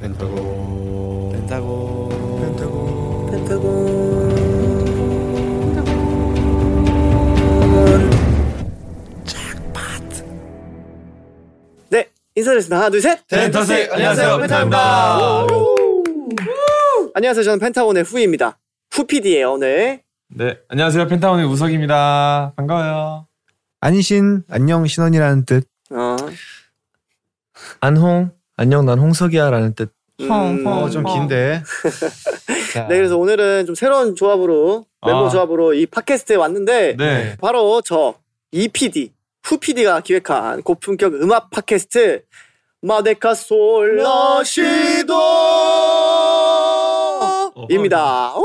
펜타곤. 0.00 1.32
펜타곤. 1.32 2.08
펜타곤. 2.40 3.30
펜타곤 3.30 4.26
네 11.90 12.10
인사드리겠습니다. 12.34 12.76
하나 12.76 12.90
둘셋. 12.90 13.26
펜타스 13.28 13.88
안녕하세요. 13.92 14.38
펜타입니다. 14.38 15.46
안녕하세요. 17.14 17.44
저는 17.44 17.58
펜타곤의 17.60 18.02
후이입니다. 18.04 18.58
후PD예요 18.92 19.52
오늘. 19.52 20.02
네 20.28 20.58
안녕하세요. 20.68 21.06
펜타곤의 21.06 21.46
우석입니다. 21.46 22.52
반가워요. 22.56 23.26
안신 23.80 24.42
안녕 24.50 24.86
신원이라는 24.86 25.44
뜻. 25.44 25.68
어, 25.90 26.16
안홍 27.80 28.30
안녕 28.56 28.86
난 28.86 28.98
홍석이야라는 28.98 29.74
뜻. 29.74 29.92
음, 30.18 30.66
어, 30.66 30.88
좀 30.88 31.04
긴데 31.04 31.62
자, 32.72 32.88
네 32.88 32.96
그래서 32.96 33.18
오늘은 33.18 33.66
좀 33.66 33.74
새로운 33.74 34.16
조합으로 34.16 34.86
멤버 35.04 35.26
아. 35.26 35.28
조합으로 35.28 35.74
이 35.74 35.84
팟캐스트에 35.84 36.36
왔는데 36.36 36.96
네 36.96 37.36
바로 37.38 37.82
저 37.82 38.14
EPD 38.50 39.12
후PD가 39.44 40.00
기획한 40.00 40.62
고품격 40.62 41.16
음악 41.16 41.50
팟캐스트 41.50 42.22
마데카 42.80 43.34
솔라시도 43.34 45.14
입니다. 47.68 48.34
오! 48.36 48.42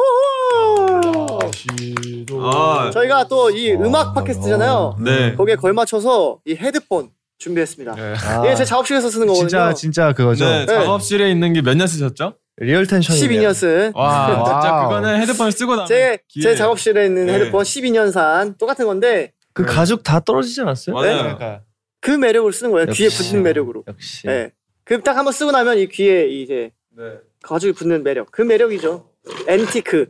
아, 2.43 2.89
저희가 2.91 3.27
또 3.29 3.49
이 3.51 3.71
음악 3.73 4.13
팟캐스트잖아요. 4.13 4.97
네 4.99 5.35
거기에 5.35 5.55
걸맞춰서 5.55 6.39
이 6.45 6.55
헤드폰 6.55 7.11
준비했습니다. 7.41 7.95
네. 7.95 8.13
아, 8.23 8.45
이게 8.45 8.55
제 8.55 8.63
작업실에서 8.63 9.09
쓰는 9.09 9.25
거거든요. 9.25 9.47
진짜 9.47 9.73
진짜 9.73 10.13
그거죠 10.13 10.45
네, 10.45 10.65
작업실에 10.67 11.31
있는 11.31 11.53
게 11.53 11.61
몇 11.61 11.75
년 11.75 11.87
쓰셨죠? 11.87 12.35
real 12.57 12.85
tension이네요. 12.85 13.49
12년 13.49 13.53
쓴. 13.55 13.91
와 13.95 14.27
진짜. 14.61 14.83
그거는 14.83 15.21
헤드폰을 15.21 15.51
쓰고 15.51 15.71
나면 15.73 15.87
제, 15.87 16.19
귀에- 16.29 16.43
제 16.43 16.55
작업실에 16.55 17.05
있는 17.07 17.25
네. 17.25 17.33
헤드폰 17.33 17.63
12년 17.63 18.11
산 18.11 18.55
똑같은 18.57 18.85
건데 18.85 19.31
그 19.53 19.65
가죽 19.65 20.03
다 20.03 20.19
떨어지지 20.19 20.61
않았어요? 20.61 20.93
맞아요. 20.95 21.17
그러니까 21.23 21.61
그 21.99 22.11
매력을 22.11 22.51
쓰는 22.53 22.71
거예요. 22.71 22.85
귀에 22.87 23.07
역시. 23.07 23.29
붙는 23.29 23.43
매력으로. 23.43 23.83
역시. 23.87 24.27
네. 24.27 24.51
그딱 24.85 25.17
한번 25.17 25.33
쓰고 25.33 25.51
나면 25.51 25.77
이 25.79 25.87
귀에 25.87 26.27
이제 26.27 26.69
네. 26.95 27.03
가죽이 27.41 27.73
붙는 27.73 28.03
매력. 28.03 28.31
그 28.31 28.43
매력이죠. 28.43 29.09
앤티크. 29.47 30.07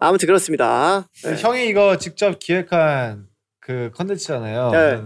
아무튼 0.00 0.26
그렇습니다. 0.26 1.06
네. 1.24 1.36
형이 1.36 1.68
이거 1.68 1.96
직접 1.98 2.38
기획한 2.38 3.26
그 3.60 3.90
컨텐츠잖아요 3.94 4.70
네. 4.70 5.00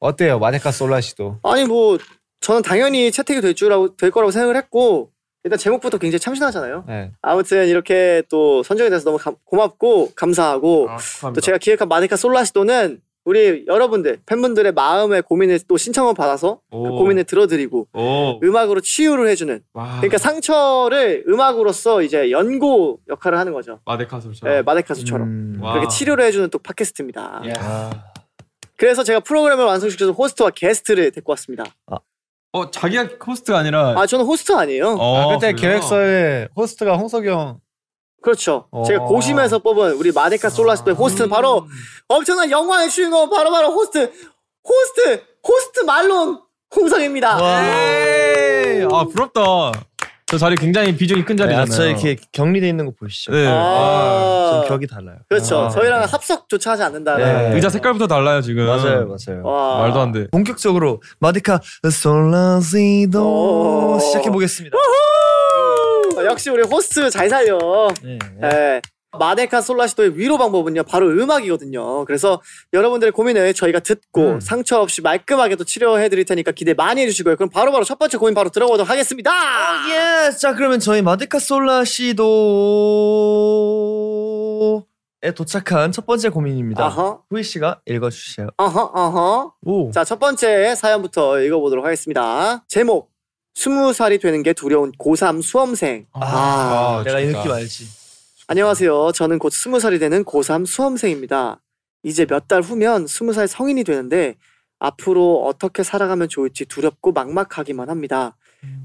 어때요 0.00 0.38
마네카 0.38 0.72
솔라시도 0.72 1.38
아니 1.42 1.64
뭐 1.64 1.98
저는 2.40 2.62
당연히 2.62 3.12
채택이 3.12 3.40
될 3.40 3.54
줄알고 3.54 3.96
될 3.96 4.10
거라고 4.10 4.30
생각을 4.30 4.56
했고 4.56 5.10
일단 5.44 5.58
제목부터 5.58 5.96
굉장히 5.96 6.20
참신하잖아요. 6.20 6.84
네. 6.86 7.12
아무튼 7.22 7.66
이렇게 7.68 8.22
또 8.28 8.62
선정이 8.62 8.90
돼서 8.90 9.04
너무 9.04 9.16
감- 9.16 9.36
고맙고 9.44 10.10
감사하고 10.14 10.88
아. 10.90 10.98
또 11.32 11.40
제가 11.40 11.56
기획한 11.56 11.88
마네카 11.88 12.16
솔라시도는 12.16 13.00
우리 13.24 13.64
여러분들 13.66 14.18
팬분들의 14.26 14.72
마음의 14.72 15.22
고민을 15.22 15.60
또 15.68 15.76
신청을 15.78 16.12
받아서 16.14 16.60
그 16.70 16.76
오. 16.76 16.96
고민을 16.96 17.24
들어드리고 17.24 17.88
오. 17.94 18.40
음악으로 18.42 18.80
치유를 18.82 19.28
해주는 19.28 19.62
와. 19.74 19.96
그러니까 19.98 20.18
상처를 20.18 21.24
음악으로서 21.28 22.02
이제 22.02 22.30
연고 22.30 22.98
역할을 23.08 23.38
하는 23.38 23.52
거죠. 23.54 23.80
마데카솔처럼 23.86 24.54
네, 24.56 24.62
마데카솔처럼 24.62 25.26
음. 25.28 25.58
와. 25.62 25.72
그렇게 25.74 25.88
치료를 25.88 26.24
해주는 26.24 26.48
또 26.50 26.58
팟캐스트입니다. 26.58 27.42
야. 27.48 28.09
그래서 28.80 29.04
제가 29.04 29.20
프로그램을 29.20 29.62
완성시켜서 29.66 30.12
호스트와 30.12 30.48
게스트를 30.50 31.10
데리고 31.12 31.32
왔습니다. 31.32 31.64
어 32.52 32.70
자기가 32.70 33.10
호스트가 33.26 33.58
아니라 33.58 33.92
아 33.94 34.06
저는 34.06 34.24
호스트 34.24 34.52
아니에요. 34.52 34.96
어, 34.98 35.18
아, 35.18 35.34
그때 35.34 35.52
그래요? 35.52 35.72
계획서에 35.74 36.48
호스트가 36.56 36.96
홍석이 36.96 37.28
형 37.28 37.60
그렇죠. 38.22 38.68
어. 38.70 38.82
제가 38.84 39.04
고심해서 39.04 39.58
뽑은 39.58 39.92
우리 39.92 40.12
마데카 40.12 40.48
솔라시도의 40.48 40.96
호스트는 40.96 41.28
바로 41.28 41.68
엄청난 42.08 42.50
영광의 42.50 42.88
주인공 42.88 43.28
바로 43.28 43.50
바로 43.50 43.70
호스트 43.70 44.10
호스트 44.66 45.24
호스트 45.46 45.80
말론 45.80 46.40
홍석입니다. 46.74 47.38
에이, 47.62 48.86
아 48.90 49.04
부럽다. 49.04 49.40
저 50.24 50.38
자리 50.38 50.56
굉장히 50.56 50.96
비중이 50.96 51.24
큰 51.24 51.36
네, 51.36 51.42
자리잖아요. 51.42 51.62
아, 51.64 51.66
저 51.66 51.86
이렇게 51.86 52.16
격리돼 52.32 52.68
있는 52.68 52.86
거 52.86 52.92
보이시죠? 52.98 53.32
네. 53.32 53.46
아, 53.46 54.29
격이 54.70 54.86
달라요. 54.86 55.16
그렇죠. 55.28 55.66
아. 55.66 55.68
저희랑 55.68 56.04
합석조차 56.04 56.72
하지 56.72 56.82
않는다. 56.84 57.16
네. 57.16 57.54
의자 57.54 57.68
색깔부터 57.68 58.06
달라요 58.06 58.40
지금. 58.40 58.66
맞아요, 58.66 59.06
맞아요. 59.06 59.42
와. 59.44 59.78
말도 59.78 60.00
안 60.00 60.12
돼. 60.12 60.28
본격적으로 60.30 61.02
마디카 61.18 61.60
솔라시도 61.90 63.94
오. 63.94 63.98
시작해 64.00 64.30
보겠습니다. 64.30 64.76
어, 64.76 66.24
역시 66.24 66.50
우리 66.50 66.62
호스트 66.62 67.10
잘 67.10 67.28
살려. 67.28 67.58
네. 68.02 68.18
네. 68.40 68.80
마데카 69.18 69.60
솔라시도의 69.60 70.16
위로 70.16 70.38
방법은요 70.38 70.84
바로 70.84 71.08
음악이거든요. 71.08 72.04
그래서 72.04 72.40
여러분들의 72.72 73.10
고민을 73.12 73.54
저희가 73.54 73.80
듣고 73.80 74.34
음. 74.34 74.40
상처 74.40 74.80
없이 74.80 75.02
말끔하게 75.02 75.56
또 75.56 75.64
치료해 75.64 76.08
드릴 76.08 76.24
테니까 76.24 76.52
기대 76.52 76.74
많이 76.74 77.00
해주시고요. 77.02 77.34
그럼 77.34 77.50
바로바로 77.50 77.82
첫 77.84 77.98
번째 77.98 78.18
고민 78.18 78.34
바로 78.34 78.50
들어보도록 78.50 78.88
하겠습니다. 78.88 79.32
예. 79.90 80.30
자, 80.30 80.54
그러면 80.54 80.78
저희 80.78 81.02
마디카 81.02 81.40
솔라시도 81.40 82.22
에 85.22 85.32
도착한 85.32 85.90
첫 85.92 86.06
번째 86.06 86.28
고민입니다. 86.30 86.84
아하, 86.84 87.18
후이 87.30 87.42
씨가 87.42 87.80
읽어 87.86 88.08
주세요. 88.10 88.48
아하, 88.56 88.90
아하. 88.94 89.50
오. 89.62 89.90
자, 89.90 90.04
첫 90.04 90.18
번째 90.18 90.74
사연부터 90.74 91.40
읽어보도록 91.40 91.84
하겠습니다. 91.84 92.64
제목 92.68 93.10
스무 93.54 93.92
살이 93.92 94.18
되는 94.18 94.42
게 94.42 94.52
두려운 94.52 94.92
고3 94.92 95.42
수험생. 95.42 96.06
아, 96.12 97.02
내가 97.04 97.20
이 97.20 97.26
좋다. 97.28 97.38
느낌 97.38 97.52
알지. 97.52 97.84
안녕하세요. 98.48 99.12
저는 99.12 99.38
곧 99.38 99.50
스무 99.50 99.78
살이 99.80 99.98
되는 99.98 100.24
고3 100.24 100.66
수험생입니다. 100.66 101.60
이제 102.02 102.24
몇 102.26 102.46
달 102.48 102.62
후면 102.62 103.06
스무 103.06 103.32
살 103.34 103.46
성인이 103.48 103.84
되는데 103.84 104.36
앞으로 104.78 105.44
어떻게 105.44 105.82
살아가면 105.82 106.28
좋을지 106.30 106.64
두렵고 106.64 107.12
막막하기만 107.12 107.90
합니다. 107.90 108.36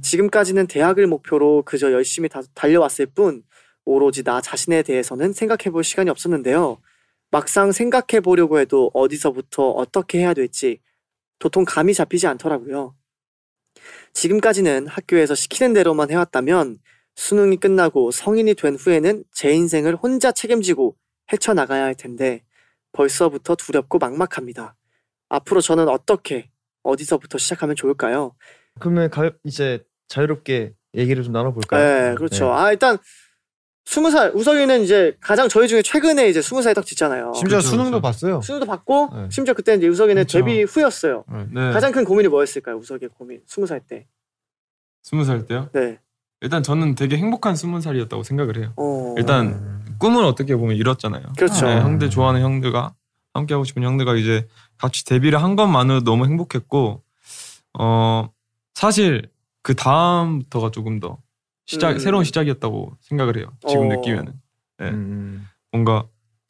지금까지는 0.01 0.67
대학을 0.67 1.07
목표로 1.07 1.63
그저 1.63 1.91
열심히 1.93 2.27
다- 2.29 2.41
달려왔을 2.53 3.05
뿐 3.07 3.43
오로지 3.85 4.23
나 4.23 4.41
자신에 4.41 4.81
대해서는 4.81 5.33
생각해 5.33 5.71
볼 5.71 5.83
시간이 5.83 6.09
없었는데요. 6.09 6.79
막상 7.31 7.71
생각해 7.71 8.21
보려고 8.21 8.59
해도 8.59 8.91
어디서부터 8.93 9.69
어떻게 9.71 10.19
해야 10.19 10.33
될지 10.33 10.79
도통 11.39 11.65
감이 11.65 11.93
잡히지 11.93 12.27
않더라고요. 12.27 12.95
지금까지는 14.13 14.87
학교에서 14.87 15.35
시키는 15.35 15.73
대로만 15.73 16.09
해왔다면 16.09 16.79
수능이 17.15 17.57
끝나고 17.57 18.11
성인이 18.11 18.55
된 18.55 18.75
후에는 18.75 19.23
제 19.31 19.51
인생을 19.53 19.95
혼자 19.95 20.31
책임지고 20.31 20.95
헤쳐나가야 21.31 21.83
할 21.83 21.95
텐데 21.95 22.43
벌써부터 22.91 23.55
두렵고 23.55 23.99
막막합니다. 23.99 24.75
앞으로 25.29 25.61
저는 25.61 25.89
어떻게 25.89 26.49
어디서부터 26.83 27.37
시작하면 27.37 27.75
좋을까요? 27.75 28.35
그러면 28.79 29.09
가, 29.09 29.31
이제 29.43 29.83
자유롭게 30.07 30.73
얘기를 30.95 31.23
좀 31.23 31.33
나눠볼까요? 31.33 32.09
네, 32.09 32.15
그렇죠. 32.15 32.53
아 32.53 32.71
일단 32.71 32.97
스무 33.85 34.09
살 34.09 34.31
우석이는 34.33 34.81
이제 34.83 35.15
가장 35.21 35.47
저희 35.47 35.67
중에 35.67 35.81
최근에 35.83 36.27
이제 36.27 36.41
스무 36.41 36.61
살이 36.61 36.73
딱 36.73 36.83
됐잖아요. 36.85 37.33
심지어 37.35 37.59
그쵸, 37.59 37.69
수능도 37.69 37.91
그쵸. 37.91 38.01
봤어요 38.01 38.41
수능도 38.41 38.65
받고 38.65 39.09
네. 39.15 39.27
심지어 39.29 39.53
그때 39.53 39.75
이제 39.75 39.87
우석이는 39.87 40.23
그쵸. 40.23 40.39
데뷔 40.39 40.63
후였어요. 40.63 41.23
네. 41.51 41.71
가장 41.71 41.91
큰 41.91 42.03
고민이 42.03 42.27
뭐였을까요? 42.27 42.77
우석이의 42.77 43.09
고민. 43.15 43.41
스무 43.45 43.67
살 43.67 43.79
때. 43.79 44.07
스무 45.03 45.23
살 45.23 45.45
때요. 45.45 45.69
네. 45.71 45.99
일단 46.41 46.63
저는 46.63 46.95
되게 46.95 47.15
행복한 47.17 47.55
스무 47.55 47.79
살이었다고 47.79 48.23
생각을 48.23 48.57
해요. 48.57 48.73
어. 48.75 49.13
일단 49.17 49.83
꿈은 49.99 50.25
어떻게 50.25 50.55
보면 50.55 50.75
이뤘잖아요. 50.75 51.23
그렇죠. 51.37 51.67
네, 51.67 51.79
형들 51.79 52.09
좋아하는 52.09 52.41
형들과 52.41 52.93
함께 53.33 53.53
하고 53.53 53.63
싶은 53.65 53.83
형들과 53.83 54.15
이제 54.15 54.47
같이 54.77 55.05
데뷔를 55.05 55.41
한 55.41 55.55
것만으로 55.55 56.03
너무 56.03 56.25
행복했고 56.25 57.03
어 57.77 58.29
사실 58.73 59.29
그 59.61 59.75
다음부터가 59.75 60.71
조금 60.71 60.99
더 60.99 61.17
시작 61.65 61.91
음. 61.91 61.99
새로운 61.99 62.23
시작이었다고 62.23 62.97
생각을 63.01 63.37
해요. 63.37 63.51
지금 63.67 63.89
어. 63.89 63.95
느끼면은 63.95 64.33
네. 64.79 64.89
음. 64.89 65.47
뭔가 65.71 66.05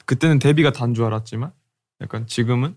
그때는 0.06 0.40
데뷔가 0.40 0.72
단 0.72 0.94
줄 0.94 1.06
알았지만 1.06 1.52
약간 2.02 2.28
지금은 2.28 2.76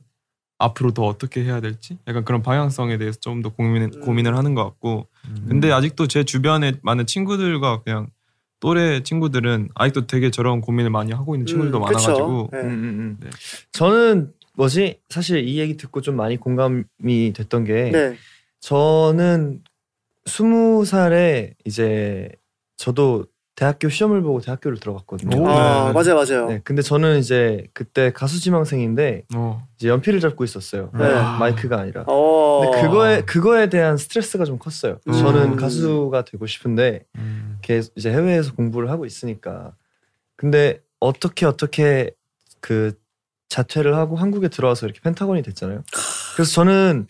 앞으로 0.58 0.92
더 0.92 1.04
어떻게 1.04 1.44
해야 1.44 1.60
될지 1.60 1.98
약간 2.08 2.24
그런 2.24 2.42
방향성에 2.42 2.98
대해서 2.98 3.18
좀 3.20 3.42
더 3.42 3.48
고민 3.50 3.82
음. 3.82 4.00
고민을 4.00 4.36
하는 4.36 4.54
것 4.54 4.64
같고 4.64 5.06
근데 5.48 5.70
아직도 5.70 6.06
제 6.08 6.24
주변에 6.24 6.74
많은 6.82 7.06
친구들과 7.06 7.82
그냥 7.82 8.08
또래 8.60 9.02
친구들은 9.04 9.68
아직도 9.76 10.06
되게 10.08 10.30
저런 10.32 10.60
고민을 10.60 10.90
많이 10.90 11.12
하고 11.12 11.36
있는 11.36 11.46
친구들도 11.46 11.78
음, 11.78 11.82
많아가지고. 11.82 12.48
네. 12.52 12.60
음, 12.60 12.66
음, 12.66 12.84
음. 12.84 13.16
네. 13.20 13.30
저는 13.70 14.32
뭐지 14.54 14.98
사실 15.08 15.46
이 15.46 15.58
얘기 15.60 15.76
듣고 15.76 16.00
좀 16.00 16.16
많이 16.16 16.36
공감이 16.36 17.32
됐던 17.36 17.62
게 17.64 17.90
네. 17.92 18.16
저는 18.58 19.62
스무 20.28 20.84
살에 20.84 21.54
이제 21.64 22.30
저도 22.76 23.26
대학교 23.58 23.88
시험을 23.88 24.22
보고 24.22 24.40
대학교를 24.40 24.78
들어갔거든요. 24.78 25.36
오. 25.36 25.48
아 25.48 25.88
네. 25.88 25.92
맞아요 25.92 26.14
맞아요. 26.14 26.46
네, 26.48 26.60
근데 26.62 26.80
저는 26.80 27.18
이제 27.18 27.66
그때 27.74 28.12
가수 28.12 28.40
지망생인데 28.40 29.24
어. 29.34 29.66
이제 29.76 29.88
연필을 29.88 30.20
잡고 30.20 30.44
있었어요. 30.44 30.90
네. 30.94 31.12
마이크가 31.12 31.80
아니라. 31.80 32.04
어. 32.06 32.60
근데 32.60 32.82
그거에 32.82 33.20
그거에 33.22 33.68
대한 33.68 33.96
스트레스가 33.96 34.44
좀 34.44 34.58
컸어요. 34.60 35.00
음. 35.08 35.12
저는 35.12 35.56
가수가 35.56 36.24
되고 36.24 36.46
싶은데 36.46 37.04
음. 37.16 37.58
계속 37.60 37.92
이제 37.96 38.12
해외에서 38.12 38.54
공부를 38.54 38.90
하고 38.90 39.04
있으니까. 39.04 39.72
근데 40.36 40.80
어떻게 41.00 41.44
어떻게 41.44 42.12
그 42.60 42.92
자퇴를 43.48 43.96
하고 43.96 44.14
한국에 44.14 44.46
들어와서 44.48 44.86
이렇게 44.86 45.00
펜타곤이 45.00 45.42
됐잖아요. 45.42 45.82
그래서 46.36 46.52
저는 46.52 47.08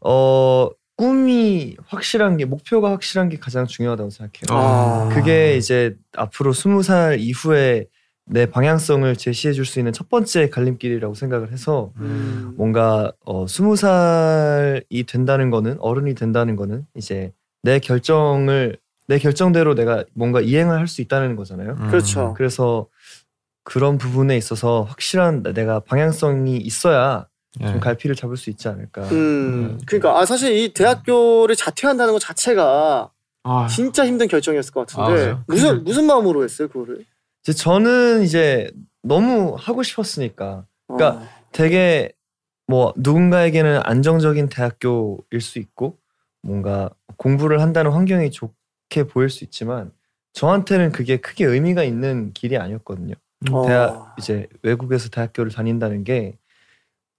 어 0.00 0.70
꿈이 1.00 1.76
확실한 1.86 2.36
게 2.36 2.44
목표가 2.44 2.90
확실한 2.90 3.30
게 3.30 3.38
가장 3.38 3.66
중요하다고 3.66 4.10
생각해요. 4.10 4.44
아. 4.50 5.08
그게 5.14 5.56
이제 5.56 5.96
앞으로 6.14 6.52
스무 6.52 6.82
살 6.82 7.18
이후에 7.18 7.86
내 8.26 8.44
방향성을 8.44 9.16
제시해 9.16 9.54
줄 9.54 9.64
수 9.64 9.78
있는 9.80 9.94
첫 9.94 10.10
번째 10.10 10.50
갈림길이라고 10.50 11.14
생각을 11.14 11.52
해서 11.52 11.90
음. 11.96 12.52
뭔가 12.58 13.12
어 13.24 13.46
스무 13.46 13.76
살이 13.76 15.04
된다는 15.08 15.48
거는 15.48 15.78
어른이 15.80 16.14
된다는 16.14 16.54
거는 16.54 16.84
이제 16.94 17.32
내 17.62 17.78
결정을 17.78 18.76
내 19.08 19.18
결정대로 19.18 19.74
내가 19.74 20.04
뭔가 20.12 20.42
이행을 20.42 20.78
할 20.78 20.86
수 20.86 21.00
있다는 21.00 21.34
거잖아요. 21.34 21.78
음. 21.80 21.88
그렇죠. 21.88 22.34
그래서 22.36 22.88
그런 23.64 23.96
부분에 23.96 24.36
있어서 24.36 24.82
확실한 24.82 25.42
내가 25.54 25.80
방향성이 25.80 26.58
있어야 26.58 27.26
예. 27.60 27.66
좀 27.66 27.80
갈피를 27.80 28.14
잡을 28.14 28.36
수 28.36 28.50
있지 28.50 28.68
않을까. 28.68 29.02
음. 29.10 29.80
그러니까 29.86 30.18
아 30.18 30.24
사실 30.24 30.56
이 30.56 30.72
대학교를 30.72 31.56
자퇴한다는 31.56 32.12
것 32.12 32.20
자체가 32.20 33.10
아, 33.42 33.66
진짜 33.68 34.06
힘든 34.06 34.28
결정이었을 34.28 34.72
것 34.72 34.80
아, 34.80 34.84
같은데 34.84 35.20
그래요? 35.20 35.44
무슨 35.46 35.84
무슨 35.84 36.06
마음으로 36.06 36.44
했어요 36.44 36.68
그거를? 36.68 37.04
이제 37.42 37.52
저는 37.52 38.22
이제 38.22 38.70
너무 39.02 39.56
하고 39.58 39.82
싶었으니까 39.82 40.66
그러니까 40.86 41.22
어. 41.22 41.28
되게 41.52 42.12
뭐 42.66 42.92
누군가에게는 42.96 43.80
안정적인 43.82 44.48
대학교일 44.48 45.40
수 45.40 45.58
있고 45.58 45.98
뭔가 46.42 46.90
공부를 47.16 47.60
한다는 47.60 47.90
환경이 47.90 48.30
좋게 48.30 49.04
보일 49.08 49.28
수 49.28 49.42
있지만 49.44 49.90
저한테는 50.34 50.92
그게 50.92 51.16
크게 51.16 51.44
의미가 51.44 51.82
있는 51.82 52.32
길이 52.32 52.56
아니었거든요. 52.56 53.14
어. 53.50 53.66
대학 53.66 54.14
이제 54.18 54.46
외국에서 54.62 55.08
대학교를 55.08 55.50
다닌다는 55.50 56.04
게 56.04 56.38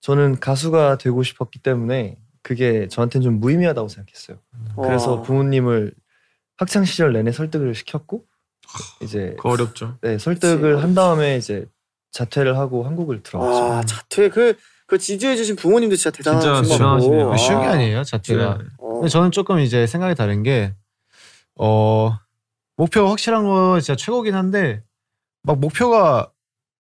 저는 0.02 0.40
가수가 0.40 0.98
되고 0.98 1.24
싶었기 1.24 1.60
때문에 1.60 2.18
그게 2.42 2.88
저한테는 2.88 3.24
좀 3.24 3.40
무의미하다고 3.40 3.88
생각했어요. 3.88 4.38
그래서 4.82 5.14
어. 5.14 5.22
부모님을 5.22 5.94
학창 6.58 6.84
시절 6.86 7.14
내내 7.14 7.32
설득을 7.32 7.74
시켰고 7.76 8.26
이제 9.02 9.34
그거 9.38 9.52
어렵죠. 9.52 9.98
네, 10.02 10.18
설득을 10.18 10.74
그치. 10.74 10.82
한 10.82 10.94
다음에 10.96 11.38
이제 11.38 11.66
자퇴를 12.12 12.58
하고 12.58 12.84
한국을 12.84 13.22
들어갔죠. 13.24 13.64
아 13.74 13.84
자퇴 13.84 14.30
그, 14.30 14.58
그 14.88 14.98
지지해주신 14.98 15.56
부모님도 15.56 15.96
진짜 15.96 16.12
진짜 16.12 16.32
대단하신 16.40 16.64
것 16.70 16.78
대단하시네요. 16.78 17.24
같고 17.30 17.38
쉬운 17.38 17.62
게 17.62 17.68
아, 17.68 17.72
아니에요 17.72 18.04
자체가. 18.04 18.58
네. 18.58 18.64
어. 18.80 18.94
근데 18.96 19.08
저는 19.08 19.32
조금 19.32 19.60
이제 19.60 19.86
생각이 19.88 20.16
다른 20.16 20.44
게 20.44 20.74
어, 21.56 22.18
목표가 22.76 23.12
확실한 23.12 23.44
거 23.46 23.80
진짜 23.80 23.96
최고긴 23.96 24.34
한데 24.36 24.84
막 25.44 25.60
목표가 25.60 26.32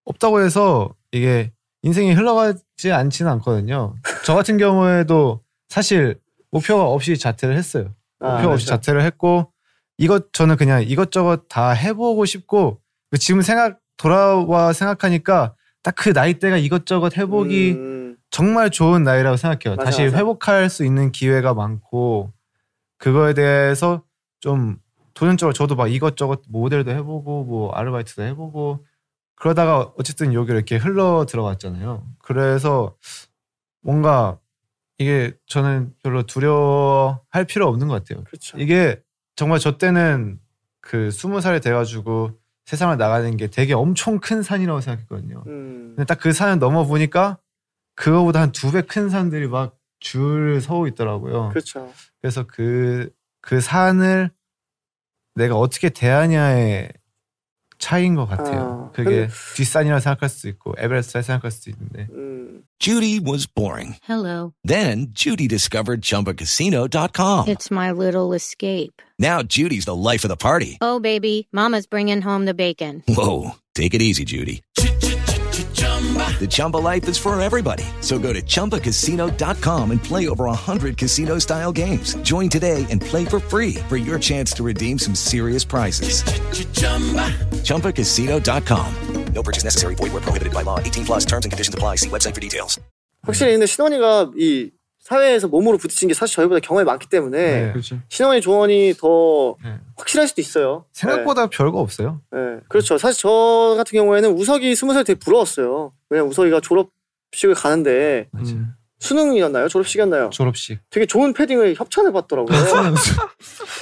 없다고 0.05 0.41
해서 0.41 0.93
이게 1.11 1.51
인생이 1.83 2.13
흘러가지 2.13 2.91
않지는 2.91 3.31
않거든요. 3.33 3.95
저 4.25 4.35
같은 4.35 4.57
경우에도 4.57 5.41
사실 5.69 6.19
목표가 6.51 6.85
없이 6.85 7.17
자퇴를 7.17 7.57
했어요. 7.57 7.93
아, 8.19 8.35
목표 8.35 8.49
없이 8.51 8.65
그렇죠. 8.65 8.81
자퇴를 8.81 9.01
했고 9.03 9.51
이것 9.97 10.31
저는 10.33 10.57
그냥 10.57 10.83
이것저것 10.83 11.47
다 11.47 11.71
해보고 11.71 12.25
싶고 12.25 12.79
지금 13.19 13.41
생각 13.41 13.79
돌아와 13.97 14.73
생각하니까 14.73 15.55
딱 15.83 15.95
그 15.95 16.09
나이대가 16.09 16.57
이것저것 16.57 17.17
해보기 17.17 17.71
음, 17.71 18.15
정말 18.29 18.69
좋은 18.69 19.03
나이라고 19.03 19.35
생각해요. 19.37 19.77
맞아, 19.77 19.85
다시 19.85 20.03
맞아. 20.03 20.17
회복할 20.17 20.69
수 20.69 20.85
있는 20.85 21.11
기회가 21.11 21.53
많고 21.55 22.31
그거에 22.99 23.33
대해서 23.33 24.03
좀 24.39 24.77
도전적으로 25.15 25.53
저도 25.53 25.75
막 25.75 25.91
이것저것 25.91 26.41
모델도 26.49 26.91
해보고 26.91 27.43
뭐 27.45 27.71
아르바이트도 27.73 28.21
해보고 28.23 28.85
그러다가 29.41 29.91
어쨌든 29.97 30.33
여기 30.35 30.51
이렇게 30.51 30.77
흘러 30.77 31.25
들어갔잖아요. 31.27 32.05
그래서 32.19 32.95
뭔가 33.81 34.37
이게 34.99 35.33
저는 35.47 35.95
별로 36.03 36.23
두려워할 36.23 37.45
필요 37.47 37.67
없는 37.67 37.87
것 37.87 37.95
같아요. 38.03 38.23
그렇죠. 38.25 38.57
이게 38.59 39.01
정말 39.35 39.57
저 39.57 39.79
때는 39.79 40.39
그 40.79 41.09
스무 41.09 41.41
살이 41.41 41.59
돼가지고 41.59 42.37
세상을 42.65 42.95
나가는 42.97 43.35
게 43.35 43.47
되게 43.47 43.73
엄청 43.73 44.19
큰 44.19 44.43
산이라고 44.43 44.79
생각했거든요. 44.81 45.43
음, 45.47 45.93
근데 45.95 46.05
딱 46.05 46.19
그 46.21 46.33
산을 46.33 46.59
넘어 46.59 46.85
보니까 46.85 47.39
그거보다 47.95 48.41
한 48.41 48.51
두 48.51 48.71
배 48.71 48.81
큰 48.83 49.09
산들이 49.09 49.47
막 49.47 49.75
줄 49.99 50.61
서고 50.61 50.87
있더라고요. 50.87 51.49
그렇죠. 51.49 51.91
그래서 52.21 52.45
그, 52.47 53.11
그 53.41 53.61
산을 53.61 54.31
내가 55.35 55.55
어떻게 55.57 55.89
대하냐의 55.89 56.91
차이인 57.80 58.14
것 58.14 58.26
같아요. 58.26 58.88
아, 58.88 58.92
그게 58.94 59.28
뒷산이라 59.54 60.00
생각할 60.00 60.28
수도 60.30 60.48
있고 60.48 60.74
에베레스트라 60.78 61.22
생각할 61.22 61.50
수도 61.50 61.70
있는데 61.70 62.06
음, 62.12 62.62
Judy 62.78 63.18
was 63.20 63.46
boring. 63.46 63.96
Hello. 64.02 64.52
Then 64.66 65.08
Judy 65.12 65.46
discovered 65.46 66.00
ChumbaCasino.com. 66.02 67.48
It's 67.48 67.70
my 67.70 67.92
little 67.92 68.32
escape. 68.34 69.02
Now 69.18 69.42
Judy's 69.42 69.84
the 69.84 69.94
life 69.94 70.24
of 70.24 70.28
the 70.30 70.36
party. 70.36 70.78
Oh, 70.80 71.00
baby, 71.00 71.48
Mama's 71.52 71.86
bringing 71.86 72.22
home 72.22 72.46
the 72.46 72.54
bacon. 72.54 73.02
Whoa, 73.08 73.52
take 73.74 73.94
it 73.94 74.02
easy, 74.02 74.24
Judy. 74.24 74.62
The 76.38 76.46
Chumba 76.46 76.76
life 76.76 77.08
is 77.08 77.16
for 77.16 77.40
everybody. 77.40 77.84
So 78.02 78.18
go 78.18 78.32
to 78.32 78.42
ChumbaCasino.com 78.42 79.90
and 79.90 80.02
play 80.02 80.28
over 80.28 80.44
100 80.44 80.98
casino 80.98 81.38
style 81.38 81.72
games. 81.72 82.14
Join 82.16 82.48
today 82.48 82.84
and 82.90 83.00
play 83.00 83.24
for 83.24 83.40
free 83.40 83.76
for 83.88 83.96
your 83.96 84.18
chance 84.18 84.52
to 84.52 84.62
redeem 84.62 84.98
some 84.98 85.14
serious 85.14 85.64
prizes. 85.64 86.22
ChumbaCasino.com. 87.64 88.94
No 89.32 89.42
purchase 89.42 89.64
necessary. 89.64 89.94
Void 89.94 90.12
where 90.12 90.22
prohibited 90.22 90.54
by 90.54 90.62
law. 90.62 90.78
18 90.80 91.04
plus 91.04 91.24
terms 91.24 91.44
and 91.44 91.52
conditions 91.52 91.74
apply. 91.74 91.96
See 91.96 92.08
website 92.08 92.34
for 92.34 92.40
details. 92.40 92.78
확실히 93.26 93.52
근데 93.52 93.66
신원이가 93.66 94.30
이 94.38 94.70
사회에서 95.01 95.47
몸으로 95.47 95.77
부딪힌 95.77 96.07
게 96.07 96.13
사실 96.13 96.35
저희보다 96.35 96.59
경험이 96.59 96.85
많기 96.85 97.09
때문에 97.09 97.37
네. 97.67 97.71
그렇죠. 97.71 97.97
신원이 98.09 98.39
조언이 98.41 98.93
더 98.99 99.55
네. 99.63 99.79
확실할 99.97 100.27
수도 100.27 100.41
있어요. 100.41 100.85
생각보다 100.93 101.47
별거 101.47 101.79
없어요. 101.79 102.21
네. 102.31 102.39
네. 102.39 102.57
그렇죠. 102.69 102.97
사실 102.97 103.19
저 103.21 103.73
같은 103.77 103.97
경우에는 103.97 104.31
우석이 104.31 104.75
스무 104.75 104.93
살 104.93 105.03
되게 105.03 105.17
부러웠어요. 105.19 105.91
왜냐면 106.09 106.29
우석이가 106.29 106.59
졸업식을 106.61 107.55
가는데 107.55 108.29
음. 108.35 108.73
수능이었나요? 108.99 109.67
졸업식이었나요? 109.69 110.29
졸업식. 110.29 110.79
되게 110.91 111.07
좋은 111.07 111.33
패딩을 111.33 111.73
협찬해 111.75 112.11
받더라고요. 112.11 112.55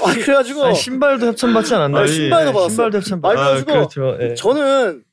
아 0.05 0.13
그래가지고 0.13 0.63
아니, 0.65 0.75
신발도 0.75 1.25
협찬 1.27 1.53
받지 1.53 1.73
않았나요? 1.75 2.03
아, 2.03 2.07
신발도 2.07 2.53
받았어요. 2.53 2.69
신발도 2.69 2.97
협찬 2.99 3.13
아니, 3.13 3.21
받. 3.21 3.31
그래가지고 3.65 3.71
그렇죠. 3.73 4.17
예. 4.21 4.33
저는 4.35 5.03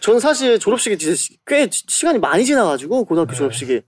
저는 0.00 0.18
사실 0.18 0.58
졸업식이 0.58 0.98
진짜 0.98 1.14
시- 1.14 1.36
꽤 1.46 1.68
시- 1.70 1.84
시간이 1.86 2.18
많이 2.18 2.44
지나가지고 2.44 3.04
고등학교 3.04 3.32
네. 3.32 3.36
졸업식이 3.38 3.82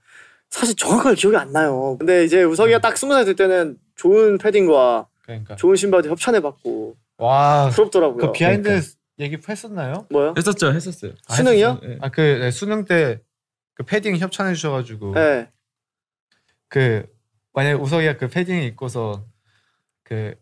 사실 0.57 0.75
정확하게 0.77 1.17
기억이 1.17 1.37
안 1.37 1.53
나요. 1.53 1.97
근데 1.99 2.25
이제 2.25 2.43
우석이가 2.43 2.81
딱 2.81 2.97
스무 2.97 3.13
살 3.13 3.25
될 3.25 3.37
때는 3.37 3.77
좋은 3.95 4.39
패딩과 4.39 5.07
그러니까. 5.23 5.57
좋은 5.57 5.77
신발도 5.77 6.09
협찬해 6.09 6.41
받고 6.41 6.97
와. 7.19 7.69
부럽더라고요. 7.71 8.19
그 8.27 8.33
비하인드 8.33 8.81
얘기 9.19 9.37
했었나요? 9.49 10.07
뭐요? 10.11 10.35
했었죠, 10.37 10.73
했었어요. 10.73 11.13
수능이요? 11.29 11.81
네. 11.83 11.99
아, 12.01 12.11
그 12.11 12.21
네, 12.21 12.51
수능 12.51 12.85
때 12.85 13.21
그 13.75 13.83
패딩 13.83 14.17
협찬해 14.17 14.55
주셔가지고 14.55 15.13
네. 15.13 15.51
그 16.69 17.05
만약 17.53 17.79
우석이가 17.83 18.17
그 18.17 18.29
패딩 18.29 18.63
입고서 18.63 19.23
그 20.03 20.35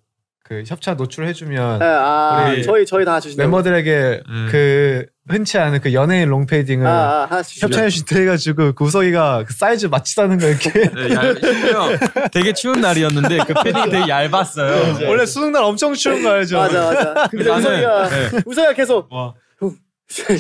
그 0.46 0.62
협찬 0.66 0.98
노출해주면 0.98 1.78
네, 1.78 1.86
아 1.86 2.50
우리 2.52 2.62
저희 2.62 2.84
저희 2.84 3.06
다 3.06 3.18
주시죠. 3.18 3.40
멤버들에게 3.42 4.22
음. 4.28 4.48
그 4.52 5.06
흔치 5.26 5.56
않은 5.56 5.80
그 5.80 5.94
연예인 5.94 6.28
롱 6.28 6.44
패딩을 6.44 6.86
아, 6.86 7.26
아. 7.30 7.36
협찬해 7.38 7.88
주신다 7.88 8.16
해가지고 8.18 8.74
그 8.74 8.84
우석이가 8.84 9.44
그 9.46 9.54
사이즈 9.54 9.86
맞추다는 9.86 10.36
거 10.38 10.46
이렇게 10.48 10.70
네, 10.70 11.14
얇, 11.14 11.34
심지어 11.40 11.88
되게 12.30 12.52
추운 12.52 12.82
날이었는데 12.82 13.38
그 13.46 13.54
패딩이 13.54 13.88
되게 13.88 14.06
얇았어요. 14.06 14.98
원래 15.08 15.24
수능 15.24 15.50
날 15.52 15.62
엄청 15.62 15.94
추운 15.94 16.22
거 16.22 16.28
알죠? 16.32 16.58
맞아 16.58 16.92
맞아. 16.92 17.28
근데 17.30 17.44
나는- 17.46 17.58
우석이가 17.60 18.08
네. 18.10 18.42
우석이가 18.44 18.72
계속 18.74 19.10
와, 19.10 19.32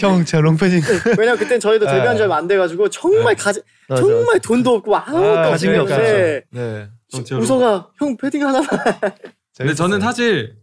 형, 0.00 0.22
제 0.26 0.38
롱패딩. 0.38 0.82
왜냐면 1.16 1.38
그땐 1.38 1.58
저희도 1.58 1.86
데뷔한 1.86 2.18
지 2.18 2.22
얼마 2.24 2.36
안 2.36 2.46
돼가지고 2.46 2.90
정말 2.90 3.34
가지 3.36 3.62
맞아, 3.88 4.02
정말 4.02 4.38
돈도 4.38 4.74
없고 4.74 4.94
아무것도 4.94 5.38
아, 5.38 5.48
가진 5.48 5.72
게 5.72 5.78
없는데 5.78 6.42
네. 6.50 6.88
우서가 7.38 7.88
형 7.98 8.14
패딩 8.18 8.44
하나만 8.46 8.68
근데 9.56 9.74
저는 9.74 10.00
사실 10.00 10.56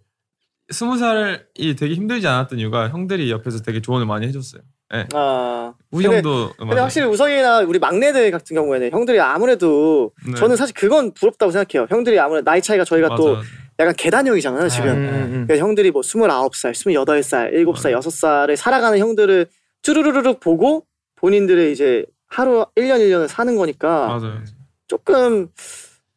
스무 0.70 0.98
살이 0.98 1.76
되게 1.78 1.94
힘들지 1.94 2.28
않았던 2.28 2.60
이유가 2.60 2.90
형들이 2.90 3.32
옆에서 3.32 3.62
되게 3.62 3.82
조언을 3.82 4.06
많이 4.06 4.28
해줬어요. 4.28 4.62
예. 4.94 5.08
아 5.14 5.74
근데- 5.90 6.18
형도 6.18 6.52
근데 6.58 6.76
확실히 6.80 7.08
우석이나 7.08 7.60
우리 7.62 7.80
막내들 7.80 8.30
같은 8.32 8.54
경우에는 8.56 8.92
형들이 8.92 9.22
아무래도 9.22 10.12
네. 10.28 10.34
저는 10.36 10.58
사실 10.58 10.76
그건 10.76 11.14
부럽다고 11.14 11.52
생각해요. 11.52 11.88
형들이 11.90 12.20
아무래도 12.20 12.44
나이 12.44 12.62
차이가 12.62 12.84
저희가 12.84 13.10
맞아, 13.10 13.22
또. 13.24 13.38
약간 13.80 13.94
계단형이잖아요 13.96 14.68
지금. 14.68 14.90
음, 14.90 14.94
음. 14.94 15.46
그러니까 15.48 15.58
형들이 15.66 15.92
뭐 15.92 16.02
29살, 16.02 16.74
28살, 16.74 17.54
7살, 17.54 17.98
6살을 17.98 18.56
살아가는 18.58 18.98
형들을 19.00 19.48
쭈르르르륵 19.82 20.42
보고 20.42 20.86
본인들의 21.16 21.72
이제 21.72 22.06
하루 22.28 22.66
1년 22.76 23.00
1년을 23.00 23.28
사는 23.30 23.56
거니까 23.56 24.08
맞아요. 24.08 24.44
조금 24.88 25.48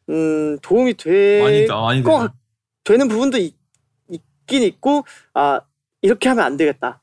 음, 0.09 0.57
도움이 0.61 0.83
많이 0.83 0.93
될 0.97 1.67
많이 1.69 2.03
거 2.03 2.29
되는 2.85 3.07
부분도 3.09 3.37
있, 3.37 3.53
있긴 4.09 4.63
있고 4.63 5.03
아 5.33 5.59
이렇게 6.01 6.29
하면 6.29 6.45
안 6.45 6.55
되겠다. 6.55 7.01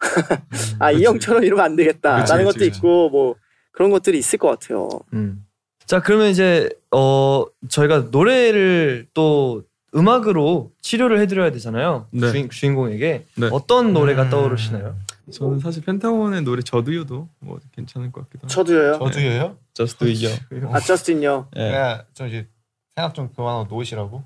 아이 0.78 0.94
그치. 0.94 1.06
형처럼 1.06 1.44
이러면 1.44 1.64
안 1.64 1.76
되겠다. 1.76 2.20
그치, 2.20 2.30
라는 2.30 2.46
그치, 2.46 2.58
것도 2.58 2.64
그치. 2.64 2.78
있고 2.78 3.10
뭐 3.10 3.34
그런 3.72 3.90
것들이 3.90 4.16
있을 4.18 4.38
것 4.38 4.48
같아요. 4.48 4.88
음. 5.12 5.44
자 5.84 6.00
그러면 6.00 6.28
이제 6.28 6.70
어 6.92 7.44
저희가 7.68 8.08
노래를 8.10 9.08
또 9.12 9.64
음악으로 9.94 10.70
치료를 10.80 11.20
해드려야 11.20 11.50
되잖아요. 11.50 12.06
네. 12.12 12.30
주인, 12.30 12.48
주인공에게 12.48 13.26
네. 13.36 13.48
어떤 13.52 13.92
노래가 13.92 14.30
떠오르시나요? 14.30 14.96
저는 15.30 15.58
사실 15.60 15.82
펜타곤의 15.84 16.42
노래 16.42 16.62
저도요도 16.62 17.28
뭐 17.40 17.58
괜찮을 17.72 18.10
것 18.12 18.22
같기도 18.22 18.40
하고. 18.44 18.48
저도요. 18.48 18.98
저도예요? 18.98 19.56
Just 19.74 19.98
Do 19.98 20.08
It요. 20.08 20.30
아 20.72 20.80
저스틴요. 20.80 21.48
예. 21.56 21.60
그냥 21.60 22.02
좀 22.14 22.28
이제 22.28 22.46
생각 22.94 23.14
좀 23.14 23.28
그만하고 23.34 23.66
놓으시라고 23.74 24.22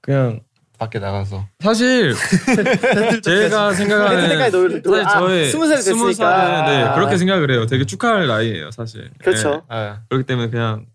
그냥 0.00 0.40
밖에 0.78 0.98
나가서. 0.98 1.46
사실 1.60 2.14
제가 3.22 3.72
생각하는 3.74 4.20
사실 4.84 5.06
아, 5.06 5.18
저의 5.20 5.50
스무 5.50 5.66
살이 5.66 5.82
스무 5.82 6.06
됐으니까. 6.08 6.30
살은 6.38 6.64
네 6.66 6.82
아. 6.84 6.94
그렇게 6.94 7.16
생각을 7.16 7.50
해요. 7.50 7.66
되게 7.66 7.84
축하할 7.84 8.26
나이예요, 8.26 8.70
사실. 8.70 9.10
그렇죠. 9.22 9.62
예. 9.72 9.74
네. 9.76 9.92
그렇기 10.08 10.26
때문에 10.26 10.50
그냥 10.50 10.86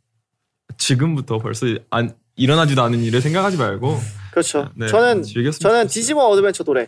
지금부터 0.77 1.37
벌써 1.39 1.65
안 1.89 2.13
일어나지도 2.35 2.81
않은 2.83 2.99
일을 3.03 3.21
생각하지 3.21 3.57
말고 3.57 3.99
그렇죠. 4.31 4.69
네, 4.75 4.87
저는 4.87 5.23
즐겼으면 5.23 5.71
저는. 5.73 5.87
디지몬 5.87 6.25
어드벤처 6.31 6.63
노래. 6.63 6.87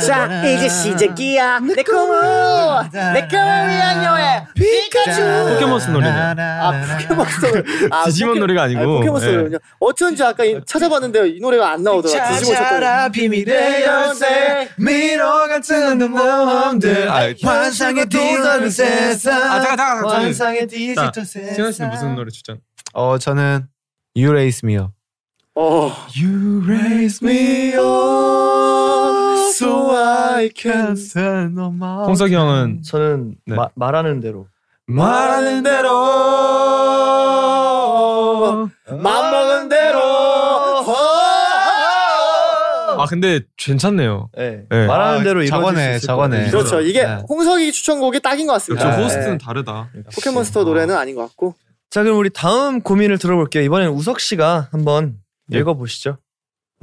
자 0.00 0.44
이제 0.44 0.68
시작이야 0.68 1.60
내 1.60 1.82
꿈을 1.82 2.90
내 2.92 3.28
꿈을 3.28 3.68
위한 3.68 4.04
여행 4.04 4.44
피카츄 5.04 5.54
포켓몬스터 5.54 5.92
노래네. 5.92 6.42
아 6.42 6.72
포켓몬스터 6.98 7.46
노래 7.48 7.62
아, 7.90 8.04
디지몬 8.06 8.30
포켓- 8.34 8.40
노래가 8.40 8.62
아니고. 8.64 8.80
아니, 8.80 8.88
포켓몬스터 8.92 9.30
예. 9.32 9.36
노래군요 9.36 9.58
어쩐지 9.80 10.22
아까 10.24 10.44
이- 10.44 10.60
찾아봤는데 10.66 11.28
이 11.30 11.40
노래가 11.40 11.70
안 11.72 11.82
나오더라 11.82 12.28
디지몬 12.30 12.56
쳤더니 12.56 13.12
비밀의 13.12 13.82
열쇠 13.84 14.68
미로 14.76 15.24
같은 15.48 15.98
놈들 15.98 17.10
환상의 17.10 18.06
디지털 18.08 18.70
세상 18.70 19.34
아 19.42 19.60
잠깐 19.60 19.76
잠깐 19.76 19.96
잠깐. 20.02 20.22
환상의 20.22 20.60
자, 20.60 20.66
디지털 21.12 21.24
신원 21.54 21.72
씨는 21.72 21.90
무슨 21.90 22.14
노래 22.14 22.30
추천? 22.30 22.58
어 22.92 23.18
저는 23.18 23.66
You 24.16 24.30
Raise 24.30 24.60
Me 24.64 24.76
Up 24.76 24.92
어 25.54 25.92
You 26.16 26.62
raise 26.64 27.20
me 27.26 27.72
up 27.74 29.50
so 29.52 29.90
I 29.96 30.50
can 30.56 30.92
stand 30.92 31.58
on 31.60 31.74
my 31.76 32.06
홍석이 32.06 32.34
형은 32.34 32.82
저는 32.82 33.36
네. 33.46 33.54
마- 33.56 33.68
말하는 33.74 34.20
대로 34.20 34.46
말하는 34.90 35.62
대로 35.62 35.88
맘 38.98 39.30
먹은 39.30 39.68
대로 39.68 40.00
아 42.98 43.06
근데 43.08 43.40
괜찮네요. 43.56 44.28
네. 44.36 44.64
네. 44.68 44.86
말하는 44.86 45.20
아, 45.20 45.24
대로 45.24 45.46
저거네. 45.46 46.00
것 46.00 46.16
같아요. 46.16 46.50
그렇죠 46.50 46.80
이게 46.82 47.04
네. 47.04 47.22
홍석이 47.28 47.72
추천곡이 47.72 48.20
딱인 48.20 48.46
것 48.46 48.52
같습니다 48.54 48.84
그렇죠. 48.84 48.98
네. 48.98 49.04
호스트는 49.04 49.38
다르다. 49.38 49.88
포켓몬스터 50.14 50.64
노래는 50.64 50.94
아닌 50.96 51.14
것 51.14 51.22
같고 51.22 51.54
자 51.88 52.02
그럼 52.02 52.18
우리 52.18 52.28
다음 52.30 52.82
고민을 52.82 53.18
들어볼게요. 53.18 53.62
이번엔 53.62 53.88
우석 53.90 54.20
씨가 54.20 54.68
한번 54.70 55.14
예. 55.54 55.58
읽어보시죠. 55.58 56.18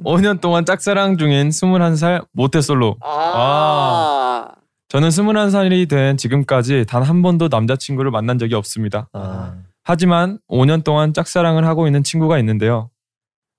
5년 0.03 0.41
동안 0.41 0.65
짝사랑 0.65 1.17
중인 1.17 1.49
21살 1.49 2.25
모태솔로. 2.31 2.97
아, 3.01 4.47
저는 4.89 5.09
21살이 5.09 5.89
된 5.89 6.15
지금까지 6.17 6.85
단 6.87 7.03
한 7.03 7.21
번도 7.21 7.47
남자친구를 7.49 8.11
만난 8.11 8.37
적이 8.37 8.55
없습니다. 8.55 9.09
아, 9.13 9.55
하지만 9.83 10.39
5년 10.49 10.83
동안 10.83 11.13
짝사랑을 11.13 11.65
하고 11.65 11.87
있는 11.87 12.03
친구가 12.03 12.39
있는데요. 12.39 12.89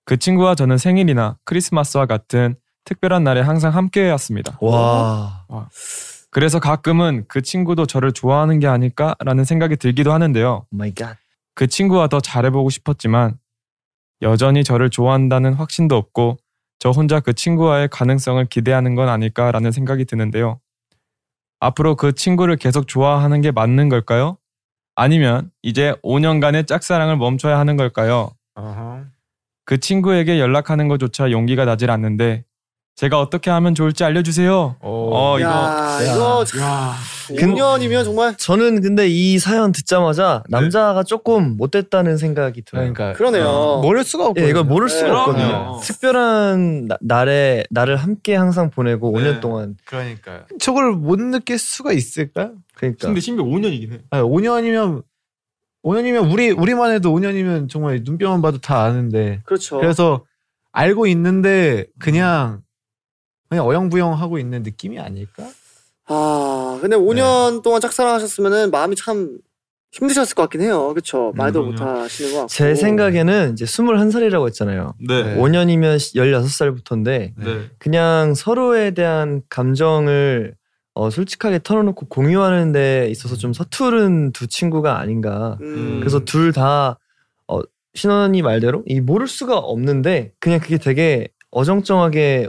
그 0.05 0.17
친구와 0.17 0.55
저는 0.55 0.79
생일이나 0.79 1.37
크리스마스와 1.45 2.07
같은 2.07 2.57
특별한 2.85 3.25
날에 3.25 3.41
항상 3.43 3.75
함께 3.75 4.05
해왔습니다. 4.05 4.59
와. 4.63 5.45
그래서 6.31 6.61
가끔은 6.61 7.25
그 7.29 7.43
친구도 7.43 7.87
저를 7.87 8.13
좋아하는 8.13 8.59
게 8.61 8.67
아닐까라는 8.67 9.45
생각이 9.45 9.77
들기도 9.77 10.13
하는데요. 10.13 10.67
my 10.71 10.95
god. 10.95 11.17
그 11.55 11.67
친구와 11.67 12.09
더 12.09 12.21
잘해보고 12.21 12.71
싶었지만 12.71 13.39
여전히 14.23 14.65
저를 14.65 14.91
좋아한다는 14.91 15.55
확신도 15.55 15.97
없고 15.97 16.39
저 16.79 16.91
혼자 16.91 17.21
그 17.21 17.33
친구와의 17.35 17.89
가능성을 17.89 18.45
기대하는 18.47 18.95
건 18.95 19.09
아닐까라는 19.09 19.73
생각이 19.73 20.05
드는데요. 20.05 20.61
앞으로 21.61 21.97
그 21.97 22.13
친구를 22.15 22.57
계속 22.57 22.87
좋아하는 22.89 23.41
게 23.41 23.51
맞는 23.51 23.89
걸까요? 23.89 24.39
아니면 24.95 25.51
이제 25.63 25.95
5년간의 26.03 26.67
짝사랑을 26.67 27.17
멈춰야 27.17 27.59
하는 27.59 27.77
걸까요? 27.77 28.31
그 29.65 29.79
친구에게 29.79 30.41
연락하는 30.41 30.89
것조차 30.89 31.31
용기가 31.31 31.65
나질 31.65 31.91
않는데 31.91 32.45
제가 32.99 33.21
어떻게 33.21 33.49
하면 33.49 33.77
좋을지 33.77 34.03
알려주세요. 34.03 34.75
어 34.81 35.37
이거 35.39 35.49
야, 35.49 35.99
이거 36.03 36.45
참 36.45 36.61
야, 36.61 36.97
5년이면 37.31 38.03
정말 38.03 38.37
저는 38.37 38.81
근데 38.81 39.07
이 39.07 39.39
사연 39.39 39.71
듣자마자 39.71 40.43
네. 40.49 40.57
남자가 40.59 41.05
조금 41.05 41.57
못됐다는 41.57 42.17
생각이 42.17 42.63
들어요. 42.63 42.93
그러니까 42.93 43.17
그러네요. 43.17 43.79
모를 43.83 44.03
수가 44.03 44.27
없고 44.27 44.41
예, 44.41 44.49
이걸 44.49 44.65
모를 44.65 44.89
수가 44.89 45.07
네. 45.07 45.13
없거든요. 45.13 45.47
그럼요. 45.47 45.81
특별한 45.81 46.87
나, 46.89 46.97
날에 47.01 47.63
나를 47.71 47.95
함께 47.95 48.35
항상 48.35 48.69
보내고 48.69 49.17
네. 49.17 49.23
5년 49.23 49.41
동안 49.41 49.77
그러니까요. 49.85 50.47
저걸 50.59 50.91
못 50.95 51.21
느낄 51.21 51.57
수가 51.57 51.93
있을까? 51.93 52.51
그러니까 52.75 53.07
근데 53.07 53.21
심지어 53.21 53.45
5년이긴 53.45 53.93
해. 53.93 54.01
아니, 54.11 54.25
5년이면 54.25 55.05
5년이면 55.85 56.33
우리 56.33 56.51
우리만 56.51 56.91
해도 56.91 57.15
5년이면 57.15 57.69
정말 57.69 58.01
눈뼈만 58.03 58.43
봐도 58.43 58.59
다 58.59 58.83
아는데 58.83 59.41
그렇죠. 59.45 59.79
그래서 59.79 60.25
알고 60.73 61.07
있는데 61.07 61.87
그냥 62.01 62.63
그냥 63.49 63.67
어영부영 63.67 64.13
하고 64.15 64.39
있는 64.39 64.63
느낌이 64.63 64.99
아닐까? 64.99 65.45
아, 66.07 66.79
근데 66.81 66.97
5년 66.97 67.63
동안 67.63 67.81
짝사랑하셨으면은 67.81 68.71
마음이 68.71 68.97
참 68.97 69.39
힘드셨을 69.93 70.35
것 70.35 70.43
같긴 70.43 70.61
해요. 70.63 70.89
그렇죠. 70.89 71.33
말도 71.37 71.61
음, 71.61 71.71
못 71.71 71.81
하시는 71.81 72.31
것 72.33 72.37
같고. 72.41 72.49
제 72.49 72.75
생각에는 72.75 73.53
이제 73.53 73.65
21살이라고 73.65 74.47
했잖아요. 74.49 74.95
네. 75.07 75.23
네. 75.23 75.37
5년이면 75.37 75.97
16살부터인데 75.97 77.33
네. 77.37 77.71
그냥 77.79 78.35
서로에 78.35 78.91
대한 78.93 79.43
감정을 79.49 80.55
어, 80.95 81.11
솔직하게 81.11 81.61
털어놓고 81.63 82.09
공유하는 82.09 82.73
데 82.73 83.09
있어서 83.11 83.37
좀 83.37 83.53
서투른 83.53 84.33
두 84.33 84.47
친구가 84.47 84.99
아닌가. 84.99 85.57
음, 85.61 85.99
그래서 86.01 86.25
둘 86.25 86.53
다 86.53 86.99
어, 87.47 87.61
신원이 87.95 88.43
말대로 88.43 88.83
이 88.87 89.01
모를 89.01 89.27
수가 89.27 89.57
없는데 89.59 90.33
그냥 90.39 90.61
그게 90.61 90.77
되게 90.77 91.29
어정쩡하게 91.51 92.49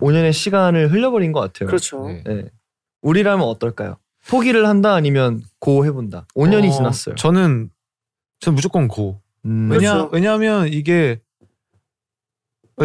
5년의 0.00 0.32
시간을 0.32 0.92
흘려버린 0.92 1.32
것 1.32 1.40
같아요. 1.40 1.66
그렇죠. 1.66 2.06
네. 2.06 2.22
네. 2.24 2.44
우리라면 3.02 3.46
어떨까요? 3.46 3.96
포기를 4.28 4.66
한다 4.66 4.94
아니면 4.94 5.42
고 5.58 5.84
해본다. 5.86 6.26
5년이 6.34 6.68
어, 6.68 6.72
지났어요. 6.72 7.14
저는 7.14 7.70
저는 8.40 8.54
무조건 8.54 8.88
고. 8.88 9.20
음, 9.44 9.70
왜냐 9.70 9.94
그렇죠. 9.94 10.10
왜냐하면 10.12 10.68
이게 10.68 11.20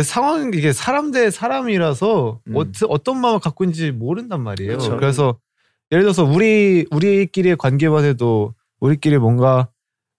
상황 0.03 0.51
이게 0.53 0.74
사람 0.74 1.12
대 1.12 1.29
사람이라서 1.29 2.39
음. 2.48 2.55
어, 2.55 2.63
어떤 2.89 3.20
마음을 3.22 3.39
갖고 3.39 3.63
있는지 3.63 3.91
모른단 3.91 4.41
말이에요. 4.41 4.70
그렇죠. 4.77 4.98
그래서 4.98 5.38
예를 5.91 6.03
들어서 6.03 6.24
우리 6.24 6.86
우리끼리의 6.89 7.58
관계만 7.58 8.03
해도 8.03 8.53
우리끼리 8.79 9.17
뭔가 9.17 9.70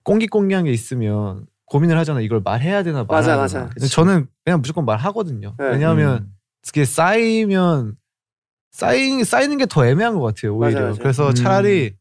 꽁기꽁기한 0.05 0.65
게 0.65 0.73
있으면 0.73 1.47
고민을 1.67 1.97
하잖아. 1.99 2.21
이걸 2.21 2.41
말해야 2.45 2.83
되나 2.83 3.05
맞아, 3.05 3.31
말아야 3.31 3.37
맞아. 3.43 3.59
되나. 3.61 3.71
근데 3.71 3.87
저는 3.87 4.27
그냥 4.45 4.61
무조건 4.61 4.85
말하거든요. 4.85 5.55
네. 5.59 5.65
왜냐하면 5.71 6.19
음. 6.19 6.34
그게 6.67 6.85
쌓이면 6.85 7.97
쌓이 8.71 9.23
쌓이는 9.25 9.59
게 9.59 9.67
더 9.67 9.87
애매한 9.87 10.15
것 10.19 10.23
같아요. 10.23 10.57
오히려. 10.57 10.73
맞아요, 10.81 10.85
맞아요. 10.91 10.99
그래서 11.01 11.29
음. 11.29 11.35
차라리 11.35 11.95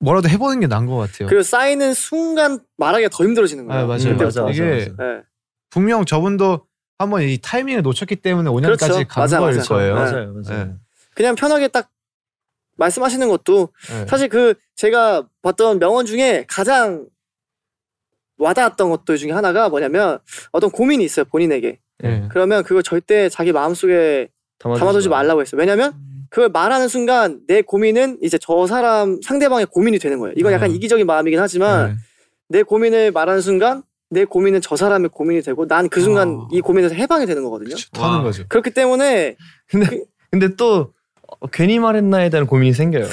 뭐라도 0.00 0.28
해보는 0.28 0.60
게 0.60 0.66
나은 0.66 0.86
것 0.86 0.96
같아요. 0.96 1.28
그리고 1.28 1.42
쌓이는 1.42 1.92
순간 1.94 2.58
말하기가 2.78 3.10
더 3.10 3.24
힘들어지는 3.24 3.66
거예요. 3.66 3.82
아, 3.82 3.86
맞아요. 3.86 4.02
음. 4.10 4.16
맞아, 4.16 4.48
이게 4.50 4.62
맞아, 4.62 4.90
맞아. 4.90 5.02
네. 5.02 5.22
분명 5.70 6.04
저분도 6.04 6.66
한번 6.98 7.22
이 7.22 7.38
타이밍을 7.38 7.82
놓쳤기 7.82 8.16
때문에 8.16 8.50
5년까지 8.50 8.78
그렇죠. 8.78 9.08
간 9.08 9.22
맞아, 9.22 9.40
거일 9.40 9.56
맞아. 9.56 9.68
거예요. 9.74 9.94
네. 9.94 10.00
맞아요, 10.00 10.34
맞아요. 10.34 10.64
네. 10.66 10.74
그냥 11.14 11.34
편하게 11.34 11.68
딱 11.68 11.90
말씀하시는 12.76 13.28
것도 13.28 13.68
네. 13.90 14.06
사실 14.06 14.28
그 14.28 14.54
제가 14.76 15.26
봤던 15.42 15.78
명언 15.80 16.06
중에 16.06 16.44
가장 16.48 17.06
와닿았던 18.40 18.90
것들 18.90 19.16
중에 19.16 19.30
하나가 19.32 19.68
뭐냐면 19.68 20.18
어떤 20.52 20.70
고민이 20.70 21.04
있어요 21.04 21.24
본인에게 21.26 21.78
네. 21.98 22.28
그러면 22.30 22.62
그걸 22.64 22.82
절대 22.82 23.28
자기 23.28 23.52
마음속에 23.52 24.28
담아두지 24.58 25.08
말라고 25.08 25.40
했어요 25.40 25.58
왜냐면 25.58 25.92
그걸 26.30 26.48
말하는 26.48 26.88
순간 26.88 27.40
내 27.48 27.60
고민은 27.62 28.18
이제 28.22 28.38
저 28.40 28.66
사람 28.66 29.20
상대방의 29.22 29.66
고민이 29.66 29.98
되는 29.98 30.18
거예요 30.18 30.34
이건 30.36 30.52
약간 30.52 30.70
네. 30.70 30.76
이기적인 30.76 31.06
마음이긴 31.06 31.38
하지만 31.40 31.88
네. 31.88 31.94
내 32.48 32.62
고민을 32.62 33.12
말하는 33.12 33.40
순간 33.40 33.82
내 34.10 34.24
고민은 34.24 34.60
저 34.60 34.74
사람의 34.76 35.10
고민이 35.10 35.42
되고 35.42 35.66
난 35.68 35.88
그 35.88 36.00
순간 36.00 36.28
어. 36.30 36.48
이 36.50 36.60
고민에서 36.60 36.94
해방이 36.94 37.26
되는 37.26 37.44
거거든요 37.44 37.76
타는 37.92 38.22
거죠. 38.24 38.44
그렇기 38.48 38.70
때문에 38.70 39.36
근데 39.68 40.02
근데 40.30 40.56
또 40.56 40.76
어, 40.76 40.90
괜히 41.52 41.78
말했나에 41.78 42.28
대한 42.30 42.46
고민이 42.46 42.72
생겨요. 42.72 43.06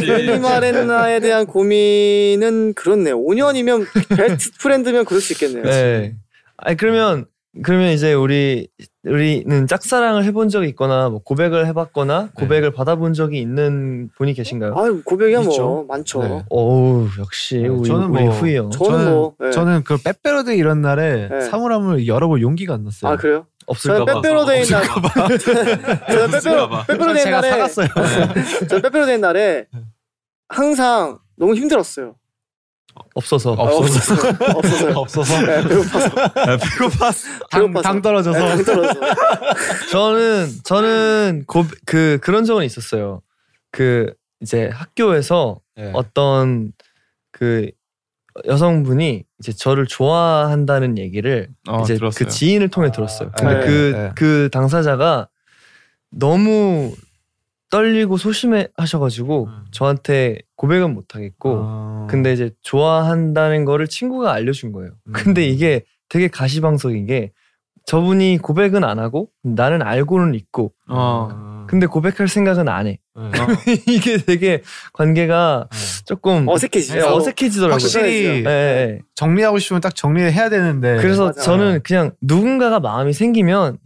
괜히 0.00 0.38
말했나에 0.38 1.20
대한 1.20 1.46
고민은 1.46 2.74
그렇네요 2.74 3.18
5년이면 3.18 3.86
베스트 4.16 4.50
프렌드면 4.58 5.04
그럴 5.04 5.20
수 5.20 5.32
있겠네요 5.34 5.64
네. 5.64 6.14
아니 6.56 6.76
그러면 6.76 7.26
그러면 7.62 7.92
이제 7.92 8.12
우리 8.12 8.68
우리는 9.04 9.66
짝사랑을 9.66 10.24
해본 10.24 10.50
적이 10.50 10.68
있거나 10.68 11.08
뭐 11.08 11.20
고백을 11.22 11.66
해봤거나 11.68 12.30
고백을 12.34 12.70
받아본 12.70 13.14
적이 13.14 13.40
있는 13.40 14.10
분이 14.14 14.34
계신가요? 14.34 14.74
아유 14.76 15.02
고백이야 15.04 15.40
뭐 15.40 15.50
있죠. 15.50 15.86
많죠 15.88 16.22
네. 16.22 16.44
어우 16.50 17.08
역시 17.18 17.58
네, 17.62 17.68
우리, 17.68 17.88
저는 17.88 18.08
우리 18.10 18.24
뭐- 18.24 18.32
후이 18.34 18.56
형 18.56 18.70
저는 18.70 18.90
저는 18.98 19.10
뭐 19.10 19.34
네. 19.40 19.50
저는 19.52 19.84
그 19.84 19.96
빼빼로데이 20.02 20.58
이런 20.58 20.82
날에 20.82 21.28
네. 21.30 21.40
사물함을 21.40 22.06
열어볼 22.06 22.42
용기가 22.42 22.74
안 22.74 22.84
났어요. 22.84 23.12
아 23.12 23.16
그래요? 23.16 23.46
저는 23.78 24.02
없을까 24.02 24.04
봐 24.04 24.20
빼빼로데이 24.20 24.64
날 24.66 24.84
저는 26.08 26.30
빼빼로 26.32 26.68
빼빼로데이 26.86 27.22
제가 27.24 27.40
날에 27.40 27.50
사갔어요. 27.52 27.88
저는 28.68 28.82
빼빼로데이 28.82 29.18
날에 29.18 29.66
항상 30.48 31.18
너무 31.36 31.54
힘들었어요. 31.54 32.16
없어서 33.14 33.52
아, 33.52 33.62
없어서 33.62 34.14
없어서요. 34.58 34.92
없어서 34.96 35.40
네, 35.42 35.62
배고파서 35.62 36.08
배고팠어. 36.10 37.48
당, 37.50 37.60
배고파서. 37.62 37.82
당 37.82 38.02
떨어져서 38.02 38.38
네, 38.38 38.48
당 38.48 38.64
떨어져서. 38.64 39.00
저는 39.90 40.50
저는 40.64 41.44
고, 41.46 41.64
그 41.86 42.18
그런 42.22 42.44
적은 42.44 42.64
있었어요. 42.64 43.22
그 43.70 44.12
이제 44.40 44.68
학교에서 44.72 45.60
네. 45.76 45.90
어떤 45.94 46.72
그 47.32 47.70
여성분이 48.46 49.24
이제 49.40 49.52
저를 49.52 49.86
좋아한다는 49.86 50.98
얘기를 50.98 51.48
어, 51.68 51.82
이제 51.82 51.94
들었어요. 51.94 52.26
그 52.26 52.30
지인을 52.30 52.68
통해 52.68 52.90
들었어요. 52.90 53.30
근데 53.36 53.54
네, 53.54 53.66
그 53.66 53.92
네. 53.94 54.12
그 54.14 54.48
당사자가 54.52 55.28
너무 56.10 56.94
떨리고 57.70 58.16
소심해 58.16 58.68
하셔가지고 58.76 59.44
음. 59.46 59.64
저한테 59.70 60.38
고백은 60.56 60.92
못 60.92 61.14
하겠고 61.14 61.60
어. 61.62 62.06
근데 62.10 62.32
이제 62.32 62.50
좋아한다는 62.62 63.64
거를 63.64 63.86
친구가 63.86 64.32
알려준 64.32 64.72
거예요. 64.72 64.92
음. 65.06 65.12
근데 65.12 65.46
이게 65.46 65.84
되게 66.08 66.28
가시방석인 66.28 67.06
게 67.06 67.32
저분이 67.86 68.38
고백은 68.38 68.84
안 68.84 68.98
하고 68.98 69.30
나는 69.42 69.82
알고는 69.82 70.34
있고 70.34 70.72
어. 70.88 71.64
근데 71.68 71.86
고백할 71.86 72.26
생각은 72.26 72.68
안 72.68 72.88
해. 72.88 72.98
네. 73.14 73.30
이게 73.86 74.16
되게 74.18 74.62
관계가 74.92 75.68
조금 76.04 76.48
어색해지죠. 76.48 76.98
예, 76.98 77.02
어색해지더라고요. 77.02 77.74
확실히 77.74 78.24
예, 78.24 78.44
예. 78.44 78.98
정리하고 79.14 79.60
싶으면 79.60 79.80
딱 79.80 79.94
정리해야 79.94 80.48
되는데 80.50 80.96
그래서 80.96 81.26
맞아. 81.26 81.42
저는 81.42 81.82
그냥 81.84 82.10
누군가가 82.20 82.80
마음이 82.80 83.12
생기면 83.12 83.78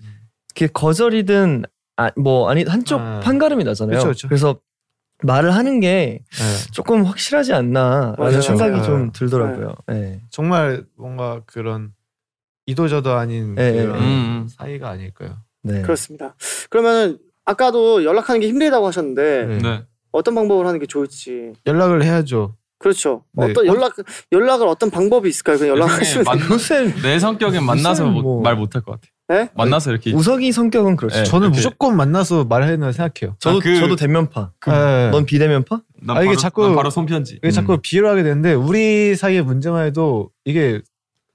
그게 0.54 0.66
거절이든 0.68 1.64
아, 1.96 2.10
뭐 2.16 2.48
아니 2.50 2.64
한쪽 2.64 3.00
아. 3.00 3.20
판가름이 3.20 3.64
나잖아요. 3.64 3.98
그쵸, 3.98 4.08
그쵸. 4.08 4.28
래서 4.28 4.60
말을 5.22 5.54
하는 5.54 5.80
게 5.80 6.20
네. 6.32 6.72
조금 6.72 7.04
확실하지 7.04 7.52
않나라는 7.52 8.16
맞아요. 8.18 8.40
생각이 8.40 8.78
네. 8.78 8.82
좀 8.82 9.12
들더라고요. 9.12 9.74
예. 9.92 10.20
정말 10.30 10.84
뭔가 10.96 11.40
그런 11.46 11.92
이도저도 12.66 13.12
아닌 13.12 13.54
예, 13.58 13.72
그런 13.72 13.96
예. 13.96 14.04
음. 14.04 14.48
사이가 14.50 14.88
아닐까요? 14.90 15.36
네. 15.62 15.82
그렇습니다. 15.82 16.34
그러면은 16.68 17.18
아까도 17.44 18.04
연락하는 18.04 18.40
게 18.40 18.48
힘들다고 18.48 18.86
하셨는데 18.86 19.46
네. 19.46 19.58
네. 19.58 19.82
어떤 20.12 20.34
방법을 20.34 20.66
하는 20.66 20.80
게 20.80 20.86
좋을지 20.86 21.52
연락을 21.66 22.02
해야죠. 22.02 22.56
그렇죠. 22.78 23.24
네. 23.32 23.46
어떤 23.50 23.66
연락 23.66 23.94
연락을 24.32 24.66
어떤 24.66 24.90
방법이 24.90 25.28
있을까요? 25.28 25.56
그냥 25.58 25.76
연락하시면 25.76 26.24
만- 26.24 26.38
요새 26.50 26.92
내 27.02 27.18
성격엔 27.18 27.64
만나서 27.64 28.06
뭐- 28.06 28.42
말 28.42 28.56
못할 28.56 28.82
것 28.82 28.92
같아. 28.92 29.06
네? 29.28 29.48
만나서 29.54 29.90
이렇게 29.90 30.12
우석이 30.12 30.52
성격은 30.52 30.96
그렇죠. 30.96 31.16
네. 31.18 31.24
저는 31.24 31.46
이렇게- 31.48 31.56
무조건 31.58 31.96
만나서 31.96 32.44
말해야 32.44 32.70
된다고 32.72 32.92
생각해요. 32.92 33.36
저도 33.38 33.58
아, 33.58 33.60
그- 33.62 33.76
저도 33.78 33.96
대면파. 33.96 34.50
네. 34.66 35.10
넌 35.10 35.24
비대면파? 35.24 35.80
난 36.02 36.16
아, 36.16 36.20
이게 36.20 36.28
바로, 36.30 36.36
자꾸- 36.36 36.66
난 36.66 36.76
바로 36.76 36.90
손편지. 36.90 37.36
이게 37.36 37.50
자꾸 37.50 37.78
비유를 37.82 38.08
하게 38.08 38.22
되는데 38.22 38.52
우리 38.52 39.14
사이의 39.16 39.42
문제만 39.42 39.86
해도 39.86 40.30
이게 40.44 40.82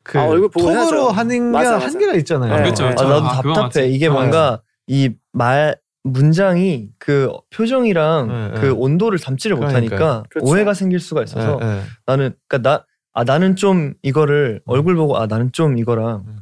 그 0.04 0.20
아, 0.20 0.26
얼굴 0.28 0.50
보고 0.50 0.68
톡으로 0.68 0.78
해야죠. 0.80 1.10
하는 1.10 1.52
게 1.52 1.58
맞아, 1.58 1.72
맞아. 1.74 1.86
한계가 1.88 2.14
있잖아요. 2.16 2.56
네. 2.58 2.62
그렇죠. 2.64 2.86
아, 2.86 2.90
그렇죠. 2.90 3.04
나도 3.10 3.26
아, 3.26 3.42
그거 3.42 3.54
답답해. 3.56 3.64
맞지. 3.86 3.94
이게 3.96 4.08
네. 4.08 4.14
뭔가 4.14 4.62
이 4.88 5.10
말 5.32 5.76
문장이 6.04 6.88
그 6.98 7.30
표정이랑 7.52 8.28
네, 8.28 8.60
그 8.60 8.66
네. 8.68 8.72
온도를 8.72 9.20
담지를 9.20 9.58
그러니까요. 9.58 9.84
못하니까 9.84 10.24
그렇죠. 10.30 10.52
오해가 10.52 10.74
생길 10.74 11.00
수가 11.00 11.24
있어서 11.24 11.58
네, 11.60 11.66
네. 11.66 11.82
나는 12.06 12.34
그러니까 12.48 12.70
나 12.78 12.86
아 13.14 13.24
나는 13.24 13.56
좀 13.56 13.94
이거를 14.04 14.62
얼굴 14.66 14.96
보고 14.96 15.18
아 15.18 15.26
나는 15.28 15.52
좀 15.52 15.78
이거랑 15.78 16.24
음. 16.28 16.38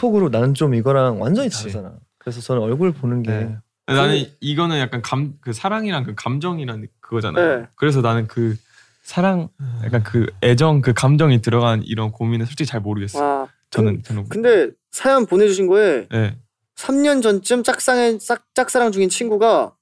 톡으로 0.00 0.30
나는 0.30 0.54
좀 0.54 0.74
이거랑 0.74 1.20
완전히 1.20 1.48
그치. 1.48 1.60
다르잖아. 1.64 1.92
그래서 2.18 2.40
저는 2.40 2.62
얼굴 2.62 2.92
보는 2.92 3.22
게 3.22 3.30
네. 3.30 3.56
나는 3.86 4.24
이거는 4.40 4.78
약간 4.78 5.02
감 5.02 5.34
그 5.42 5.52
사랑이랑 5.52 6.04
그 6.04 6.14
감정이란 6.16 6.86
그거잖아요. 7.00 7.58
네. 7.60 7.66
그래서 7.76 8.00
나는 8.00 8.26
그 8.26 8.56
사랑 9.02 9.48
약간 9.84 10.02
그 10.02 10.26
애정 10.42 10.80
그 10.80 10.92
감정이 10.94 11.42
들어간 11.42 11.82
이런 11.84 12.12
고민은 12.12 12.46
솔직히 12.46 12.66
잘 12.66 12.80
모르겠어. 12.80 13.18
요아 13.22 13.46
저는 13.70 14.02
저는 14.02 14.28
근데 14.28 14.70
사연 14.90 15.26
보내주신 15.26 15.66
거에 15.66 16.06
네. 16.10 16.36
3년 16.76 17.22
전쯤 17.22 17.62
짝상에 17.62 18.16
짝, 18.18 18.44
짝사랑 18.54 18.90
중인 18.92 19.08
친구가 19.10 19.74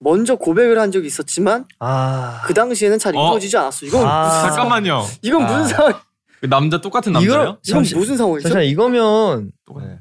먼저 0.00 0.34
고백을 0.36 0.78
한 0.78 0.92
적이 0.92 1.06
있었지만 1.06 1.64
아 1.78 2.42
그 2.46 2.52
당시에는 2.52 2.98
잘 2.98 3.16
어? 3.16 3.28
이루어지지 3.28 3.56
않았어. 3.56 3.86
이건 3.86 4.06
아. 4.06 4.24
무슨 4.26 4.40
잠깐만요. 4.48 5.02
이건 5.22 5.42
무슨 5.44 5.56
아. 5.60 5.64
상황? 5.64 5.92
그 6.44 6.50
남자 6.50 6.78
똑같은 6.78 7.14
남자요? 7.14 7.56
이건 7.66 7.80
무슨 7.94 8.18
상황이죠? 8.18 8.42
잠시만 8.50 8.64
이거면 8.66 9.50
똑같네. 9.64 9.98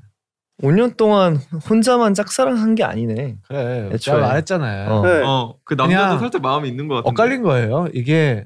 5년 0.62 0.98
동안 0.98 1.38
혼자만 1.70 2.14
짝사랑한 2.14 2.76
게 2.76 2.84
아니네. 2.84 3.38
그래. 3.48 3.86
애초에. 3.94 3.98
제가 3.98 4.18
말했잖아요. 4.20 4.92
어. 4.92 5.02
네. 5.06 5.22
어, 5.26 5.56
그 5.64 5.74
남자도 5.76 6.04
그냥 6.04 6.20
살짝 6.20 6.42
마음이 6.42 6.68
있는 6.68 6.90
것 6.90 6.96
같은데. 6.96 7.10
엇갈린 7.10 7.44
거예요. 7.44 7.88
이게 7.94 8.46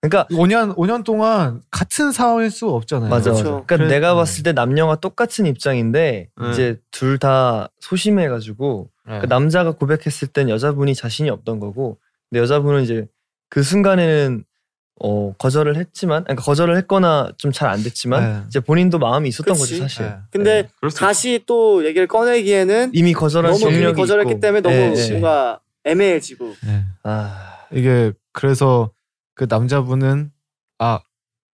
그러니까 0.00 0.26
5년 0.34 0.74
5년 0.76 1.04
동안 1.04 1.60
같은 1.70 2.12
상황일 2.12 2.50
수가 2.50 2.72
없잖아요. 2.72 3.10
맞아 3.10 3.30
그렇죠. 3.32 3.34
맞아. 3.34 3.50
그러니까 3.66 3.76
그래- 3.76 3.88
내가 3.88 4.10
네. 4.10 4.14
봤을 4.14 4.42
때 4.42 4.52
남녀가 4.54 4.96
똑같은 4.96 5.44
입장인데 5.44 6.28
네. 6.34 6.50
이제 6.50 6.80
둘 6.90 7.18
다 7.18 7.68
소심해가지고 7.80 8.88
네. 9.06 9.18
그 9.20 9.26
남자가 9.26 9.72
고백했을 9.72 10.28
땐 10.28 10.48
여자분이 10.48 10.94
자신이 10.94 11.28
없던 11.28 11.60
거고 11.60 11.98
근데 12.30 12.40
여자분은 12.40 12.84
이제 12.84 13.06
그 13.50 13.62
순간에는 13.62 14.44
어 15.00 15.32
거절을 15.38 15.76
했지만 15.76 16.24
그러니까 16.24 16.42
거절을 16.44 16.76
했거나 16.78 17.30
좀 17.36 17.52
잘 17.52 17.68
안 17.68 17.82
됐지만 17.82 18.22
네. 18.22 18.42
이제 18.48 18.60
본인도 18.60 18.98
마음이 18.98 19.28
있었던 19.28 19.54
그치. 19.54 19.60
거지 19.60 19.78
사실. 19.80 20.06
네. 20.06 20.14
근데 20.30 20.68
그럴 20.80 20.90
수 20.90 20.98
다시 20.98 21.42
또 21.46 21.84
얘기를 21.86 22.06
꺼내기에는 22.06 22.90
이미 22.94 23.12
거절한 23.12 23.52
너무 23.52 23.72
이미 23.72 23.92
거절했기 23.92 24.32
있고. 24.32 24.40
때문에 24.40 24.60
너무 24.60 24.74
네, 24.74 24.94
네. 24.94 25.10
뭔가 25.10 25.60
애매해지고 25.84 26.54
네. 26.66 26.84
아 27.04 27.58
이게 27.72 28.12
그래서 28.32 28.90
그 29.34 29.46
남자분은 29.48 30.30
아 30.78 31.00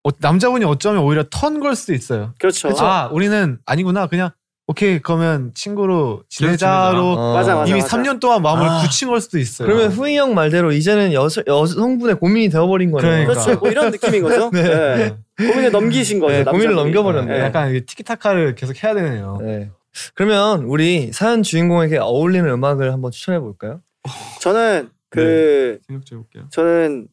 어, 0.07 0.11
남자분이 0.20 0.64
어쩌면 0.64 1.02
오히려 1.02 1.24
턴 1.30 1.61
걸 1.61 1.74
수도 1.76 1.92
있어요. 1.94 2.35
그렇죠. 2.38 2.68
아 2.78 3.09
우리는 3.12 3.59
아니구나 3.66 4.07
그냥 4.07 4.30
오케이 4.66 4.98
그러면 4.98 5.53
친구로 5.55 6.22
지내자로 6.31 7.12
어. 7.12 7.35
맞아, 7.35 7.55
맞아. 7.55 7.70
이미 7.70 7.81
3년 7.83 8.18
동안 8.18 8.40
마음을 8.40 8.66
아. 8.66 8.83
굳힌 8.83 9.09
걸 9.09 9.20
수도 9.20 9.38
있어요. 9.38 9.68
그러면 9.68 9.90
후이 9.90 10.16
형 10.16 10.35
말대로 10.35 10.72
이제는 10.72 11.12
여, 11.12 11.29
여성분의 11.46 12.16
고민이 12.16 12.48
되어버린 12.48 12.90
거네요. 12.90 13.27
그러니까. 13.27 13.33
그렇죠. 13.44 13.61
뭐 13.61 13.70
이런 13.70 13.90
느낌인 13.90 14.22
거죠. 14.22 14.48
네. 14.55 14.62
네. 14.62 15.16
고민을 15.37 15.70
넘기신 15.70 16.18
거죠. 16.18 16.33
네, 16.33 16.44
고민을. 16.44 16.74
넘겨버렸네. 16.77 17.33
네. 17.33 17.40
약간 17.44 17.72
티키타카를 17.72 18.55
계속 18.55 18.83
해야 18.83 18.94
되네요. 18.94 19.38
네. 19.42 19.70
그러면 20.14 20.64
우리 20.64 21.12
사연 21.12 21.42
주인공에게 21.42 21.98
어울리는 21.98 22.48
음악을 22.48 22.90
한번 22.90 23.11
추천해 23.11 23.38
볼까요? 23.40 23.83
저는 24.40 24.88
그 25.11 25.79
생각 25.87 26.07
좀 26.07 26.18
해볼게요. 26.20 26.48
저는 26.50 27.09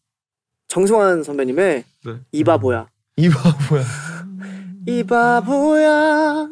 정승환 0.70 1.24
선배님의 1.24 1.84
네. 2.06 2.14
이 2.32 2.44
바보야. 2.46 2.88
이 3.18 3.30
바보야. 3.30 3.84
이 4.88 5.04
바보야. 5.04 6.48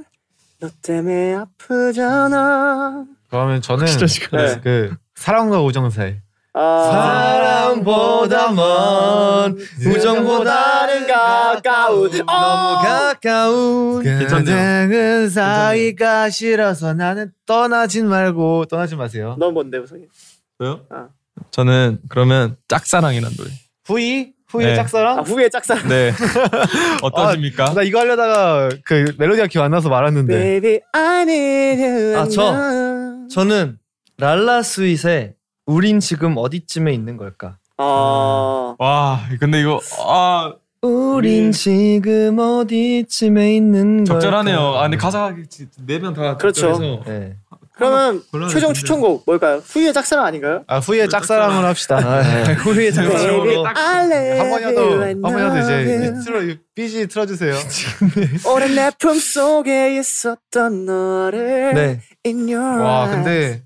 너 0.60 0.69
때문에 0.82 1.36
아프잖아. 1.36 3.06
그러면 3.30 3.62
저는. 3.62 3.86
네. 3.86 4.60
그 4.62 4.95
사랑과 5.15 5.62
우정 5.62 5.89
사이 5.89 6.15
아, 6.54 6.89
사랑보다 6.91 8.52
먼 8.52 9.58
우정보다는 9.86 11.08
가까운 11.08 12.10
너무 12.12 12.24
어! 12.30 12.80
가까운 12.80 14.04
그대는 14.04 15.30
사이가 15.30 16.30
싫어서 16.30 16.93
나는 16.93 17.32
떠나진 17.45 18.08
말고 18.08 18.65
떠나지 18.65 18.95
마세요. 18.95 19.36
넌 19.39 19.54
뭔데 19.54 19.78
우성이? 19.78 20.08
저요? 20.60 20.86
아. 20.89 21.08
저는 21.52 22.00
그러면 22.10 22.58
짝사랑이란 22.67 23.32
노래. 23.38 23.50
후이 23.86 24.34
후이 24.49 24.65
네. 24.65 24.75
짝사랑. 24.75 25.19
아 25.19 25.21
후에 25.21 25.49
짝사랑. 25.49 25.88
네. 25.88 26.12
어떠십니까? 27.03 27.73
나 27.73 27.83
이거 27.83 27.99
하려다가 27.99 28.69
그 28.83 29.13
멜로디가 29.17 29.47
기억 29.47 29.63
안 29.63 29.71
나서 29.71 29.89
말았는데. 29.89 30.33
Baby 30.33 30.79
I 30.91 31.21
need 31.21 31.83
you. 31.83 32.17
아, 32.17 32.27
저. 32.27 33.27
저는 33.29 33.77
랄라 34.17 34.63
스윗의 34.63 35.35
우린 35.67 35.99
지금 35.99 36.35
어디쯤에 36.38 36.91
있는 36.91 37.15
걸까? 37.15 37.57
아. 37.77 38.75
와, 38.79 39.19
근데 39.39 39.62
이거 39.62 39.79
아 40.05 40.53
우린 40.81 41.51
지금 41.51 42.39
어디쯤에 42.39 43.55
있는 43.55 44.03
걸까? 44.03 44.19
적절하네요. 44.19 44.59
아, 44.59 44.81
근데 44.83 44.97
가사가 44.97 45.35
네명다 45.85 46.38
그렇죠. 46.38 47.03
네. 47.05 47.35
그러면 47.79 48.23
최종. 48.51 48.73
추천곡 48.73 49.23
뭘까요? 49.25 49.61
후의 49.65 49.93
짝사랑 49.93 50.25
아닌가요? 50.25 50.63
아 50.67 50.79
후이의 50.79 51.09
짝사랑으로 51.09 51.65
합시다. 51.67 51.97
아, 51.97 52.21
네. 52.21 52.53
후리의 52.53 52.91
Baby 52.91 53.11
장사로 53.17 53.65
I 53.67 54.05
love 54.11 54.39
한 54.39 54.49
번이라도 54.49 55.01
한 55.03 55.21
번이라도 55.21 55.59
이제. 55.59 56.13
틀어 56.25 56.41
이 56.43 56.57
BG 56.75 57.07
틀어주세요. 57.07 57.55
오랜 58.53 58.75
내 58.75 58.91
품 58.99 59.17
속에 59.17 59.97
있었던 59.97 60.85
너를 60.85 61.73
네. 61.73 61.99
In 62.25 62.47
your 62.53 62.81
와. 62.83 63.07
근데 63.09 63.63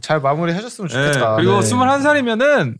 잘 0.00 0.20
마무리 0.20 0.52
해줬으면 0.52 0.88
네, 0.88 0.94
좋겠다. 1.12 1.36
그리고 1.36 1.60
네. 1.60 1.68
21살이면은 1.70 2.74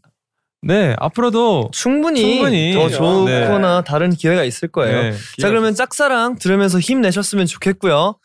네, 0.67 0.97
앞으로도 0.99 1.69
충분히, 1.73 2.23
충분히. 2.37 2.73
더 2.73 2.89
좋거나 2.89 3.81
네. 3.83 3.85
다른 3.87 4.11
기회가 4.11 4.45
있을 4.45 4.69
거예요. 4.69 5.03
네, 5.11 5.13
자 5.39 5.49
그러면 5.51 5.75
짝사랑 5.75 6.37
들으면서 6.39 6.79
힘 6.81 7.03
내셨으면 7.03 7.45
좋겠고요. 7.47 8.17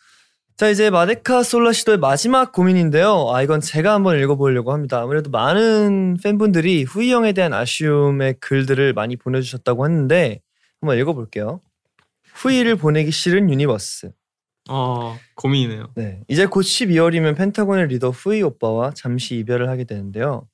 자 0.59 0.67
이제 0.67 0.89
마데카 0.89 1.43
솔라 1.43 1.71
시도의 1.71 1.99
마지막 1.99 2.51
고민인데요. 2.51 3.29
아 3.31 3.41
이건 3.41 3.61
제가 3.61 3.93
한번 3.93 4.19
읽어보려고 4.19 4.73
합니다. 4.73 4.99
아무래도 4.99 5.29
많은 5.29 6.17
팬분들이 6.21 6.83
후이 6.83 7.13
형에 7.13 7.31
대한 7.31 7.53
아쉬움의 7.53 8.41
글들을 8.41 8.91
많이 8.91 9.15
보내주셨다고 9.15 9.85
했는데 9.85 10.41
한번 10.81 10.97
읽어볼게요. 10.97 11.61
후이를 12.33 12.75
보내기 12.75 13.09
싫은 13.09 13.49
유니버스. 13.49 14.11
어, 14.69 15.17
고민이네요. 15.35 15.93
네, 15.95 16.23
이제 16.27 16.45
곧 16.45 16.59
12월이면 16.59 17.37
펜타곤의 17.37 17.87
리더 17.87 18.09
후이 18.09 18.41
오빠와 18.41 18.91
잠시 18.93 19.37
이별을 19.37 19.69
하게 19.69 19.85
되는데요. 19.85 20.45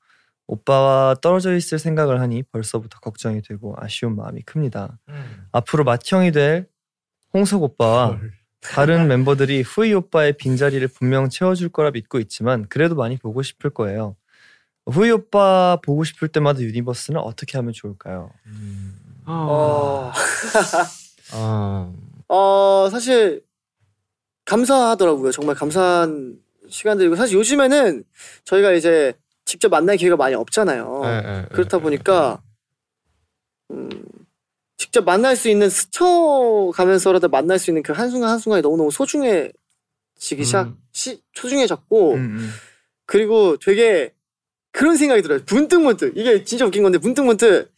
오빠와 0.45 1.15
떨어져 1.19 1.55
있을 1.55 1.79
생각을 1.79 2.21
하니 2.21 2.43
벌써부터 2.43 2.99
걱정이 2.99 3.41
되고 3.41 3.73
아쉬운 3.79 4.15
마음이 4.15 4.43
큽니다. 4.43 4.99
앞으로 5.51 5.83
맏형이 5.83 6.31
될 6.31 6.67
홍석 7.33 7.63
오빠와 7.63 8.19
다른 8.73 9.07
멤버들이 9.07 9.61
후이 9.61 9.93
오빠의 9.93 10.33
빈자리를 10.33 10.87
분명 10.89 11.29
채워줄 11.29 11.69
거라 11.69 11.91
믿고 11.91 12.19
있지만 12.19 12.67
그래도 12.69 12.95
많이 12.95 13.17
보고 13.17 13.41
싶을 13.41 13.69
거예요. 13.69 14.15
후이 14.87 15.11
오빠 15.11 15.77
보고 15.83 16.03
싶을 16.03 16.27
때마다 16.27 16.59
유니버스는 16.59 17.19
어떻게 17.19 17.57
하면 17.57 17.73
좋을까요? 17.73 18.31
어, 19.25 20.11
아, 21.33 21.91
어 22.27 22.89
사실 22.91 23.43
감사하더라고요. 24.45 25.31
정말 25.31 25.55
감사한 25.55 26.37
시간들이고 26.69 27.15
사실 27.15 27.37
요즘에는 27.37 28.03
저희가 28.43 28.73
이제 28.73 29.13
직접 29.43 29.69
만날 29.69 29.97
기회가 29.97 30.15
많이 30.15 30.35
없잖아요. 30.35 31.01
네, 31.03 31.21
네, 31.21 31.45
그렇다 31.51 31.77
네, 31.77 31.83
보니까 31.83 32.41
음, 33.71 33.89
직접 34.77 35.03
만날 35.05 35.35
수 35.35 35.49
있는 35.49 35.69
스쳐가면서라도 35.69 37.29
만날 37.29 37.59
수 37.59 37.69
있는 37.71 37.81
그 37.83 37.93
한순간 37.93 38.29
한순간이 38.29 38.61
너무너무 38.61 38.91
소중해지기 38.91 40.43
시작 40.43 40.67
음. 40.67 40.77
시, 40.91 41.21
소중해졌고 41.33 42.13
음, 42.13 42.19
음. 42.19 42.49
그리고 43.05 43.57
되게 43.57 44.13
그런 44.71 44.97
생각이 44.97 45.21
들어요. 45.21 45.39
문득 45.49 45.81
문득 45.81 46.13
이게 46.17 46.43
진짜 46.43 46.65
웃긴 46.65 46.83
건데 46.83 46.97
문득 46.97 47.23
문득 47.23 47.71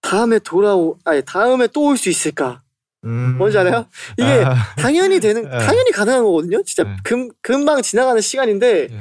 다음에 0.00 0.38
돌아오 0.38 0.98
아니 1.04 1.22
다음에 1.24 1.66
또 1.68 1.88
올 1.90 1.96
수 1.98 2.08
있을까? 2.08 2.62
음. 3.04 3.36
뭔지 3.38 3.56
알아요? 3.58 3.86
이게 4.18 4.24
아, 4.44 4.54
당연히 4.76 5.20
되는 5.20 5.42
네. 5.42 5.48
당연히 5.58 5.90
가능한 5.90 6.22
거거든요. 6.24 6.62
진짜 6.64 6.84
네. 6.84 6.96
금 7.04 7.28
금방 7.42 7.82
지나가는 7.82 8.20
시간인데 8.20 8.88
네. 8.88 9.00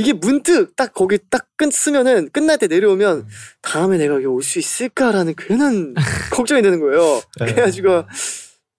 이게 0.00 0.12
문득 0.12 0.74
딱 0.76 0.92
거기 0.94 1.18
딱 1.30 1.46
끝쓰면은 1.56 2.30
끝날 2.30 2.58
때 2.58 2.66
음. 2.66 2.68
내려오면 2.68 3.26
다음에 3.62 3.98
내가 3.98 4.14
여기 4.14 4.26
올 4.26 4.42
수 4.42 4.58
있을까라는 4.58 5.34
괜한 5.36 5.94
걱정이 6.32 6.62
되는 6.62 6.80
거예요. 6.80 7.20
네. 7.38 7.46
그래가지고 7.46 8.04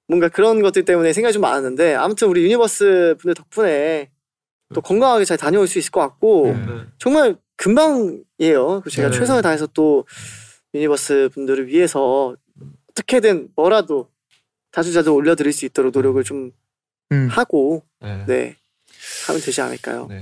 뭔가 0.07 0.27
그런 0.29 0.61
것들 0.61 0.83
때문에 0.83 1.13
생각이 1.13 1.31
좀 1.33 1.41
많았는데 1.41 1.93
아무튼 1.95 2.27
우리 2.27 2.43
유니버스 2.43 3.15
분들 3.19 3.35
덕분에 3.35 4.09
또 4.73 4.81
건강하게 4.81 5.25
잘 5.25 5.37
다녀올 5.37 5.67
수 5.67 5.79
있을 5.79 5.91
것 5.91 6.01
같고 6.01 6.47
네. 6.47 6.65
네. 6.65 6.81
정말 6.97 7.35
금방이에요. 7.57 8.83
제가 8.89 9.09
네. 9.11 9.17
최선을 9.17 9.41
다해서 9.41 9.67
또 9.67 10.05
유니버스 10.73 11.29
분들을 11.33 11.67
위해서 11.67 12.35
어떻게든 12.91 13.49
뭐라도 13.55 14.09
자주 14.71 14.91
자주 14.91 15.11
올려드릴 15.11 15.53
수 15.53 15.65
있도록 15.65 15.91
노력을 15.93 16.21
좀 16.23 16.51
음. 17.11 17.27
하고 17.29 17.83
네. 18.01 18.23
네 18.27 18.55
하면 19.27 19.41
되지 19.41 19.61
않을까요? 19.61 20.07
네. 20.09 20.21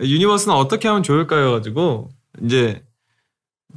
유니버스는 0.00 0.54
어떻게 0.54 0.88
하면 0.88 1.02
좋을까요? 1.02 1.52
가지고 1.52 2.10
이제 2.42 2.82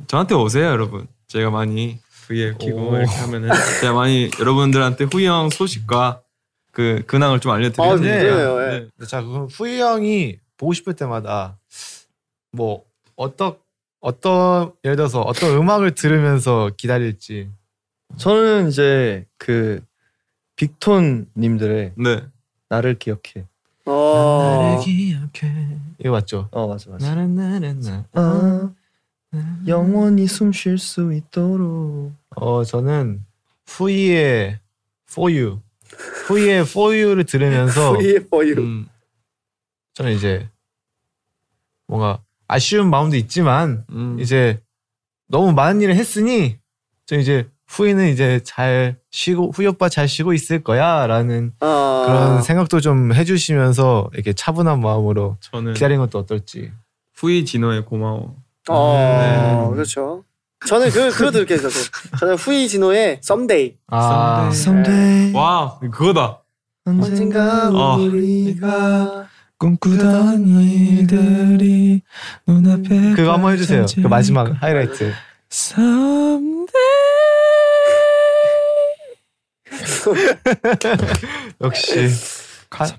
저한테 0.07 0.35
오세요, 0.35 0.65
여러분. 0.65 1.07
제가 1.27 1.49
많이 1.49 1.99
V에 2.27 2.53
키고 2.59 2.89
오. 2.89 2.97
이렇게 2.97 3.11
하면은 3.11 3.49
제가 3.81 3.93
많이 3.93 4.29
여러분들한테 4.39 5.05
후이 5.05 5.25
형 5.25 5.49
소식과 5.49 6.21
그 6.71 7.03
근황을 7.07 7.39
좀 7.39 7.51
아, 7.51 7.55
알려드리는데 7.55 8.19
그래요, 8.19 8.61
예. 8.61 8.87
네. 8.97 9.05
자 9.05 9.21
그럼 9.21 9.47
후이 9.47 9.79
형이 9.79 10.39
보고 10.57 10.73
싶을 10.73 10.93
때마다 10.93 11.57
뭐 12.51 12.83
어떤 13.15 13.55
어떤 13.99 14.71
예를 14.83 14.95
들어서 14.95 15.21
어떤 15.21 15.57
음악을 15.57 15.95
들으면서 15.95 16.71
기다릴지. 16.77 17.49
저는 18.17 18.69
이제 18.69 19.25
그 19.37 19.81
빅톤 20.55 21.27
님들의 21.37 21.93
네. 21.97 22.23
나를 22.69 22.97
기억해. 22.97 23.45
어, 23.85 24.81
이거 25.99 26.11
맞죠? 26.11 26.47
어 26.51 26.67
맞아 26.67 26.89
맞아. 26.91 27.07
나는 27.07 27.35
나는 27.35 27.79
나. 27.81 28.05
아, 28.13 28.71
영원히 29.67 30.27
숨 30.27 30.51
쉴 30.51 30.77
수 30.77 31.13
있도록. 31.13 32.13
어 32.35 32.63
저는 32.63 33.25
후이의 33.67 34.59
For 35.09 35.31
You, 35.35 35.61
후이의 36.27 36.61
For 36.61 36.95
You를 36.95 37.25
들으면서 37.25 37.93
Free 37.95 38.15
for 38.17 38.45
you. 38.45 38.61
음, 38.61 38.87
저는 39.93 40.13
이제 40.13 40.49
뭔가 41.87 42.21
아쉬운 42.47 42.89
마음도 42.89 43.15
있지만 43.15 43.85
음. 43.91 44.19
이제 44.19 44.61
너무 45.27 45.51
많은 45.53 45.81
일을 45.81 45.95
했으니 45.95 46.57
저 47.05 47.17
이제 47.17 47.49
후이는 47.69 48.09
이제 48.09 48.41
잘 48.43 48.97
쉬고 49.11 49.51
후이 49.51 49.67
오빠 49.67 49.89
잘 49.89 50.07
쉬고 50.07 50.33
있을 50.33 50.63
거야라는 50.63 51.53
아, 51.59 52.03
그런 52.07 52.41
생각도 52.41 52.79
좀 52.79 53.13
해주시면서 53.13 54.09
이렇게 54.13 54.33
차분한 54.33 54.81
마음으로 54.81 55.37
저는 55.39 55.73
기다리는 55.75 56.01
것도 56.01 56.17
어떨지. 56.19 56.71
후이 57.15 57.45
진호의 57.45 57.85
고마워. 57.85 58.35
어, 58.69 59.67
네. 59.69 59.75
그렇죠. 59.75 60.23
저는 60.67 60.89
그 60.89 61.09
그거 61.11 61.31
들을게요. 61.31 61.59
저도. 61.59 61.75
저는 62.19 62.35
후이 62.35 62.67
진호의 62.67 63.19
Someday. 63.23 63.75
아, 63.87 64.49
Someday 64.51 65.33
와 65.33 65.77
그거다. 65.79 66.41
언젠가 66.85 67.69
어. 67.69 67.97
우리가 67.97 69.27
꿈꾸던 69.59 70.47
일들이 70.47 72.01
눈앞에 72.47 73.13
그거 73.13 73.33
한번 73.33 73.53
해주세요. 73.53 73.85
그 73.95 74.07
마지막 74.07 74.61
하이라이트. 74.61 75.13
역시. 81.61 82.09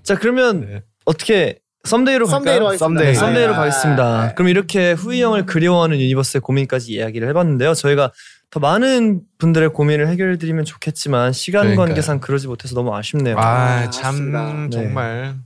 자 0.02 0.16
그러면 0.16 0.60
네. 0.60 0.82
어떻게 1.04 1.58
썸데이로 1.84 2.26
썸데이로 2.26 2.66
갈까요? 2.66 2.66
하겠습니다. 2.68 2.86
Someday. 2.86 3.06
네, 3.06 3.14
Someday로 3.14 3.54
아, 3.54 3.56
가겠습니다. 3.56 4.04
아, 4.04 4.34
그럼 4.34 4.48
이렇게 4.48 4.92
후이 4.92 5.22
형을 5.22 5.46
그리워하는 5.46 5.98
유니버스의 5.98 6.40
고민까지 6.42 6.92
이야기를 6.92 7.28
해봤는데요. 7.28 7.74
저희가 7.74 8.12
더 8.50 8.60
많은 8.60 9.20
분들의 9.38 9.70
고민을 9.70 10.08
해결해드리면 10.08 10.64
좋겠지만 10.64 11.32
시간 11.32 11.62
그러니까요. 11.62 11.86
관계상 11.86 12.20
그러지 12.20 12.48
못해서 12.48 12.74
너무 12.74 12.94
아쉽네요. 12.94 13.38
아, 13.38 13.42
아, 13.84 13.90
참 13.90 14.30
맞습니다. 14.32 14.76
정말. 14.76 15.36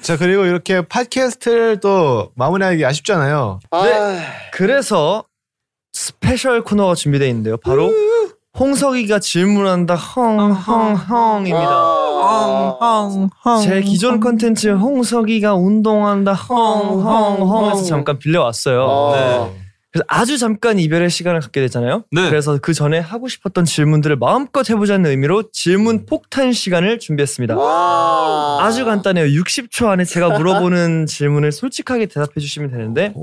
자 0.00 0.16
그리고 0.16 0.46
이렇게 0.46 0.80
팟캐스트를 0.82 1.80
또 1.80 2.32
마무리하기 2.36 2.84
아쉽잖아요. 2.84 3.60
아, 3.70 4.18
그래서 4.52 5.24
special 5.92 6.62
코너가 6.62 6.94
준비되어 6.96 7.28
있는데요. 7.28 7.56
바로 7.58 7.92
홍석이가 8.58 9.18
질문한다 9.18 9.94
헝헝헝입니다. 9.96 11.94
제 13.62 13.80
기존 13.82 14.20
컨텐츠 14.20 14.68
홍석이가 14.68 15.54
운동한다 15.54 16.32
헝헝헝에서 16.34 17.82
잠깐 17.84 18.18
빌려왔어요. 18.18 18.84
아. 18.88 19.12
네. 19.16 19.60
그래서 19.90 20.04
아주 20.08 20.38
잠깐 20.38 20.78
이별의 20.80 21.08
시간을 21.10 21.40
갖게 21.40 21.60
되잖아요. 21.60 22.02
네. 22.10 22.28
그래서 22.28 22.58
그 22.60 22.74
전에 22.74 22.98
하고 22.98 23.28
싶었던 23.28 23.64
질문들을 23.64 24.16
마음껏 24.16 24.68
해보자는 24.68 25.08
의미로 25.08 25.50
질문 25.52 26.04
폭탄 26.06 26.52
시간을 26.52 26.98
준비했습니다. 26.98 27.56
와. 27.56 28.58
아주 28.64 28.84
간단해요. 28.84 29.26
60초 29.40 29.86
안에 29.88 30.04
제가 30.04 30.30
물어보는 30.38 31.06
질문을 31.06 31.52
솔직하게 31.52 32.06
대답해 32.06 32.40
주시면 32.40 32.70
되는데 32.72 33.14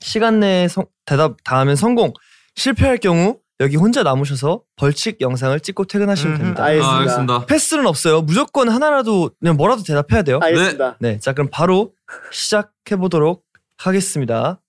시간 0.00 0.40
내에 0.40 0.68
성- 0.68 0.86
대답 1.04 1.36
다 1.44 1.58
하면 1.60 1.76
성공. 1.76 2.12
실패할 2.54 2.96
경우 2.98 3.36
여기 3.60 3.76
혼자 3.76 4.02
남으셔서 4.04 4.62
벌칙 4.76 5.20
영상을 5.20 5.58
찍고 5.58 5.84
퇴근하시면 5.86 6.34
음, 6.34 6.38
됩니다. 6.38 6.64
알겠습니다. 6.64 6.94
아, 6.94 6.98
알겠습니다. 7.00 7.46
패스는 7.46 7.86
없어요. 7.86 8.22
무조건 8.22 8.68
하나라도 8.68 9.30
그냥 9.40 9.56
뭐라도 9.56 9.82
대답해야 9.82 10.22
돼요. 10.22 10.38
알겠습니다. 10.40 10.96
네, 11.00 11.18
자 11.18 11.32
그럼 11.32 11.48
바로 11.50 11.92
시작해 12.30 12.96
보도록 12.96 13.44
하겠습니다. 13.76 14.60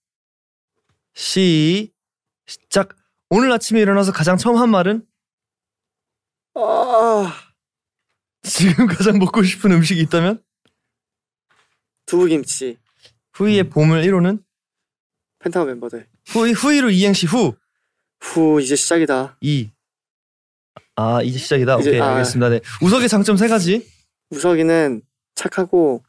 시작. 1.14 2.90
오늘 3.30 3.52
아침에 3.52 3.80
일어나서 3.80 4.12
가장 4.12 4.38
처음 4.38 4.58
한 4.58 4.70
말은 4.70 5.06
아, 6.56 7.34
지금 8.42 8.88
가장 8.88 9.20
먹고 9.20 9.44
싶은 9.44 9.72
음식이 9.72 10.02
있다면 10.02 10.42
두부김치. 12.08 12.78
후이의 13.34 13.70
보물 13.70 14.02
1호는 14.02 14.44
펜타곤 15.40 15.68
멤버들. 15.68 16.08
후이 16.30 16.54
후이로 16.54 16.90
이행시 16.90 17.28
후 17.28 17.56
후 18.22 18.60
이제 18.62 18.76
시작이다. 18.76 19.38
2. 19.42 19.72
아 20.96 21.22
이제 21.22 21.38
시작이다. 21.38 21.80
이제- 21.80 21.90
오케이 21.92 22.02
아. 22.02 22.12
알겠습니다. 22.16 22.50
네. 22.50 22.60
우석의 22.82 23.08
장점 23.10 23.38
세 23.38 23.48
가지. 23.48 23.88
우석이는 24.32 25.02
착하고 25.36 26.04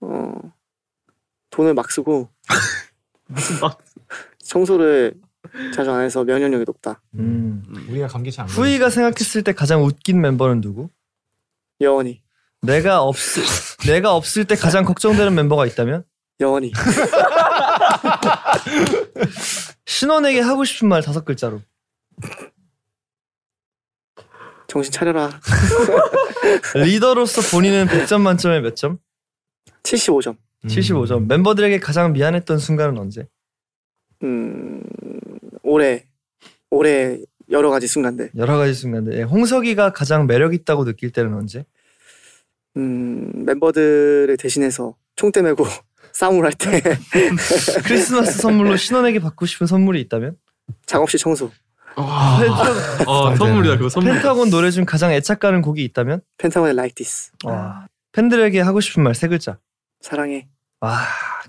어 0.00 0.32
돈을 1.50 1.74
막 1.74 1.90
쓰고 1.90 2.28
청소를 4.42 5.14
자주 5.74 5.90
안 5.90 6.02
해서 6.02 6.24
면역력이 6.24 6.64
높다. 6.66 7.00
음. 7.14 7.62
우리가 7.88 8.08
감기치 8.08 8.40
안 8.40 8.48
후이가 8.48 8.90
생각했을 8.90 9.42
때 9.44 9.52
가장 9.52 9.84
웃긴 9.84 10.20
멤버는 10.20 10.60
누구? 10.60 10.88
여원이 11.80 12.22
내가 12.62 13.02
없을 13.02 13.42
내가 13.86 14.14
없을 14.14 14.44
때 14.46 14.54
가장 14.56 14.84
걱정되는 14.84 15.34
멤버가 15.34 15.66
있다면 15.66 16.04
여원이 16.40 16.72
신원에게 19.86 20.40
하고 20.40 20.64
싶은 20.64 20.88
말 20.88 21.02
다섯 21.02 21.24
글자로. 21.24 21.62
정신 24.66 24.92
차려라. 24.92 25.30
리더로서 26.74 27.40
본인은 27.56 27.86
100점 27.86 28.20
만점에 28.20 28.60
몇 28.60 28.76
점? 28.76 28.98
75점. 29.84 30.36
75점. 30.66 31.26
멤버들에게 31.28 31.78
가장 31.78 32.12
미안했던 32.12 32.58
순간은 32.58 32.98
언제? 32.98 33.28
음 34.22 34.82
올해 35.62 36.06
올해 36.70 37.18
여러 37.50 37.70
가지 37.70 37.86
순간들. 37.86 38.32
여러 38.36 38.56
가지 38.58 38.74
순간들. 38.74 39.14
예, 39.14 39.22
홍석이가 39.22 39.92
가장 39.92 40.26
매력 40.26 40.52
있다고 40.52 40.84
느낄 40.84 41.12
때는 41.12 41.34
언제? 41.34 41.64
음 42.76 43.44
멤버들을 43.44 44.36
대신해서 44.36 44.96
총대 45.14 45.42
메고 45.42 45.64
싸움을 46.16 46.44
할 46.46 46.52
때 46.54 46.80
크리스마스 47.84 48.38
선물로 48.40 48.76
신원에게 48.78 49.18
받고 49.20 49.44
싶은 49.44 49.66
선물이 49.66 50.00
있다면? 50.02 50.36
작업실 50.86 51.18
청소. 51.20 51.50
펜타, 51.94 53.04
어, 53.10 53.36
선물이다, 53.36 53.76
그거 53.76 53.88
선물. 53.90 54.14
펜타곤 54.14 54.48
노래 54.50 54.70
중 54.70 54.84
가장 54.86 55.12
애착 55.12 55.40
가는 55.40 55.60
곡이 55.60 55.84
있다면? 55.84 56.22
펜타곤의 56.38 56.72
Like 56.72 56.94
This. 56.94 57.32
와. 57.44 57.86
팬들에게 58.12 58.60
하고 58.60 58.80
싶은 58.80 59.02
말 59.02 59.14
세 59.14 59.28
글자. 59.28 59.58
사랑해. 60.00 60.46
와 60.80 60.98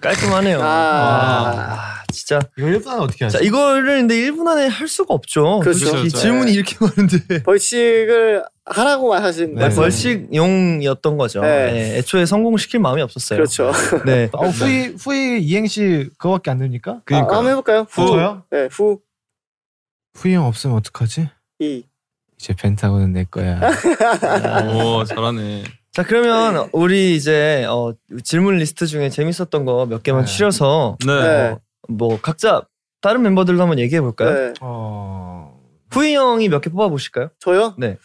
깔끔하네요. 0.02 0.60
아. 0.62 0.64
와, 0.64 1.97
진짜. 2.18 2.40
이거 2.58 2.68
1분 2.68 2.88
안에 2.88 3.00
어떻게 3.02 3.26
하지? 3.26 3.38
자 3.38 3.44
이거를 3.44 4.00
근데 4.00 4.16
1분 4.16 4.48
안에 4.48 4.68
할 4.68 4.88
수가 4.88 5.14
없죠. 5.14 5.60
그렇죠. 5.62 5.80
솔직히 5.80 6.00
그렇죠. 6.10 6.18
질문이 6.18 6.52
이렇게 6.54 6.76
많은데. 6.82 7.44
벌칙을 7.44 8.44
하라고 8.66 9.14
하신 9.14 9.56
네. 9.56 9.70
벌칙용이었던 9.70 11.18
거죠. 11.18 11.42
네. 11.42 11.72
네, 11.72 11.98
애초에 11.98 12.26
성공시킬 12.26 12.80
마음이 12.80 13.02
없었어요. 13.02 13.38
그렇죠. 13.38 13.72
네. 14.06 14.30
어, 14.34 14.48
후이 14.48 14.96
후이 15.00 15.42
이행시 15.44 16.10
그거밖에 16.18 16.52
안 16.52 16.58
됩니까? 16.60 17.02
아, 17.12 17.16
한번 17.16 17.48
해볼까요? 17.48 17.86
후. 17.90 18.08
저요? 18.08 18.44
네, 18.52 18.68
후. 18.72 19.00
후이 20.16 20.34
형 20.34 20.46
없으면 20.46 20.76
어떡하지? 20.78 21.30
이. 21.60 21.84
이제 22.40 22.54
펜타곤은 22.54 23.14
내 23.14 23.24
거야. 23.24 23.60
오, 24.74 25.04
잘하네. 25.06 25.64
자 25.92 26.04
그러면 26.04 26.70
우리 26.74 27.16
이제 27.16 27.66
어, 27.68 27.92
질문 28.24 28.58
리스트 28.58 28.86
중에 28.86 29.10
재밌었던 29.10 29.66
거 29.66 29.88
몇 29.90 30.04
개만 30.04 30.26
네. 30.26 30.32
추려서 30.32 30.96
네. 31.04 31.14
네. 31.14 31.56
뭐 31.88 32.20
각자 32.22 32.62
다른 33.02 33.22
멤버들도 33.22 33.62
한번 33.62 33.80
얘기해 33.80 34.02
볼까요? 34.02 34.34
네. 34.34 34.54
어. 34.62 35.58
후이 35.92 36.16
형이 36.16 36.50
몇 36.50 36.62
개 36.62 36.70
뽑아 36.70 36.90
보실까요? 36.90 37.30
저요? 37.40 37.74
네. 37.78 37.98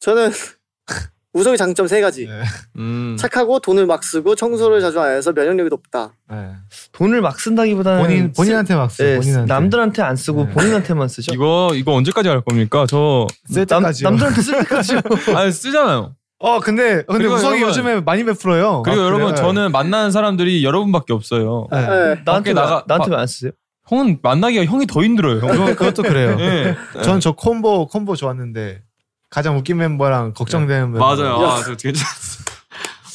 저는 0.00 0.30
우석의 1.34 1.58
장점 1.58 1.86
세 1.86 2.00
가지. 2.00 2.26
네. 2.26 2.42
음. 2.78 3.16
착하고 3.18 3.60
돈을 3.60 3.86
막 3.86 4.02
쓰고 4.02 4.34
청소를 4.34 4.80
자주 4.80 4.98
안 5.00 5.10
해서 5.14 5.30
면역력이 5.32 5.68
높다. 5.68 6.14
네. 6.30 6.52
돈을 6.92 7.20
막 7.20 7.38
쓴다기보다는 7.38 8.02
본인 8.02 8.32
본인한테 8.32 8.74
막 8.74 8.90
써. 8.90 8.96
쓰- 8.96 9.02
네, 9.02 9.16
본인한테. 9.16 9.52
남들한테 9.52 10.02
안 10.02 10.16
쓰고 10.16 10.46
네. 10.46 10.50
본인한테만 10.52 11.06
쓰죠. 11.08 11.34
이거 11.34 11.70
이거 11.74 11.92
언제까지 11.92 12.28
할 12.28 12.40
겁니까? 12.40 12.86
저쓸 12.88 13.66
남, 13.66 13.82
때까지요. 13.82 14.08
남들한테 14.08 14.40
쓸 14.42 14.58
때까지요. 14.60 15.00
아니 15.36 15.52
쓰잖아요. 15.52 16.14
어 16.40 16.60
근데 16.60 17.02
근데 17.04 17.18
그리고 17.18 17.34
우석이 17.34 17.56
여러분- 17.62 17.68
요즘에 17.68 18.00
많이 18.00 18.24
베풀어요. 18.24 18.82
그리고 18.84 19.00
아, 19.00 19.04
여러분 19.04 19.26
그래요? 19.32 19.34
저는 19.36 19.72
만나는 19.72 20.10
사람들이 20.12 20.64
여러분밖에 20.64 21.12
없어요. 21.12 21.66
네. 21.72 21.80
네. 21.80 21.86
나한테 21.88 22.24
밖에 22.24 22.52
나, 22.52 22.62
나가- 22.62 22.84
나한테 22.86 23.10
바- 23.10 23.16
왜안 23.16 23.26
쓰세요? 23.26 23.50
형은 23.88 24.18
만나기가 24.22 24.64
형이 24.66 24.86
더 24.86 25.02
힘들어요. 25.02 25.40
형. 25.40 25.74
그것도 25.74 26.02
그래요. 26.02 26.36
예. 26.38 26.76
전 27.02 27.18
저 27.20 27.32
combo 27.32 27.86
combo 27.88 28.14
좋았는데 28.16 28.82
가장 29.30 29.56
웃긴 29.58 29.78
멤버랑 29.78 30.32
걱정되는 30.34 30.92
멤버. 30.92 30.98
맞아요. 31.16 31.36
아, 31.44 31.62
저 31.64 31.74
괜찮았어. 31.74 32.44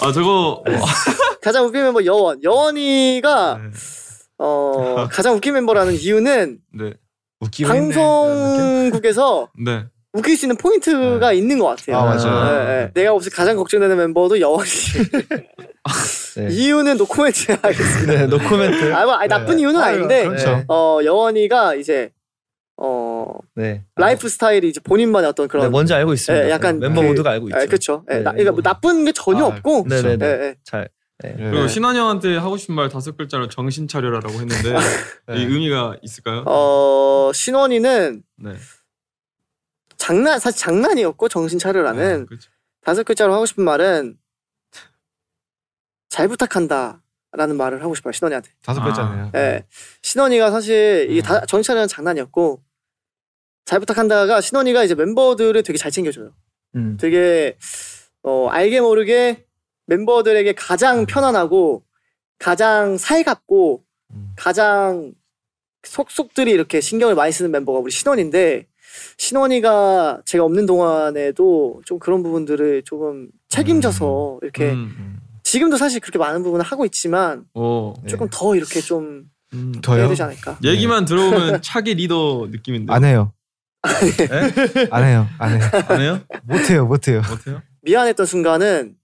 아 0.01 0.11
저거 0.11 0.63
가장 1.41 1.65
웃긴 1.65 1.83
멤버 1.83 2.03
여원. 2.05 2.43
여원이가 2.43 3.57
네. 3.57 3.69
어 4.39 5.07
가장 5.11 5.35
웃긴 5.35 5.53
멤버라는 5.53 5.93
이유는 5.93 6.57
네. 6.73 6.93
웃기고 7.39 7.73
있네. 7.73 7.79
방송국에서 7.95 9.47
네. 9.63 9.85
웃길 10.13 10.37
수 10.37 10.45
있는 10.45 10.55
포인트가 10.57 11.33
있는 11.33 11.57
것 11.59 11.65
같아요. 11.65 11.97
아, 11.97 12.05
맞아요. 12.05 12.43
네, 12.45 12.65
네. 12.65 12.91
내가 12.93 13.11
혹시 13.11 13.29
가장 13.31 13.55
걱정되는 13.57 13.97
멤버도 13.97 14.39
여원이. 14.39 14.69
네. 16.37 16.47
이유는 16.51 16.97
노코멘트 16.97 17.51
하겠습니다. 17.61 18.13
네, 18.13 18.25
노코멘트. 18.27 18.93
아, 18.93 19.05
뭐, 19.05 19.13
아니, 19.15 19.27
나쁜 19.27 19.59
이유는 19.59 19.79
아, 19.79 19.85
아닌데 19.85 20.25
그렇죠. 20.25 20.49
네. 20.57 20.65
어 20.67 20.99
여원이가 21.03 21.75
이제 21.75 22.11
어 22.77 23.27
네. 23.55 23.83
라이프 23.95 24.29
스타일이 24.29 24.69
이제 24.69 24.79
본인만의 24.81 25.29
어떤 25.29 25.47
그런 25.47 25.65
네, 25.65 25.69
뭔지 25.69 25.93
알고 25.93 26.13
있습니다. 26.13 26.45
예, 26.45 26.49
약간 26.51 26.79
멤버 26.79 27.01
그- 27.01 27.07
모두가 27.07 27.31
알고 27.31 27.49
있죠. 27.49 27.61
예, 27.61 27.65
그렇죠. 27.65 28.03
예, 28.11 28.15
네, 28.17 28.21
나, 28.21 28.31
네. 28.31 28.37
그러니까 28.43 28.51
뭐 28.53 28.61
나쁜 28.61 29.05
게 29.05 29.11
전혀 29.13 29.43
아, 29.45 29.47
없고 29.47 29.85
네네네. 29.89 30.25
예, 30.25 30.29
예. 30.29 30.55
잘. 30.63 30.89
네. 31.23 31.35
네. 31.37 31.49
그리고 31.51 31.67
신원이한테 31.67 32.35
하고 32.37 32.57
싶은 32.57 32.73
말 32.75 32.89
다섯 32.89 33.15
글자로 33.15 33.47
정신 33.47 33.87
차려라라고 33.87 34.33
했는데 34.33 34.73
네. 35.27 35.37
이 35.37 35.45
의미가 35.45 35.97
있을까요? 36.01 36.43
어 36.47 37.31
신원이는 37.33 38.23
네. 38.37 38.51
장난 40.03 40.37
사실 40.37 40.59
장난이었고 40.59 41.29
정신 41.29 41.57
차려라는 41.57 42.23
아, 42.23 42.25
그렇죠. 42.25 42.51
다섯 42.81 43.03
글자로 43.05 43.33
하고 43.33 43.45
싶은 43.45 43.63
말은 43.63 44.17
잘 46.09 46.27
부탁한다라는 46.27 47.55
말을 47.55 47.81
하고 47.81 47.95
싶어요 47.95 48.11
신원이한테. 48.11 48.51
다섯 48.61 48.81
아. 48.81 48.83
글자네요. 48.83 49.31
예. 49.35 49.65
신원이가 50.01 50.51
사실 50.51 51.07
이게 51.09 51.21
음. 51.21 51.23
다 51.23 51.45
정신 51.45 51.67
차려는 51.67 51.87
장난이었고 51.87 52.61
잘 53.63 53.79
부탁한다가 53.79 54.41
신원이가 54.41 54.83
이제 54.83 54.93
멤버들을 54.93 55.63
되게 55.63 55.77
잘 55.77 55.89
챙겨줘요. 55.89 56.35
음. 56.75 56.97
되게 56.99 57.57
어 58.23 58.49
알게 58.49 58.81
모르게 58.81 59.45
멤버들에게 59.85 60.51
가장 60.51 61.05
편안하고 61.05 61.85
가장 62.39 62.97
살갑고 62.97 63.85
음. 64.11 64.33
가장 64.35 65.13
속속들이 65.83 66.51
이렇게 66.51 66.81
신경을 66.81 67.15
많이 67.15 67.31
쓰는 67.31 67.51
멤버가 67.51 67.79
우리 67.79 67.89
신원인데 67.89 68.67
신원이가 69.17 70.21
제가 70.25 70.43
없는 70.43 70.65
동안에도 70.65 71.81
좀 71.85 71.99
그런 71.99 72.23
부분들을 72.23 72.83
조금 72.83 73.29
책임져서 73.49 74.39
이렇게 74.41 74.71
음. 74.71 75.19
지금도 75.43 75.77
사실 75.77 75.99
그렇게 75.99 76.17
많은 76.17 76.43
부분을 76.43 76.65
하고 76.65 76.85
있지만 76.85 77.45
오. 77.53 77.93
조금 78.07 78.27
더 78.31 78.55
이렇게 78.55 78.81
좀 78.81 79.25
음. 79.53 79.71
해야 79.75 79.81
더요? 79.81 80.09
되지 80.09 80.23
않을까? 80.23 80.57
얘기만 80.63 81.05
들어보면 81.05 81.61
차기 81.63 81.93
리더 81.93 82.47
느낌인데. 82.49 82.91
안 82.93 83.03
해요. 83.03 83.33
네? 83.83 84.87
안 84.91 85.03
해요. 85.03 85.27
안 85.37 85.51
해요. 85.51 85.69
안 85.89 86.01
해요? 86.01 86.19
못 86.43 86.69
해요. 86.69 86.85
못 86.85 87.07
해요. 87.07 87.21
어때요? 87.31 87.61
미안했던 87.81 88.25
순간은 88.25 88.95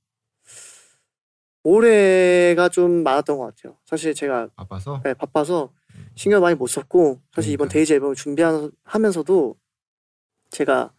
올해가 1.64 2.70
좀 2.70 3.04
많았던 3.04 3.38
것 3.38 3.54
같아요. 3.56 3.76
사실 3.86 4.14
제가 4.14 4.48
바빠서. 4.56 5.02
네, 5.04 5.14
바빠서 5.14 5.72
신경 6.16 6.42
많이 6.42 6.56
못 6.56 6.68
썼고 6.68 7.20
사실 7.36 7.52
이번 7.52 7.68
그러니까. 7.68 7.74
데이지 7.74 7.94
앨범을 7.96 8.16
준비하면서도 8.16 9.56
제가 10.52 10.92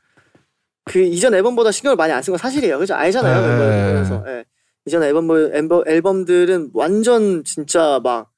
그 0.84 0.98
이전 1.00 1.34
앨범보다 1.34 1.70
신경을 1.72 1.96
많이 1.96 2.12
안 2.12 2.22
쓴 2.22 2.32
건 2.32 2.38
사실이에요. 2.38 2.78
그죠? 2.78 2.94
알잖아요. 2.94 3.40
네. 3.58 3.92
그래서 3.92 4.24
예. 4.28 4.44
이전 4.86 5.02
앨범 5.02 5.30
앨범 5.30 5.82
앨범들은 5.86 6.70
완전 6.74 7.44
진짜 7.44 8.00
막 8.02 8.32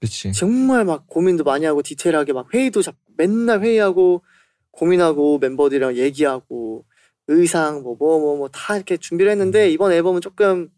그렇지. 0.00 0.32
정말 0.32 0.84
막 0.84 1.06
고민도 1.06 1.42
많이 1.44 1.64
하고 1.64 1.82
디테일하게 1.82 2.32
막 2.34 2.52
회의도 2.52 2.82
잡 2.82 2.94
맨날 3.16 3.62
회의하고 3.62 4.22
고민하고 4.72 5.38
멤버들이랑 5.38 5.96
얘기하고 5.96 6.84
의상 7.28 7.82
뭐 7.82 7.96
뭐 7.96 8.18
뭐 8.20 8.36
뭐 8.36 8.48
다 8.52 8.76
이렇게 8.76 8.96
준비를 8.98 9.32
했는데 9.32 9.70
이번 9.70 9.90
앨범은 9.92 10.20
조금 10.20 10.68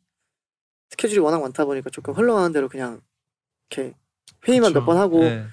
스케줄이 0.90 1.18
워낙 1.18 1.40
많다 1.40 1.64
보니까 1.66 1.90
조금 1.90 2.14
흘러가는 2.14 2.52
대로 2.52 2.68
그냥 2.68 3.00
이렇게 3.70 3.94
회의만. 4.46 4.72
몇 4.72 4.84
번 4.86 4.96
하고 4.96 5.20
네. 5.24 5.44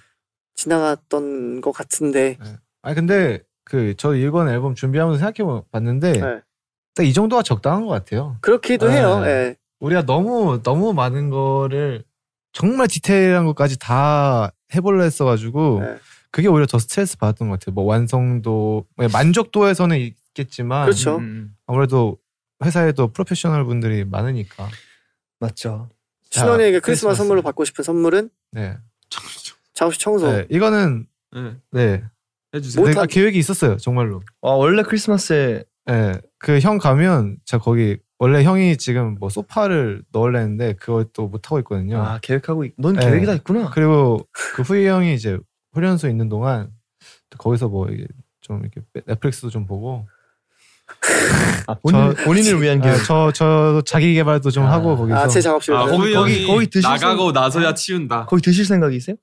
지나갔던 0.53 1.59
것 1.61 1.71
같은데 1.71 2.37
아니 2.81 2.95
근데 2.95 3.41
그 3.65 3.93
저 3.97 4.15
이번 4.15 4.47
앨범 4.47 4.75
준비하면서 4.75 5.19
생각해 5.19 5.63
봤는데 5.71 6.11
네. 6.13 6.41
딱이 6.95 7.11
정도가 7.13 7.43
적당한 7.43 7.85
것 7.85 7.89
같아요. 7.91 8.37
그렇기도 8.41 8.87
네. 8.87 8.97
해요. 8.97 9.21
예. 9.25 9.55
우리가 9.79 10.05
너무 10.05 10.61
너무 10.63 10.93
많은 10.93 11.29
거를 11.29 12.03
정말 12.53 12.87
디테일한 12.87 13.45
것까지 13.45 13.77
다 13.77 14.51
해보려 14.73 15.03
했어가지고 15.03 15.81
네. 15.81 15.97
그게 16.31 16.47
오히려 16.47 16.65
더 16.65 16.79
스트레스 16.79 17.17
받았던 17.17 17.49
것 17.49 17.59
같아요. 17.59 17.73
뭐 17.73 17.83
완성도 17.85 18.85
뭐 18.95 19.07
만족도에서는 19.11 19.97
있겠지만 19.97 20.85
그렇죠. 20.85 21.17
음, 21.17 21.55
아무래도 21.67 22.17
회사에도 22.63 23.11
프로페셔널 23.11 23.65
분들이 23.65 24.05
많으니까 24.05 24.69
맞죠. 25.39 25.89
신원이에게 26.29 26.79
자, 26.79 26.85
크리스마스 26.85 27.17
선물로 27.17 27.41
받고 27.41 27.65
싶은 27.65 27.83
선물은 27.83 28.29
네, 28.51 28.77
작업실 29.73 29.99
청소. 29.99 30.31
네 30.31 30.45
이거는 30.49 31.07
네. 31.33 31.55
네 31.71 32.03
해주세요. 32.55 32.85
내가 32.85 33.05
계획이 33.05 33.37
있었어요 33.37 33.77
정말로. 33.77 34.21
아 34.41 34.49
원래 34.49 34.81
크리스마스에 34.83 35.63
네, 35.87 36.13
그형 36.39 36.77
가면 36.79 37.37
제가 37.45 37.63
거기 37.63 37.97
원래 38.17 38.43
형이 38.43 38.77
지금 38.77 39.15
뭐 39.19 39.29
소파를 39.29 40.03
넣으려는데 40.11 40.73
그걸 40.73 41.05
또 41.13 41.27
못 41.27 41.45
하고 41.47 41.59
있거든요. 41.59 42.01
아 42.01 42.19
계획하고 42.21 42.63
있- 42.65 42.73
넌 42.77 42.95
네. 42.95 43.05
계획이 43.05 43.25
다 43.25 43.33
있구나. 43.33 43.69
그리고 43.71 44.25
그 44.55 44.61
후이 44.61 44.87
형이 44.87 45.13
이제 45.13 45.37
훈련소 45.73 46.07
있는 46.09 46.29
동안 46.29 46.69
또 47.29 47.37
거기서 47.37 47.67
뭐 47.67 47.87
이게 47.89 48.07
좀 48.41 48.61
이렇게 48.61 48.81
넷플릭스도 49.05 49.49
좀 49.49 49.65
보고 49.67 50.07
아, 51.67 51.73
본인, 51.75 52.15
저- 52.15 52.23
본인을 52.23 52.61
위한 52.61 52.79
계획. 52.81 53.03
저저 53.03 53.81
자기 53.85 54.13
개발도 54.13 54.51
좀 54.51 54.63
아. 54.65 54.71
하고 54.73 54.95
거기서 54.95 55.17
아 55.17 55.27
제 55.27 55.41
작업실. 55.41 55.73
아, 55.73 55.81
아, 55.81 55.85
거기 55.85 56.13
거기- 56.13 56.13
거기 56.13 56.47
거기 56.47 56.67
드실 56.67 56.89
나가고 56.89 57.25
생- 57.25 57.33
나서야 57.33 57.73
치운다. 57.73 58.25
거기 58.27 58.41
드실 58.41 58.65
생각이세요? 58.65 59.15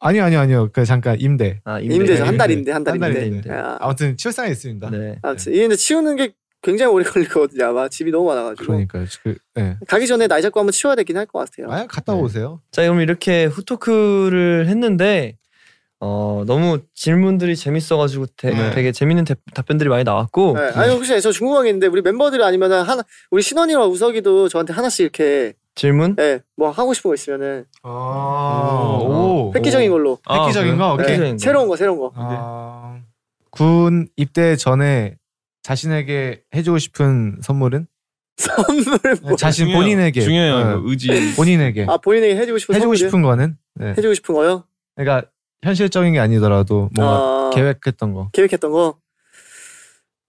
아니요 0.00 0.24
아니요 0.24 0.40
아니요 0.40 0.68
그 0.72 0.84
잠깐 0.84 1.16
임대 1.20 1.60
아 1.64 1.80
임대죠. 1.80 2.22
한 2.24 2.34
임대. 2.34 2.38
달인데 2.38 2.72
한한 2.72 2.84
달인데. 3.00 3.14
달인데. 3.20 3.50
아, 3.52 3.78
아무튼 3.80 4.16
있습니다. 4.50 4.90
네. 4.90 5.18
아, 5.22 5.34
근데 5.34 5.76
치우는 5.76 6.16
게 6.16 6.32
굉장히 6.62 6.92
오래 6.92 7.04
걸릴 7.04 7.28
거거든요. 7.28 7.66
아마 7.66 7.88
집이 7.88 8.10
너무 8.10 8.26
많아가지고. 8.28 8.66
그러니까요. 8.66 9.04
그, 9.22 9.36
네. 9.54 9.76
가기 9.86 10.06
전에 10.06 10.26
날 10.26 10.42
잡고 10.42 10.58
한번 10.60 10.72
치워야 10.72 10.96
되긴 10.96 11.16
할 11.16 11.26
것 11.26 11.38
같아요. 11.50 11.72
아 11.72 11.86
갔다 11.86 12.14
네. 12.14 12.20
오세요. 12.20 12.60
자 12.72 12.82
그럼 12.82 13.00
이렇게 13.00 13.44
후토크를 13.46 14.66
했는데 14.68 15.36
어 15.98 16.44
너무 16.46 16.80
질문들이 16.94 17.56
재밌어가지고 17.56 18.26
되, 18.36 18.50
네. 18.50 18.70
되게 18.74 18.92
재밌는 18.92 19.24
대- 19.24 19.34
답변들이 19.54 19.88
많이 19.88 20.04
나왔고 20.04 20.54
네. 20.54 20.60
아니 20.74 20.92
혹시 20.92 21.18
저 21.22 21.30
궁금한 21.30 21.62
게 21.64 21.70
있는데 21.70 21.86
우리 21.86 22.02
멤버들 22.02 22.42
아니면은 22.42 22.82
하나 22.82 23.02
우리 23.30 23.40
신원이랑 23.42 23.88
우석이도 23.90 24.48
저한테 24.50 24.74
하나씩 24.74 25.00
이렇게 25.00 25.54
질문 25.76 26.16
예, 26.18 26.40
뭐 26.56 26.70
하고 26.70 26.92
싶은 26.94 27.10
거 27.10 27.14
있으면은 27.14 27.66
아, 27.82 28.98
오. 29.02 29.48
오. 29.50 29.52
획기적인 29.54 29.90
걸로 29.90 30.18
아, 30.24 30.42
획기적인 30.42 30.76
거. 30.78 30.96
네. 30.96 31.04
오케이. 31.04 31.32
거. 31.32 31.38
새로운 31.38 31.68
거 31.68 31.76
새로운 31.76 31.98
거 31.98 32.12
아, 32.16 32.98
군 33.50 34.08
입대 34.16 34.56
전에 34.56 35.16
자신에게 35.62 36.42
해주고 36.54 36.78
싶은 36.78 37.38
선물은 37.42 37.86
선물을 38.36 39.16
뭐 39.22 39.36
자신 39.36 39.66
중요해요. 39.66 39.82
본인에게 39.82 40.20
중요해요. 40.22 40.54
어, 40.54 40.60
이거 40.78 40.80
의지. 40.90 41.34
본인에게 41.36 41.86
아 41.88 41.96
본인에게 41.98 42.36
해주고 42.36 42.58
싶은 42.58 42.74
해주고 42.74 42.94
선물이요? 42.94 43.08
싶은 43.08 43.22
거는 43.22 43.56
네. 43.74 43.90
해주고 43.96 44.14
싶은 44.14 44.34
거요? 44.34 44.64
그러니까 44.96 45.28
현실적인 45.62 46.12
게 46.14 46.20
아니더라도 46.20 46.90
뭔가 46.96 47.16
아, 47.16 47.50
계획했던 47.54 48.12
거. 48.14 48.30
계획했던 48.32 48.72
거. 48.72 48.98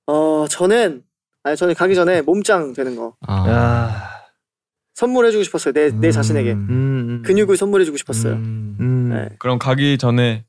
어 0.08 0.46
저는 0.50 1.04
아니 1.44 1.56
저는 1.56 1.74
가기 1.74 1.96
전에 1.96 2.22
몸짱 2.22 2.74
되는 2.74 2.96
거 2.98 3.16
아. 3.28 3.50
야 3.50 4.17
선물해주고 4.98 5.44
싶었어요 5.44 5.74
내내 5.74 6.08
음. 6.08 6.12
자신에게 6.12 6.54
음, 6.54 6.70
음. 6.70 7.22
근육을 7.24 7.56
선물해주고 7.56 7.98
싶었어요. 7.98 8.34
음. 8.34 8.78
음. 8.80 9.10
네. 9.10 9.30
그럼 9.38 9.60
가기 9.60 10.00
전에 10.00 10.44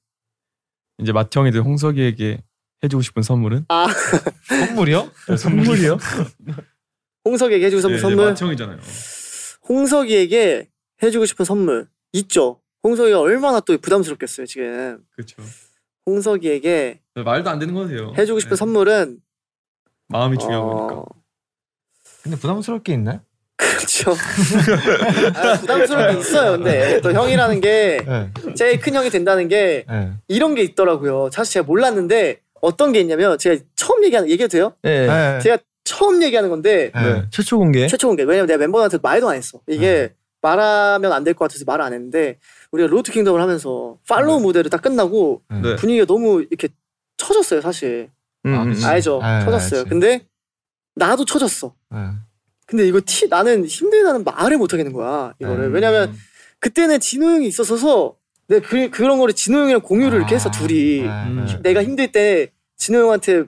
이제 0.97 1.13
마형이들 1.13 1.61
홍석이에게 1.63 2.43
해주고 2.83 3.03
싶은 3.03 3.23
선물은? 3.23 3.67
아 3.69 3.87
선물이요? 4.49 5.11
선물이요? 5.37 5.99
홍석이에게 7.27 7.67
해주고 7.67 7.81
싶은 7.83 7.95
네, 7.97 7.99
선물. 8.01 8.33
마형이잖아요. 8.33 8.79
홍석이에게 9.69 10.69
해주고 11.03 11.27
싶은 11.27 11.45
선물 11.45 11.87
있죠. 12.15 12.63
홍석이가 12.85 13.21
얼마나 13.21 13.61
또 13.61 13.77
부담스럽겠어요 13.77 14.47
지금. 14.47 15.01
그렇죠. 15.11 15.43
홍석이에게 16.07 17.03
말도 17.17 17.51
안 17.51 17.59
되는 17.59 17.75
거세요. 17.75 18.15
해주고 18.17 18.41
싶은 18.41 18.51
네. 18.51 18.57
선물은 18.57 19.21
마음이 20.07 20.39
중요한 20.39 20.63
어, 20.63 20.87
거니까. 20.87 21.05
근데 22.23 22.39
부담스러울 22.39 22.83
게 22.83 22.95
있나요? 22.95 23.21
그렇죠. 23.59 24.13
아, 25.35 25.55
부담스러운 25.61 26.13
게 26.15 26.21
있어요. 26.21 26.53
근데 26.53 27.01
또 27.01 27.13
형이라는 27.13 27.61
게 27.61 27.99
네. 28.07 28.31
제일 28.55 28.79
큰 28.81 28.95
형이 28.95 29.11
된다는 29.11 29.49
게 29.49 29.85
네. 29.89 30.13
이런 30.29 30.55
게 30.55 30.63
있더라고요. 30.63 31.29
사실 31.33 31.55
제가 31.55 31.67
몰랐는데 31.67 32.41
어떤 32.61 32.93
게 32.93 33.01
있냐면 33.01 33.37
제가 33.37 33.61
처음 33.75 34.05
얘기하는 34.05 34.31
얘기해도 34.31 34.53
돼요? 34.53 34.73
네. 34.83 35.07
네. 35.07 35.41
제가 35.41 35.59
처음 35.85 36.23
얘기하는 36.23 36.51
건데. 36.51 36.93
최초 37.31 37.59
공개. 37.59 37.87
최초 37.89 38.07
공개. 38.09 38.23
왜냐면 38.23 38.47
내가 38.47 38.59
멤버한테 38.59 38.99
말도 39.03 39.29
안 39.29 39.37
했어. 39.37 39.59
이게 39.67 40.13
말하면 40.41 41.13
안 41.13 41.25
될 41.25 41.35
것 41.35 41.47
같아서 41.49 41.65
말을 41.67 41.85
안 41.85 41.93
했는데 41.93 42.39
우리가 42.71 42.89
로드 42.89 43.11
킹덤을 43.11 43.41
하면서 43.43 43.97
Follow 44.09 44.41
무대를 44.41 44.71
딱 44.71 44.83
끝나고 44.83 45.43
네. 45.51 45.75
분위기가 45.77 46.07
너무 46.07 46.43
이렇게 46.49 46.69
처졌어요, 47.17 47.61
사실. 47.61 48.11
음, 48.47 48.55
아, 48.55 48.63
음. 48.63 48.71
그치. 48.73 48.87
알죠? 48.87 49.19
네, 49.21 49.45
처졌어요. 49.45 49.81
알지. 49.81 49.89
근데 49.91 50.21
나도 50.95 51.25
처졌어. 51.25 51.75
네. 52.69 52.77
근데 52.77 52.87
이거 52.87 53.01
티 53.05 53.29
나는 53.29 53.65
힘들다는 53.67 54.25
말을 54.25 54.59
못 54.59 54.73
하겠는 54.73 54.93
거야. 54.93 55.33
이거를. 55.41 55.67
음. 55.67 55.75
왜냐면 55.75 56.15
그때는 56.61 57.01
진호 57.01 57.27
형이 57.27 57.47
있었어서 57.49 58.15
내가 58.49 58.67
그, 58.67 58.91
그런 58.91 59.19
거를 59.19 59.35
진호 59.35 59.59
형이랑 59.61 59.81
공유를 59.83 60.19
이렇게 60.19 60.35
했어, 60.35 60.49
아, 60.49 60.53
둘이. 60.53 61.03
네, 61.03 61.09
음. 61.09 61.47
네. 61.47 61.59
내가 61.63 61.83
힘들 61.83 62.13
때 62.13 62.51
진호 62.77 62.99
형한테 63.01 63.45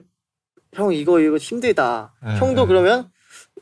형 0.73 0.93
이거 0.93 1.19
이거 1.19 1.37
힘들다. 1.37 2.13
네, 2.25 2.35
형도 2.37 2.61
네. 2.63 2.67
그러면 2.67 3.09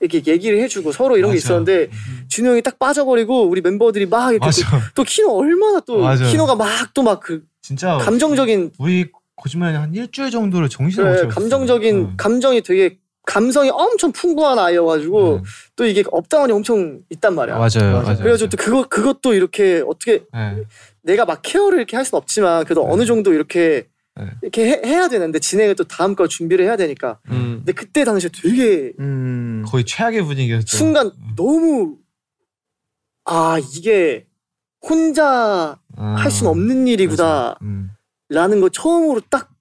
이렇게 0.02 0.22
얘기를 0.32 0.60
해주고 0.62 0.91
서로 0.93 1.17
이런 1.17 1.32
게 1.32 1.36
맞아. 1.36 1.45
있었는데 1.45 1.89
진호 2.30 2.52
형이 2.52 2.62
딱 2.62 2.80
빠져버리고 2.80 3.50
우리 3.50 3.62
멤버들이 3.62 4.06
막 4.06 4.32
이렇게. 4.32 4.50
또, 4.62 4.78
또 4.95 5.04
키노 5.04 5.30
얼마나 5.38 5.80
또 5.82 6.00
맞아. 6.00 6.26
키노가 6.26 6.56
막 6.56 6.93
또 6.93 7.04
막 7.04 7.19
그 7.19 7.43
진짜 7.62 7.98
감정적인 7.98 8.72
우리 8.80 9.08
거짓말 9.36 9.68
안 9.68 9.75
한 9.76 9.93
일주일 9.93 10.32
정도를 10.32 10.69
정신을 10.69 11.10
못 11.10 11.15
그래. 11.17 11.28
감정적인 11.30 11.95
응. 11.95 12.13
감정이 12.17 12.62
되게 12.62 12.98
감성이 13.30 13.70
엄청 13.70 14.12
풍부한 14.12 14.58
아이여가지고 14.58 15.36
네. 15.38 15.44
또 15.76 15.86
이게 15.86 16.04
up 16.12 16.23
down이 16.23 16.52
엄청 16.52 17.00
있단 17.12 17.36
말이야. 17.36 17.58
맞아요. 17.58 17.92
맞아요. 17.92 18.02
맞아요. 18.02 18.18
그래가지고 18.18 18.50
또 18.50 18.58
그거 18.58 18.88
그것도 18.88 19.36
이렇게 19.36 19.84
어떻게 19.88 20.24
네. 20.34 20.63
내가 21.04 21.26
막 21.26 21.42
care를 21.43 21.78
이렇게 21.78 21.96
할 21.96 22.06
수는 22.06 22.18
없지만 22.18 22.63
그래도 22.63 22.84
네. 22.84 22.92
어느 22.92 23.06
정도 23.06 23.32
이렇게 23.32 23.88
네. 24.15 24.26
이렇게 24.42 24.82
해, 24.84 24.94
야 24.96 25.08
되는데 25.08 25.38
진행을 25.38 25.76
또 25.76 25.84
다음 25.84 26.15
걸 26.15 26.28
준비를 26.28 26.65
해야 26.65 26.76
되니까. 26.76 27.20
음. 27.30 27.58
근데 27.60 27.74
그때 27.74 28.04
당시에 28.04 28.32
되게 28.34 28.94
음. 29.00 29.63
거의 29.68 29.86
최악의 29.86 30.24
분위기였죠. 30.24 30.76
순간 30.76 31.12
너무 31.36 31.98
아 33.26 33.60
이게 33.76 34.26
혼자 34.82 35.78
아. 35.98 36.15
할 36.18 36.32
수는 36.32 36.50
없는 36.50 36.88
일이구나라는. 36.88 37.58
음, 37.62 38.62
거 38.62 38.70
처음으로 38.70 39.22
딱 39.30 39.52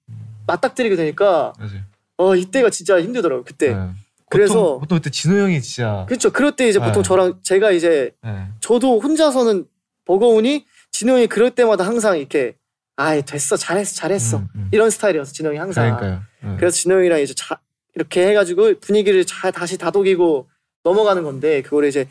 맞닥뜨리게 0.47 0.95
되니까 0.95 1.53
맞아요. 1.59 1.88
어 2.19 2.35
이때가 2.35 2.69
진짜 2.69 3.01
힘들더라고요 3.01 3.45
그때. 3.45 3.73
네. 3.73 3.89
그래서- 4.29 4.53
보통, 4.53 4.79
보통 4.81 4.97
그때 4.99 5.09
진호 5.09 5.39
형이 5.39 5.61
진짜 5.61 6.05
그렇죠. 6.07 6.31
그럴 6.31 6.55
때 6.55 6.67
이제 6.67 6.77
보통 6.77 7.01
네. 7.01 7.07
저랑 7.07 7.39
제가 7.41 7.71
이제 7.71 8.11
네. 8.23 8.45
저도 8.59 8.99
혼자서는 8.99 9.65
버거우니 10.05 10.65
진호 10.91 11.13
형이 11.13 11.27
그럴 11.27 11.49
때마다 11.51 11.85
항상 11.85 12.17
이렇게 12.19 12.55
아이 12.97 13.23
됐어 13.23 13.55
잘했어 13.55 13.95
잘했어 13.95 14.37
음, 14.39 14.47
음. 14.55 14.69
이런 14.73 14.89
스타일이어서 14.89 15.31
진호 15.31 15.49
형이 15.51 15.57
항상 15.57 15.95
그러니까요. 15.97 16.21
네. 16.43 16.55
그래서 16.59 16.75
진호 16.75 16.95
형이랑 16.97 17.21
이제 17.21 17.33
자, 17.33 17.59
이렇게 17.95 18.27
해가지고 18.27 18.79
분위기를 18.81 19.25
잘 19.25 19.51
다시 19.53 19.77
다독이고 19.77 20.49
넘어가는 20.83 21.23
건데 21.23 21.61
그거를 21.61 21.87
이제 21.87 22.07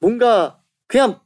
뭔가 0.00 0.58
그냥 0.88 1.20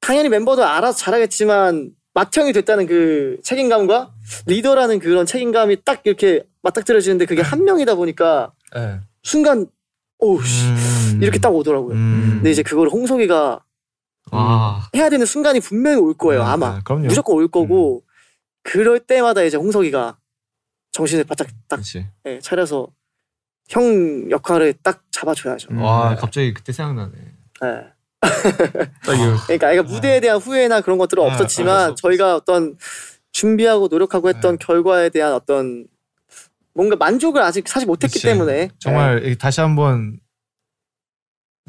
당연히 0.00 0.28
멤버들 0.28 0.62
알아서 0.64 0.98
잘하겠지만 0.98 1.90
맏형이 2.16 2.54
됐다는 2.54 2.86
그 2.86 3.38
책임감과 3.42 4.10
리더라는 4.46 5.00
그런 5.00 5.26
책임감이 5.26 5.84
딱 5.84 6.00
이렇게 6.04 6.44
맞닥뜨려지는데 6.62 7.26
그게 7.26 7.42
한 7.42 7.62
명이다 7.64 7.94
보니까 7.94 8.52
네. 8.74 9.00
순간 9.22 9.66
오우씨 10.18 10.66
음. 10.66 11.18
이렇게 11.20 11.38
딱 11.38 11.50
오더라고요. 11.50 11.94
음. 11.94 12.30
근데 12.36 12.50
이제 12.50 12.62
그걸 12.62 12.88
홍석이가 12.88 13.62
아. 14.32 14.88
해야 14.94 15.10
되는 15.10 15.26
순간이 15.26 15.60
분명히 15.60 15.98
올 15.98 16.14
거예요. 16.14 16.42
네, 16.42 16.48
아마 16.48 16.76
네, 16.76 16.80
그럼요. 16.84 17.02
음. 17.02 17.08
무조건 17.08 17.36
올 17.36 17.48
거고 17.48 18.02
그럴 18.62 18.98
때마다 18.98 19.42
이제 19.42 19.58
홍석이가 19.58 20.16
정신을 20.92 21.24
바짝 21.24 21.48
딱. 21.68 21.80
예, 22.24 22.38
차려서 22.40 22.88
형 23.68 24.30
역할을 24.30 24.72
딱 24.82 25.02
잡아줘야죠. 25.10 25.68
음. 25.70 25.82
와 25.82 26.14
네. 26.14 26.16
갑자기 26.16 26.54
그때 26.54 26.72
생각나네. 26.72 27.12
네. 27.60 27.95
딱 28.20 29.14
이거 29.14 29.36
그러니까 29.46 29.72
이거 29.72 29.82
무대에 29.82 30.20
대한 30.20 30.38
후회나 30.38 30.80
그런 30.80 30.98
것들은 30.98 31.22
네, 31.22 31.30
없었지만 31.30 31.90
네, 31.90 31.94
저희가 31.98 32.36
어떤 32.36 32.76
준비하고 33.32 33.88
노력하고 33.88 34.28
했던 34.28 34.58
결과에 34.58 35.08
대한 35.10 35.32
어떤 35.34 35.86
뭔가 36.74 36.96
만족을 36.96 37.42
아직 37.42 37.68
사실 37.68 37.86
못했기 37.86 38.14
그치. 38.14 38.26
때문에 38.26 38.68
정말 38.78 39.24
이- 39.26 39.36
다시 39.38 39.60
한번 39.60 40.18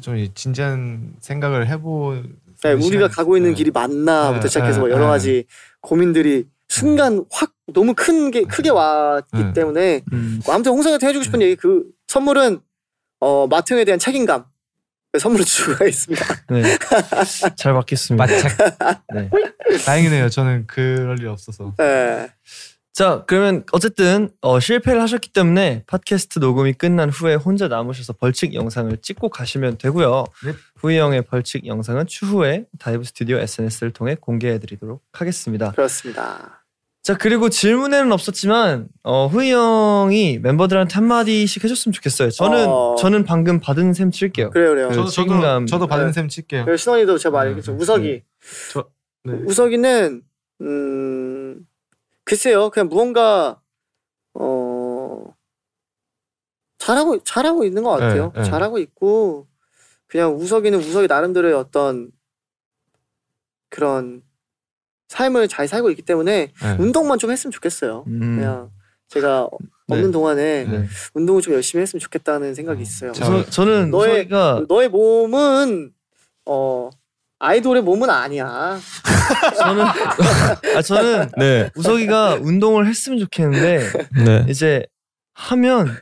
좀이 0.00 0.32
진지한 0.34 1.14
생각을 1.20 1.66
해보. 1.68 2.22
네, 2.62 2.72
우리가 2.72 3.08
가고 3.08 3.36
있는 3.36 3.50
네. 3.50 3.56
길이 3.56 3.70
맞나부터 3.70 4.42
네, 4.42 4.48
시작해서 4.48 4.74
네, 4.74 4.80
뭐 4.80 4.90
여러 4.90 5.04
네. 5.04 5.10
가지 5.10 5.44
고민들이 5.80 6.46
순간 6.68 7.24
확 7.30 7.52
너무 7.72 7.94
큰 7.94 8.30
게 8.30 8.42
크게 8.42 8.70
왔기 8.70 9.36
네. 9.36 9.52
때문에 9.52 10.02
음. 10.12 10.40
뭐 10.44 10.54
아무튼 10.54 10.72
홍석이한테 10.72 11.06
해주고 11.08 11.22
싶은 11.24 11.42
얘기 11.42 11.54
그 11.56 11.84
선물은 12.08 12.60
어 13.20 13.46
맏형에 13.46 13.84
대한 13.84 13.98
책임감 13.98 14.42
그 14.42 14.48
선물을 15.18 15.44
주고 15.44 15.74
가겠습니다. 15.76 16.24
네. 16.50 16.62
잘 17.56 17.72
받겠습니다. 17.72 18.26
맏책. 18.26 18.50
네. 19.14 19.30
다행이네요. 19.84 20.28
저는 20.28 20.66
그럴 20.66 21.18
일 21.18 21.28
없어서. 21.28 21.74
네. 21.78 22.28
자, 22.92 23.22
그러면 23.28 23.64
어쨌든 23.70 24.30
어, 24.40 24.58
실패를 24.58 25.00
하셨기 25.00 25.32
때문에 25.32 25.84
팟캐스트 25.86 26.40
녹음이 26.40 26.72
끝난 26.72 27.10
후에 27.10 27.36
혼자 27.36 27.68
남으셔서 27.68 28.14
벌칙 28.14 28.54
영상을 28.54 28.94
찍고 29.00 29.28
가시면 29.28 29.78
되고요. 29.78 30.24
네. 30.44 30.52
후이 30.76 30.98
형의 30.98 31.22
벌칙 31.22 31.64
영상은 31.66 32.06
추후에 32.08 32.64
다이브 32.80 33.04
스튜디오 33.04 33.38
SNS를 33.38 33.92
통해 33.92 34.16
공개해드리도록 34.20 35.00
하겠습니다. 35.12 35.70
그렇습니다. 35.72 36.57
자, 37.08 37.16
그리고 37.16 37.48
질문에는 37.48 38.12
없었지만 38.12 38.86
어, 39.02 39.28
후이 39.28 39.50
형이 39.50 40.40
멤버들한테 40.40 40.92
한 40.92 41.04
마디씩 41.04 41.64
해줬으면 41.64 41.94
좋겠어요. 41.94 42.28
저는 42.28 42.66
어. 42.68 42.96
저는 42.96 43.24
방금 43.24 43.60
받은 43.60 43.94
셈 43.94 44.10
칠게요. 44.10 44.50
그래요, 44.50 44.72
그래요. 44.72 44.88
그 44.88 44.94
저도 44.94 45.08
저도 45.08 45.28
책임감. 45.30 45.64
저도 45.64 45.86
받은 45.86 46.08
네. 46.08 46.12
셈 46.12 46.28
칠게요. 46.28 46.66
그리고 46.66 46.76
신원이도 46.76 47.16
제가 47.16 47.44
네. 47.44 47.48
말했죠. 47.48 47.72
우석이. 47.72 48.24
저 48.74 48.90
네. 49.24 49.32
우석이는 49.46 50.22
음 50.60 51.66
글쎄요, 52.24 52.68
그냥 52.68 52.90
무언가 52.90 53.58
어 54.34 55.24
잘하고 56.76 57.24
잘하고 57.24 57.64
있는 57.64 57.84
것 57.84 57.92
같아요. 57.92 58.32
네, 58.34 58.42
네. 58.42 58.50
잘하고 58.50 58.78
있고 58.80 59.48
그냥 60.08 60.36
우석이는 60.36 60.78
우석이 60.78 61.06
나름대로의 61.06 61.54
어떤 61.54 62.10
그런 63.70 64.20
삶을 65.08 65.48
잘 65.48 65.66
살고 65.66 65.90
있기 65.90 66.02
때문에 66.02 66.52
네. 66.62 66.76
운동만 66.78 67.18
좀 67.18 67.30
했으면 67.30 67.50
좋겠어요. 67.50 68.04
음. 68.06 68.36
그냥 68.36 68.70
제가 69.08 69.48
없는 69.88 70.06
네. 70.06 70.12
동안에 70.12 70.64
네. 70.64 70.86
운동을 71.14 71.40
좀 71.40 71.54
열심히 71.54 71.82
했으면 71.82 71.98
좋겠다는 72.00 72.54
생각이 72.54 72.82
있어요. 72.82 73.12
자, 73.12 73.24
저, 73.24 73.44
저는 73.48 73.90
너의- 73.90 74.10
우석이가 74.24 74.66
너의 74.68 74.88
몸은 74.90 75.92
어 76.46 76.90
아이돌의 77.38 77.82
몸은 77.82 78.10
아니야. 78.10 78.78
저는 79.58 79.84
아 80.76 80.82
저는 80.82 81.30
네. 81.38 81.70
우석이가 81.74 82.34
운동을 82.42 82.86
했으면 82.86 83.18
좋겠는데 83.18 83.90
네. 84.24 84.46
이제 84.48 84.84
하면 85.34 85.96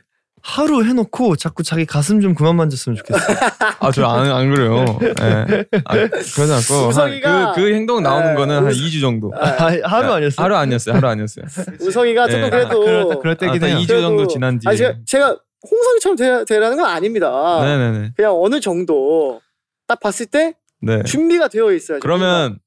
하루 0.47 0.81
해놓고 0.85 1.35
자꾸 1.35 1.61
자기 1.61 1.85
가슴 1.85 2.21
좀 2.21 2.33
그만 2.33 2.55
만졌으면 2.55 2.95
좋겠어요. 2.95 3.37
아, 3.81 3.91
저안안 3.91 4.49
그래요. 4.49 4.97
예. 5.03 5.65
아, 5.83 5.93
그러지 5.93 6.53
않고 6.53 6.91
한 6.91 7.19
그, 7.19 7.61
그 7.61 7.73
행동 7.73 8.01
나오는 8.01 8.29
네, 8.29 8.35
거는 8.35 8.55
한 8.55 8.67
우석- 8.67 8.81
2주 8.81 9.01
정도. 9.01 9.29
아, 9.35 9.67
하루 9.83 10.13
아니었어요? 10.13 10.41
하루 10.45 10.55
아니었어요. 10.55 10.95
하루 10.95 11.09
아니었어요. 11.09 11.45
우석이가 11.81 12.27
조금 12.29 12.41
네. 12.43 12.49
그래도 12.49 12.79
그럴, 12.79 13.19
그럴 13.19 13.35
때긴 13.35 13.61
아, 13.61 13.67
해요. 13.67 13.77
2주 13.79 13.87
정도 13.89 14.25
지난 14.27 14.57
뒤에. 14.57 14.73
제가, 14.77 14.93
제가 15.05 15.37
홍석이처럼 15.69 16.15
되, 16.15 16.45
되라는 16.45 16.77
건 16.77 16.85
아닙니다. 16.85 17.59
네네네. 17.61 18.13
그냥 18.15 18.31
어느 18.41 18.61
정도 18.61 19.41
딱 19.85 19.99
봤을 19.99 20.27
때 20.27 20.53
네. 20.81 21.03
준비가 21.03 21.49
되어 21.49 21.73
있어요. 21.73 21.99
그러면 21.99 22.57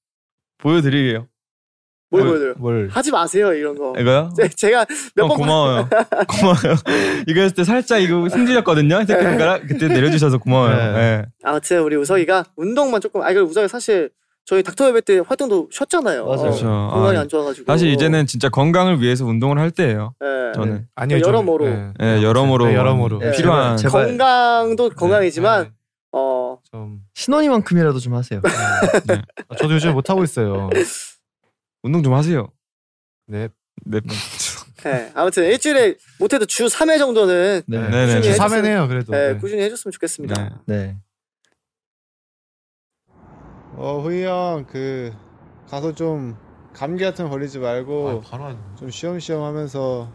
보여드릴게요. 0.58 1.28
뭘 2.11 2.24
뭘- 2.24 2.26
보여드려? 2.32 2.54
뭘 2.58 2.88
하지 2.90 3.11
마세요 3.12 3.52
이런 3.52 3.76
거. 3.78 3.94
이거요? 3.98 4.30
제, 4.36 4.48
제가 4.48 4.84
몇형번 5.14 5.38
고마워요. 5.38 5.88
고마워요. 6.28 6.76
이거 7.28 7.40
했을 7.40 7.54
때 7.54 7.64
살짝 7.64 8.02
이거 8.02 8.28
승질렸거든요. 8.28 9.04
새끼손가락 9.06 9.66
그때 9.68 9.88
내려주셔서 9.88 10.38
고마워요. 10.38 10.76
네. 10.76 10.92
네. 10.92 11.24
아무튼 11.44 11.82
우리 11.82 11.96
우석이가 11.96 12.44
운동만 12.56 13.00
조금. 13.00 13.22
아 13.22 13.30
이거 13.30 13.42
우석이 13.42 13.68
사실 13.68 14.11
저희 14.44 14.62
닥터 14.64 14.86
웨베 14.86 15.02
때 15.02 15.20
활동도 15.24 15.68
쉬었잖아요. 15.70 16.24
맞아요. 16.24 16.40
그렇죠. 16.42 16.66
건강이 16.92 17.16
아, 17.16 17.20
안 17.20 17.28
좋아가지고. 17.28 17.70
사실 17.72 17.88
이제는 17.92 18.26
진짜 18.26 18.48
건강을 18.48 19.00
위해서 19.00 19.24
운동을 19.24 19.58
할 19.61 19.70
때예요. 19.70 20.14
네. 20.20 20.26
저는 20.56 20.86
아니요 20.96 21.20
여러모로. 21.24 21.64
좀, 21.66 21.94
네, 22.00 22.22
여러모로 22.24 22.66
네, 22.66 22.74
여러모로 22.74 23.18
네, 23.20 23.30
필요한 23.32 23.76
제발. 23.76 24.06
건강도 24.08 24.88
건강이지만 24.90 25.64
네, 25.64 25.70
어좀 26.11 26.98
신원이만큼이라도 27.14 28.00
좀 28.00 28.14
하세요. 28.14 28.40
네. 29.06 29.22
아, 29.48 29.54
저도 29.56 29.74
요즘 29.74 29.92
못 29.92 30.11
하고 30.11 30.24
있어요. 30.24 30.68
운동 31.82 32.02
좀 32.02 32.14
하세요. 32.14 32.48
네. 33.26 33.48
네. 33.84 34.00
네. 34.84 35.12
아무튼 35.14 35.44
일주일에 35.44 35.96
못해도 36.18 36.46
주 36.46 36.66
3회 36.66 36.98
정도는 36.98 37.62
네. 37.66 37.78
네네. 37.90 38.06
꾸준히 38.06 38.22
주 38.22 38.30
해줬으면- 38.30 38.48
3회 38.50 38.64
해요 38.66 38.88
그래도. 38.88 39.12
네, 39.12 39.32
네. 39.34 39.38
꾸준히 39.38 39.62
해줬으면 39.62 39.92
좋겠습니다. 39.92 40.62
네. 40.66 40.76
네. 40.76 40.96
어 43.76 44.00
후이 44.00 44.24
형 44.24 44.66
그 44.68 45.12
가서 45.68 45.94
좀 45.94 46.36
감기 46.74 47.02
같은 47.04 47.24
거 47.26 47.30
걸리지 47.30 47.58
말고 47.60 48.08
아, 48.08 48.20
바로. 48.20 48.54
좀 48.76 48.90
쉬엄쉬엄 48.90 49.42
하면서 49.42 50.10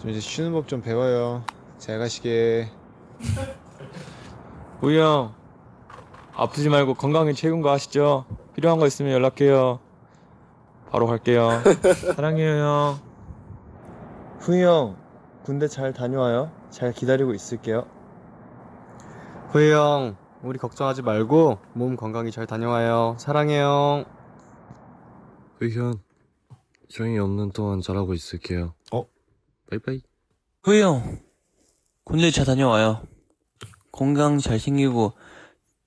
좀 0.00 0.10
이제 0.10 0.20
쉬는 0.20 0.52
법 0.52 0.66
좀 0.68 0.80
배워요. 0.80 1.44
잘 1.78 1.98
가시게. 1.98 2.70
우이 4.80 4.98
형 4.98 5.34
아프지 6.34 6.68
말고 6.68 6.94
건강이 6.94 7.34
최고인 7.34 7.62
거 7.62 7.70
아시죠? 7.72 8.24
필요한 8.54 8.78
거 8.78 8.86
있으면 8.86 9.12
연락해요. 9.12 9.80
바로 10.90 11.06
갈게요. 11.06 11.50
사랑해요 12.16 12.62
형. 12.62 12.98
후이 14.40 14.62
형 14.62 14.96
군대 15.44 15.68
잘 15.68 15.92
다녀와요. 15.92 16.50
잘 16.70 16.92
기다리고 16.92 17.34
있을게요. 17.34 17.86
후이 19.50 19.72
형 19.72 20.16
우리 20.42 20.58
걱정하지 20.58 21.02
말고 21.02 21.58
몸 21.74 21.96
건강히 21.96 22.30
잘 22.30 22.46
다녀와요. 22.46 23.16
사랑해요. 23.18 24.04
의현 25.60 26.00
형이 26.90 27.18
없는 27.18 27.50
동안 27.50 27.80
잘하고 27.80 28.14
있을게요. 28.14 28.74
어? 28.92 29.04
바이바이. 29.70 30.02
후이 30.62 30.80
형, 30.80 31.18
군대 32.04 32.30
잘 32.30 32.44
다녀와요. 32.44 33.02
건강 33.90 34.38
잘 34.38 34.58
챙기고 34.58 35.12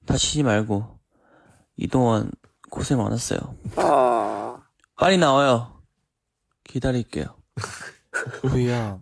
다치지 0.05 0.43
말고 0.43 0.99
이동안 1.77 2.31
고생 2.69 2.97
많았어요. 2.97 3.39
아 3.77 4.50
빨리 5.01 5.17
나와요. 5.17 5.81
기다릴게요. 6.63 7.35
형 8.69 9.01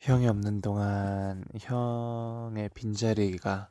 형이 0.00 0.26
없는 0.28 0.62
동안 0.62 1.44
형의 1.60 2.70
빈자리가 2.70 3.68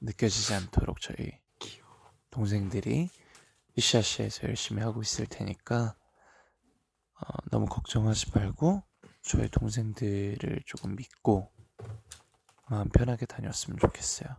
느껴지지 0.00 0.54
않도록 0.54 1.02
저희 1.02 1.38
동생들이 2.30 3.10
으쌰으쌰해서 3.76 4.48
열심히 4.48 4.82
하고 4.82 5.02
있을 5.02 5.26
테니까 5.26 5.94
어, 7.20 7.26
너무 7.50 7.66
걱정하지 7.66 8.30
말고 8.34 8.82
저희 9.20 9.50
동생들을 9.50 10.62
조금 10.64 10.96
믿고 10.96 11.52
마음 12.70 12.88
편하게 12.88 13.26
다녔으면 13.26 13.78
좋겠어요. 13.78 14.34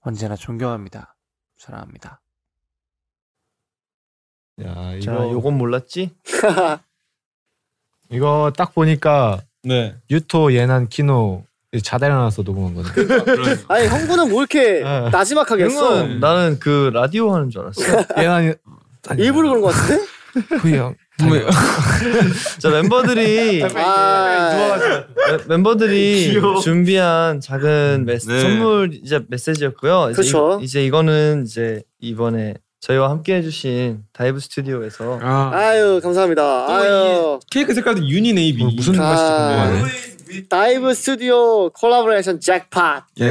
언제나 0.00 0.34
존경합니다. 0.34 1.16
사랑합니다. 1.56 2.23
야 4.62 4.92
이거 4.94 5.00
자, 5.00 5.12
요건 5.32 5.58
몰랐지? 5.58 6.10
이거 8.10 8.52
딱 8.56 8.74
보니까 8.74 9.40
네. 9.62 9.96
유토 10.10 10.52
예난 10.52 10.88
키노 10.88 11.44
자다 11.82 12.06
일어나서 12.06 12.42
녹음한 12.42 12.74
거네. 12.74 12.88
아니 13.66 13.88
형부는 13.88 14.28
뭐 14.30 14.42
이렇게 14.42 14.82
네. 14.82 15.10
나지막하게 15.10 15.64
했어? 15.64 15.88
그러면 15.94 16.20
나는 16.20 16.58
그 16.60 16.90
라디오 16.94 17.34
하는 17.34 17.50
줄 17.50 17.62
알았어. 17.62 17.82
예난이 18.22 18.54
일부러 19.18 19.48
그런 19.48 19.62
것 19.62 19.74
같은데? 19.74 20.04
후이 20.58 20.74
형. 20.76 20.94
자 22.58 22.70
멤버들이 22.70 23.62
아, 23.76 24.76
멤- 25.28 25.40
멤버들이 25.48 26.40
준비한 26.62 27.40
작은 27.40 28.04
메시, 28.04 28.26
네. 28.28 28.40
선물 28.40 28.94
이제 28.94 29.20
메시지였고요. 29.28 30.10
이제, 30.10 30.22
그쵸. 30.22 30.58
이, 30.60 30.64
이제 30.64 30.84
이거는 30.84 31.44
이제 31.46 31.82
이번에 32.00 32.54
저희와 32.84 33.08
함께 33.08 33.36
해주신 33.36 34.04
다이브 34.12 34.40
스튜디오에서 34.40 35.18
아, 35.22 35.50
아유 35.54 36.00
감사합니다. 36.02 36.68
아유 36.68 37.40
케이크 37.50 37.72
색깔도 37.72 38.06
유니 38.06 38.34
네이비. 38.34 38.62
뭐 38.62 38.72
무슨 38.74 39.00
아. 39.00 39.08
맛일지 39.08 39.30
궁금하네. 39.32 40.48
다이브 40.50 40.92
스튜디오 40.92 41.70
collaboration 41.70 42.40
jackpot. 42.40 43.06
예. 43.20 43.28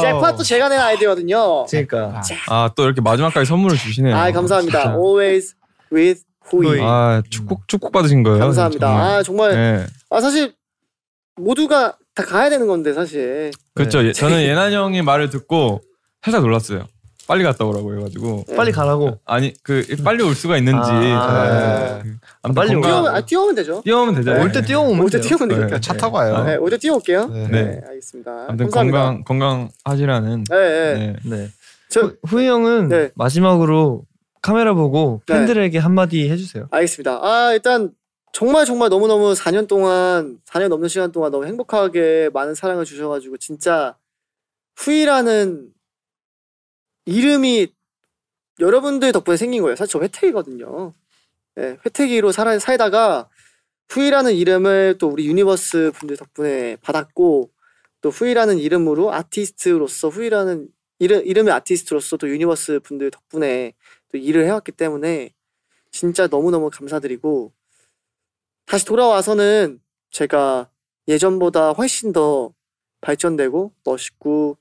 jackpot도 0.00 0.42
제가 0.44 0.70
낸 0.70 0.80
아이디어거든요. 0.80 1.66
그러니까 1.66 2.22
아 2.48 2.70
또 2.74 2.84
이렇게 2.84 3.02
마지막까지 3.02 3.46
선물을 3.46 3.76
주시네요. 3.76 4.16
아 4.16 4.32
감사합니다. 4.32 4.94
Always 4.94 5.54
with 5.92 6.22
후이. 6.44 6.66
후이. 6.66 6.80
아 6.82 7.22
축복 7.28 7.68
축복 7.68 7.92
받으신 7.92 8.22
거예요. 8.22 8.38
감사합니다. 8.38 8.86
정말. 8.86 9.04
아 9.18 9.22
정말 9.22 9.52
네. 9.52 9.86
아 10.08 10.20
사실 10.22 10.54
모두가 11.36 11.98
다 12.14 12.24
가야 12.24 12.48
되는 12.48 12.66
건데 12.66 12.94
사실. 12.94 13.50
그렇죠. 13.74 14.02
예, 14.06 14.12
저는 14.14 14.40
예난 14.40 14.72
형의 14.72 15.02
말을 15.02 15.28
듣고 15.28 15.82
살짝 16.22 16.40
놀랐어요. 16.40 16.86
빨리 17.30 17.44
갔다 17.44 17.64
오라고 17.64 17.96
해가지고 17.96 18.44
빨리 18.56 18.72
가라고. 18.72 19.20
아니 19.24 19.52
그 19.62 19.86
빨리 20.04 20.20
올 20.24 20.34
수가 20.34 20.56
있는지 20.56 20.80
아, 20.80 20.84
저는 22.02 22.18
아무튼 22.42 22.54
빨리 22.60 22.72
건강- 22.72 22.90
뛰어오면, 22.90 23.14
아, 23.14 23.20
뛰어오면 23.20 23.54
되죠. 23.54 23.82
뛰어오면 23.84 24.14
되죠. 24.16 24.30
올때 24.42 24.62
뛰어오면 24.62 25.04
올때 25.04 25.20
돼요. 25.20 25.28
뛰어오면 25.28 25.48
되니까. 25.48 25.76
네. 25.76 25.80
차 25.80 25.94
타고 25.94 26.16
와요. 26.16 26.42
네, 26.42 26.56
오늘 26.56 26.76
뛰어올게요. 26.80 27.26
네, 27.28 27.48
네. 27.48 27.80
알겠습니다. 27.86 28.46
아무튼 28.48 28.66
감사합니다. 28.66 28.98
건강 28.98 29.24
건강 29.24 29.68
하시라는 29.84 30.42
네, 30.50 30.56
네. 30.58 30.94
네. 31.24 31.36
네. 31.36 31.48
저 31.88 32.12
후이 32.26 32.48
형은 32.48 32.88
네. 32.88 33.10
마지막으로 33.14 34.02
카메라 34.42 34.74
보고 34.74 35.22
네. 35.28 35.34
팬들에게 35.34 35.78
한마디 35.78 36.28
해주세요. 36.28 36.66
알겠습니다. 36.72 37.20
아 37.22 37.52
일단 37.52 37.92
정말 38.32 38.66
정말 38.66 38.88
너무 38.90 39.06
너무 39.06 39.34
4년 39.34 39.68
동안 39.68 40.38
4년 40.48 40.66
넘는 40.66 40.88
시간 40.88 41.12
동안 41.12 41.30
너무 41.30 41.46
행복하게 41.46 42.30
많은 42.34 42.56
사랑을 42.56 42.84
주셔 42.84 43.08
가지고 43.08 43.36
진짜 43.36 43.94
후이라는 44.78 45.68
이름이 47.10 47.72
여러분들 48.60 49.12
덕분에 49.12 49.36
생긴 49.36 49.62
거예요. 49.62 49.76
사실 49.76 49.92
저 49.92 50.00
회태기거든요. 50.00 50.94
네, 51.56 51.76
회태기로 51.84 52.32
살아 52.32 52.58
살다가 52.58 53.28
후이라는 53.88 54.32
이름을 54.34 54.98
또 54.98 55.08
우리 55.08 55.26
유니버스 55.26 55.92
분들 55.96 56.16
덕분에 56.16 56.76
받았고 56.76 57.50
또 58.00 58.08
후이라는 58.08 58.58
이름으로 58.58 59.12
아티스트로서 59.12 60.08
후이라는 60.08 60.68
이름 61.00 61.26
이름의 61.26 61.52
아티스트로서 61.54 62.16
또 62.16 62.28
유니버스 62.28 62.80
분들 62.84 63.10
덕분에 63.10 63.72
또 64.12 64.18
일을 64.18 64.44
해왔기 64.44 64.72
때문에 64.72 65.30
진짜 65.90 66.28
너무너무 66.28 66.70
감사드리고 66.70 67.52
다시 68.66 68.86
돌아와서는 68.86 69.80
제가 70.10 70.70
예전보다 71.08 71.72
훨씬 71.72 72.12
더 72.12 72.54
발전되고 73.00 73.72
멋있고 73.84 74.59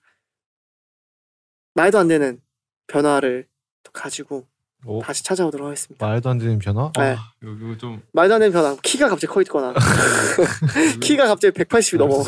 말도 1.80 1.97
안 1.97 2.09
되는 2.09 2.41
변화를 2.88 3.45
또 3.84 3.91
가지고 3.93 4.45
오. 4.86 5.01
다시 5.01 5.23
찾아오도록 5.23 5.67
하겠습니다. 5.67 6.05
말도 6.05 6.30
안 6.30 6.38
되는 6.38 6.59
변화? 6.59 6.91
네. 6.97 7.15
이거 7.41 7.77
좀 7.77 8.01
말도 8.11 8.34
안 8.34 8.39
되는 8.41 8.51
변화. 8.51 8.75
키가 8.82 9.07
갑자기 9.07 9.27
커 9.32 9.41
있거나 9.43 9.73
키가 10.99 11.27
갑자기 11.27 11.57
180이 11.57 11.97
넘어. 11.97 12.21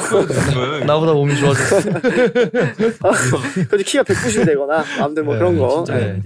나보다 0.86 1.12
몸이 1.14 1.36
좋아졌어. 1.36 1.90
그래도 3.68 3.84
키가 3.86 4.04
190이 4.04 4.46
되거나 4.46 4.86
아무튼 5.02 5.26
뭐 5.26 5.34
네, 5.34 5.40
그런 5.40 5.58
거. 5.58 5.84
진짜. 5.84 5.98
네. 5.98 6.22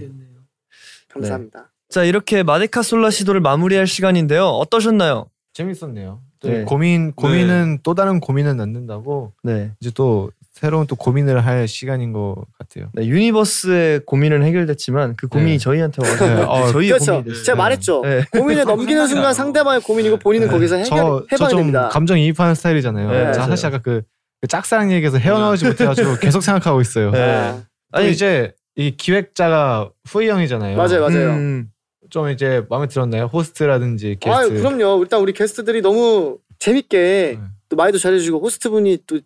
감사합니다. 1.08 1.72
자 1.88 2.04
이렇게 2.04 2.44
마데카 2.44 2.82
솔라 2.82 3.10
시도를 3.10 3.40
마무리할 3.40 3.88
시간인데요. 3.88 4.44
어떠셨나요? 4.46 5.30
재밌었네요. 5.52 6.20
또 6.38 6.48
네. 6.48 6.62
고민 6.62 7.12
고민은 7.12 7.80
또 7.82 7.94
다른 7.94 8.20
고민은 8.20 8.56
낳는다고 8.56 9.32
네. 9.42 9.72
이제 9.80 9.90
또 9.94 10.30
새로운 10.58 10.86
또 10.86 10.96
고민을 10.96 11.44
할 11.44 11.68
시간인 11.68 12.14
것 12.14 12.34
같아요. 12.58 12.88
네, 12.94 13.06
유니버스의 13.06 14.00
고민은 14.06 14.42
해결됐지만 14.42 15.14
그 15.16 15.28
고민이 15.28 15.52
네. 15.52 15.58
저희한테 15.58 16.02
와서 16.02 16.26
네, 16.26 16.42
어, 16.44 16.68
저희의 16.72 16.92
그렇죠. 16.92 17.12
고민이 17.12 17.24
됐어요. 17.24 17.44
제가 17.44 17.58
말했죠. 17.58 18.00
네. 18.00 18.24
고민을 18.32 18.64
넘기는 18.64 19.04
순간 19.06 19.34
상대방의 19.34 19.82
고민이고 19.82 20.16
본인은 20.16 20.48
거기서 20.48 20.76
해결 20.76 20.98
해방이 20.98 21.26
저좀 21.36 21.58
됩니다. 21.58 21.90
감정 21.90 22.18
이입하는 22.18 22.54
스타일이잖아요. 22.54 23.10
네, 23.10 23.32
저. 23.34 23.42
사실 23.42 23.66
아까 23.66 23.78
그, 23.82 24.00
그 24.40 24.48
짝사랑 24.48 24.92
얘기에서 24.92 25.18
헤어나오지 25.18 25.66
못해가지고 25.66 26.16
계속 26.20 26.40
생각하고 26.40 26.80
있어요. 26.80 27.10
네. 27.10 27.52
또 27.92 27.98
아니, 27.98 28.10
이제 28.10 28.54
이 28.76 28.96
기획자가 28.96 29.90
후이 30.08 30.30
형이잖아요. 30.30 30.74
맞아요, 30.74 31.00
맞아요. 31.02 31.32
음, 31.32 31.68
좀 32.08 32.30
이제 32.30 32.64
마음에 32.70 32.86
들었나요? 32.86 33.26
호스트라든지 33.26 34.16
게스트. 34.18 34.30
아, 34.34 34.48
그럼요. 34.48 35.02
일단 35.02 35.20
우리 35.20 35.34
게스트들이 35.34 35.82
너무 35.82 36.38
재밌게 36.60 37.36
네. 37.38 37.46
또 37.68 37.76
말도 37.76 37.98
잘해주고 37.98 38.40
호스트 38.40 38.70
분이 38.70 39.00
또 39.06 39.20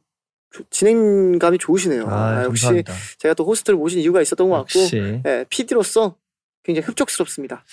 조- 0.53 0.65
진행감이 0.71 1.59
좋으시네요. 1.59 2.09
아, 2.09 2.13
아, 2.15 2.45
역시 2.45 2.65
감사합니다. 2.65 2.93
제가 3.19 3.35
또 3.35 3.45
호스트를 3.45 3.79
모신 3.79 4.01
이유가 4.01 4.21
있었던 4.21 4.49
것 4.51 4.57
같고, 4.57 4.81
역시. 4.81 5.21
예, 5.27 5.45
PD로서 5.49 6.17
굉장히 6.65 6.87
흡족스럽습니다. 6.87 7.65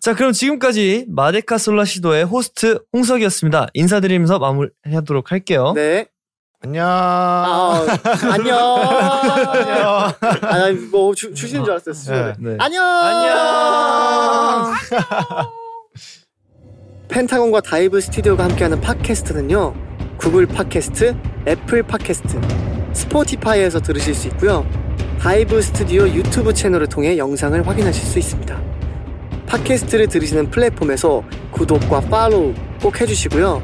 자 0.00 0.14
그럼 0.14 0.32
지금까지 0.32 1.06
마데카 1.08 1.58
솔라 1.58 1.84
시도의 1.84 2.24
호스트 2.24 2.78
홍석이었습니다. 2.92 3.68
인사드리면서 3.74 4.38
마무리하도록 4.38 5.30
할게요. 5.32 5.72
네. 5.74 6.06
안녕. 6.60 6.86
아, 6.86 7.84
안녕. 8.32 8.56
아, 8.58 10.14
뭐 10.90 11.14
주, 11.14 11.34
주시는 11.34 11.64
줄 11.64 11.72
알았어요. 11.72 11.94
수요일에. 11.94 12.32
네. 12.38 12.56
안녕. 12.58 12.82
안녕. 12.84 14.72
펜타곤과 17.08 17.60
다이브 17.60 18.00
스튜디오가 18.00 18.44
함께하는 18.44 18.80
팟캐스트는요. 18.80 19.93
구글 20.16 20.46
팟캐스트, 20.46 21.16
애플 21.46 21.82
팟캐스트, 21.82 22.40
스포티파이에서 22.92 23.80
들으실 23.80 24.14
수 24.14 24.28
있고요. 24.28 24.66
다이브 25.18 25.60
스튜디오 25.60 26.08
유튜브 26.08 26.52
채널을 26.52 26.86
통해 26.86 27.16
영상을 27.18 27.66
확인하실 27.66 28.04
수 28.04 28.18
있습니다. 28.18 28.62
팟캐스트를 29.46 30.08
들으시는 30.08 30.50
플랫폼에서 30.50 31.22
구독과 31.52 32.00
팔로우 32.02 32.54
꼭 32.82 33.00
해주시고요. 33.00 33.62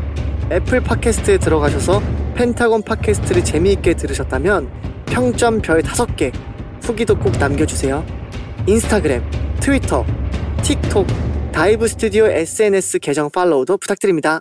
애플 0.53 0.81
팟캐스트에 0.81 1.39
들어가셔서 1.39 2.03
펜타곤 2.35 2.83
팟캐스트를 2.83 3.45
재미있게 3.45 3.95
들으셨다면 3.95 4.71
평점 5.07 5.61
별 5.61 5.83
5개 5.83 6.33
후기도 6.83 7.19
꼭 7.19 7.33
남겨주세요. 7.39 8.05
인스타그램, 8.67 9.23
트위터, 9.61 10.05
틱톡, 10.63 11.07
다이브 11.53 11.89
스튜디오 11.89 12.27
SNS 12.27 13.01
계정 13.01 13.31
팔로우도 13.31 13.79
부탁드립니다. 13.79 14.41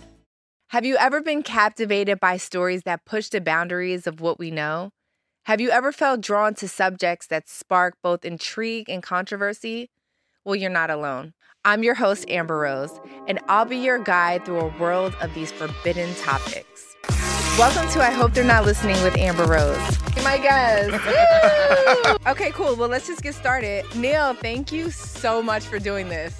Have 0.71 0.85
you 0.85 0.95
ever 0.95 1.21
been 1.21 1.43
captivated 1.43 2.21
by 2.21 2.37
stories 2.37 2.83
that 2.83 3.03
push 3.03 3.27
the 3.27 3.41
boundaries 3.41 4.07
of 4.07 4.21
what 4.21 4.39
we 4.39 4.51
know? 4.51 4.91
Have 5.43 5.59
you 5.59 5.69
ever 5.69 5.91
felt 5.91 6.21
drawn 6.21 6.53
to 6.53 6.67
subjects 6.69 7.27
that 7.27 7.49
spark 7.49 7.95
both 8.01 8.23
intrigue 8.23 8.89
and 8.89 9.03
controversy? 9.03 9.89
Well, 10.45 10.55
you're 10.55 10.69
not 10.69 10.89
alone. 10.89 11.33
I'm 11.65 11.83
your 11.83 11.95
host, 11.95 12.23
Amber 12.29 12.57
Rose, 12.57 13.01
and 13.27 13.41
I'll 13.49 13.65
be 13.65 13.75
your 13.75 13.99
guide 13.99 14.45
through 14.45 14.61
a 14.61 14.77
world 14.79 15.13
of 15.19 15.33
these 15.33 15.51
forbidden 15.51 16.15
topics. 16.15 16.95
Welcome 17.59 17.91
to 17.91 18.01
I 18.01 18.11
Hope 18.11 18.33
They're 18.33 18.45
Not 18.45 18.63
Listening 18.63 19.03
with 19.03 19.17
Amber 19.17 19.47
Rose. 19.47 19.99
My 20.23 20.37
guest. 20.37 22.17
Okay, 22.27 22.51
cool. 22.51 22.77
Well, 22.77 22.87
let's 22.87 23.07
just 23.07 23.23
get 23.23 23.35
started. 23.35 23.83
Neil, 23.93 24.33
thank 24.35 24.71
you 24.71 24.89
so 24.89 25.43
much 25.43 25.65
for 25.65 25.79
doing 25.79 26.07
this. 26.07 26.33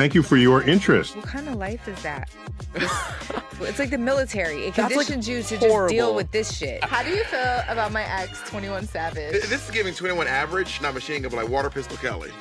Thank 0.00 0.14
you 0.14 0.22
for 0.22 0.38
your 0.38 0.62
interest. 0.62 1.14
What 1.14 1.26
kind 1.26 1.46
of 1.46 1.56
life 1.56 1.86
is 1.86 2.02
that? 2.02 2.30
it's 2.74 3.78
like 3.78 3.90
the 3.90 3.98
military. 3.98 4.64
It 4.64 4.74
That's, 4.74 4.96
like, 4.96 5.08
conditions 5.08 5.28
you 5.28 5.42
to 5.58 5.68
just 5.68 5.88
deal 5.90 6.14
with 6.14 6.30
this 6.30 6.56
shit. 6.56 6.82
How 6.82 7.02
do 7.02 7.10
you 7.10 7.22
feel 7.24 7.62
about 7.68 7.92
my 7.92 8.04
ex, 8.04 8.40
21 8.48 8.86
Savage? 8.86 9.32
This 9.32 9.62
is 9.62 9.70
giving 9.70 9.92
21 9.92 10.26
average, 10.26 10.80
not 10.80 10.94
machine 10.94 11.20
gun, 11.20 11.30
but 11.30 11.36
like 11.36 11.50
Water 11.50 11.68
Pistol 11.68 11.98
Kelly. 11.98 12.30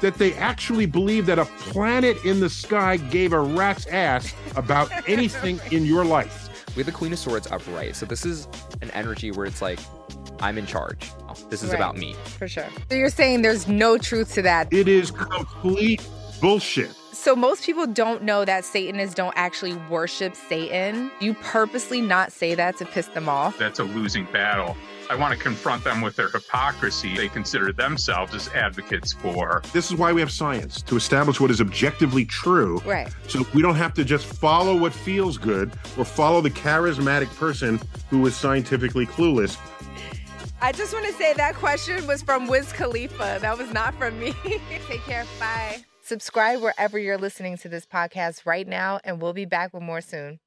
That 0.00 0.14
they 0.14 0.32
actually 0.34 0.86
believe 0.86 1.26
that 1.26 1.38
a 1.40 1.44
planet 1.44 2.24
in 2.24 2.38
the 2.38 2.48
sky 2.48 2.96
gave 2.96 3.32
a 3.32 3.40
rat's 3.40 3.86
ass 3.88 4.32
about 4.54 4.90
anything 5.08 5.60
in 5.72 5.84
your 5.84 6.04
life. 6.04 6.66
We 6.76 6.80
have 6.80 6.86
the 6.86 6.92
Queen 6.92 7.12
of 7.12 7.18
Swords 7.18 7.48
upright. 7.50 7.96
So 7.96 8.06
this 8.06 8.24
is 8.24 8.46
an 8.80 8.90
energy 8.92 9.32
where 9.32 9.44
it's 9.44 9.60
like, 9.60 9.80
I'm 10.38 10.56
in 10.56 10.66
charge. 10.66 11.10
This 11.50 11.62
is 11.62 11.70
Right. 11.70 11.76
about 11.76 11.98
me. 11.98 12.14
For 12.38 12.48
sure. 12.48 12.68
So 12.88 12.96
you're 12.96 13.10
saying 13.10 13.42
there's 13.42 13.66
no 13.68 13.98
truth 13.98 14.32
to 14.34 14.42
that. 14.42 14.72
It 14.72 14.88
is 14.88 15.10
complete 15.10 16.00
bullshit. 16.40 16.94
So 17.12 17.36
most 17.36 17.64
people 17.64 17.86
don't 17.86 18.22
know 18.22 18.44
that 18.44 18.64
Satanists 18.64 19.14
don't 19.14 19.34
actually 19.36 19.74
worship 19.90 20.34
Satan. 20.34 21.10
You 21.20 21.34
purposely 21.34 22.00
not 22.00 22.32
say 22.32 22.54
that 22.54 22.78
to 22.78 22.86
piss 22.86 23.08
them 23.08 23.28
off. 23.28 23.58
That's 23.58 23.78
a 23.78 23.84
losing 23.84 24.24
battle. 24.26 24.76
I 25.10 25.16
want 25.16 25.36
to 25.36 25.38
confront 25.38 25.82
them 25.82 26.00
with 26.00 26.16
their 26.16 26.30
hypocrisy. 26.30 27.16
They 27.16 27.28
consider 27.28 27.72
themselves 27.72 28.32
as 28.32 28.48
advocates 28.50 29.12
for. 29.12 29.60
This 29.72 29.90
is 29.90 29.98
why 29.98 30.12
we 30.12 30.20
have 30.20 30.30
science 30.30 30.82
to 30.82 30.96
establish 30.96 31.40
what 31.40 31.50
is 31.50 31.60
objectively 31.60 32.24
true. 32.24 32.78
Right. 32.86 33.12
So 33.26 33.44
we 33.52 33.60
don't 33.60 33.74
have 33.74 33.92
to 33.94 34.04
just 34.04 34.24
follow 34.24 34.76
what 34.76 34.94
feels 34.94 35.36
good 35.36 35.72
or 35.98 36.04
follow 36.04 36.40
the 36.40 36.50
charismatic 36.50 37.34
person 37.36 37.80
who 38.08 38.24
is 38.26 38.36
scientifically 38.36 39.04
clueless. 39.04 39.58
I 40.62 40.72
just 40.72 40.92
want 40.92 41.06
to 41.06 41.12
say 41.12 41.34
that 41.34 41.54
question 41.56 42.06
was 42.06 42.22
from 42.22 42.46
Wiz 42.46 42.72
Khalifa. 42.72 43.38
That 43.40 43.58
was 43.58 43.72
not 43.72 43.94
from 43.96 44.18
me. 44.18 44.32
Take 44.86 45.02
care. 45.02 45.24
Bye. 45.38 45.84
Subscribe 46.10 46.60
wherever 46.60 46.98
you're 46.98 47.16
listening 47.16 47.56
to 47.58 47.68
this 47.68 47.86
podcast 47.86 48.44
right 48.44 48.66
now, 48.66 48.98
and 49.04 49.22
we'll 49.22 49.32
be 49.32 49.44
back 49.44 49.72
with 49.72 49.84
more 49.84 50.00
soon. 50.00 50.40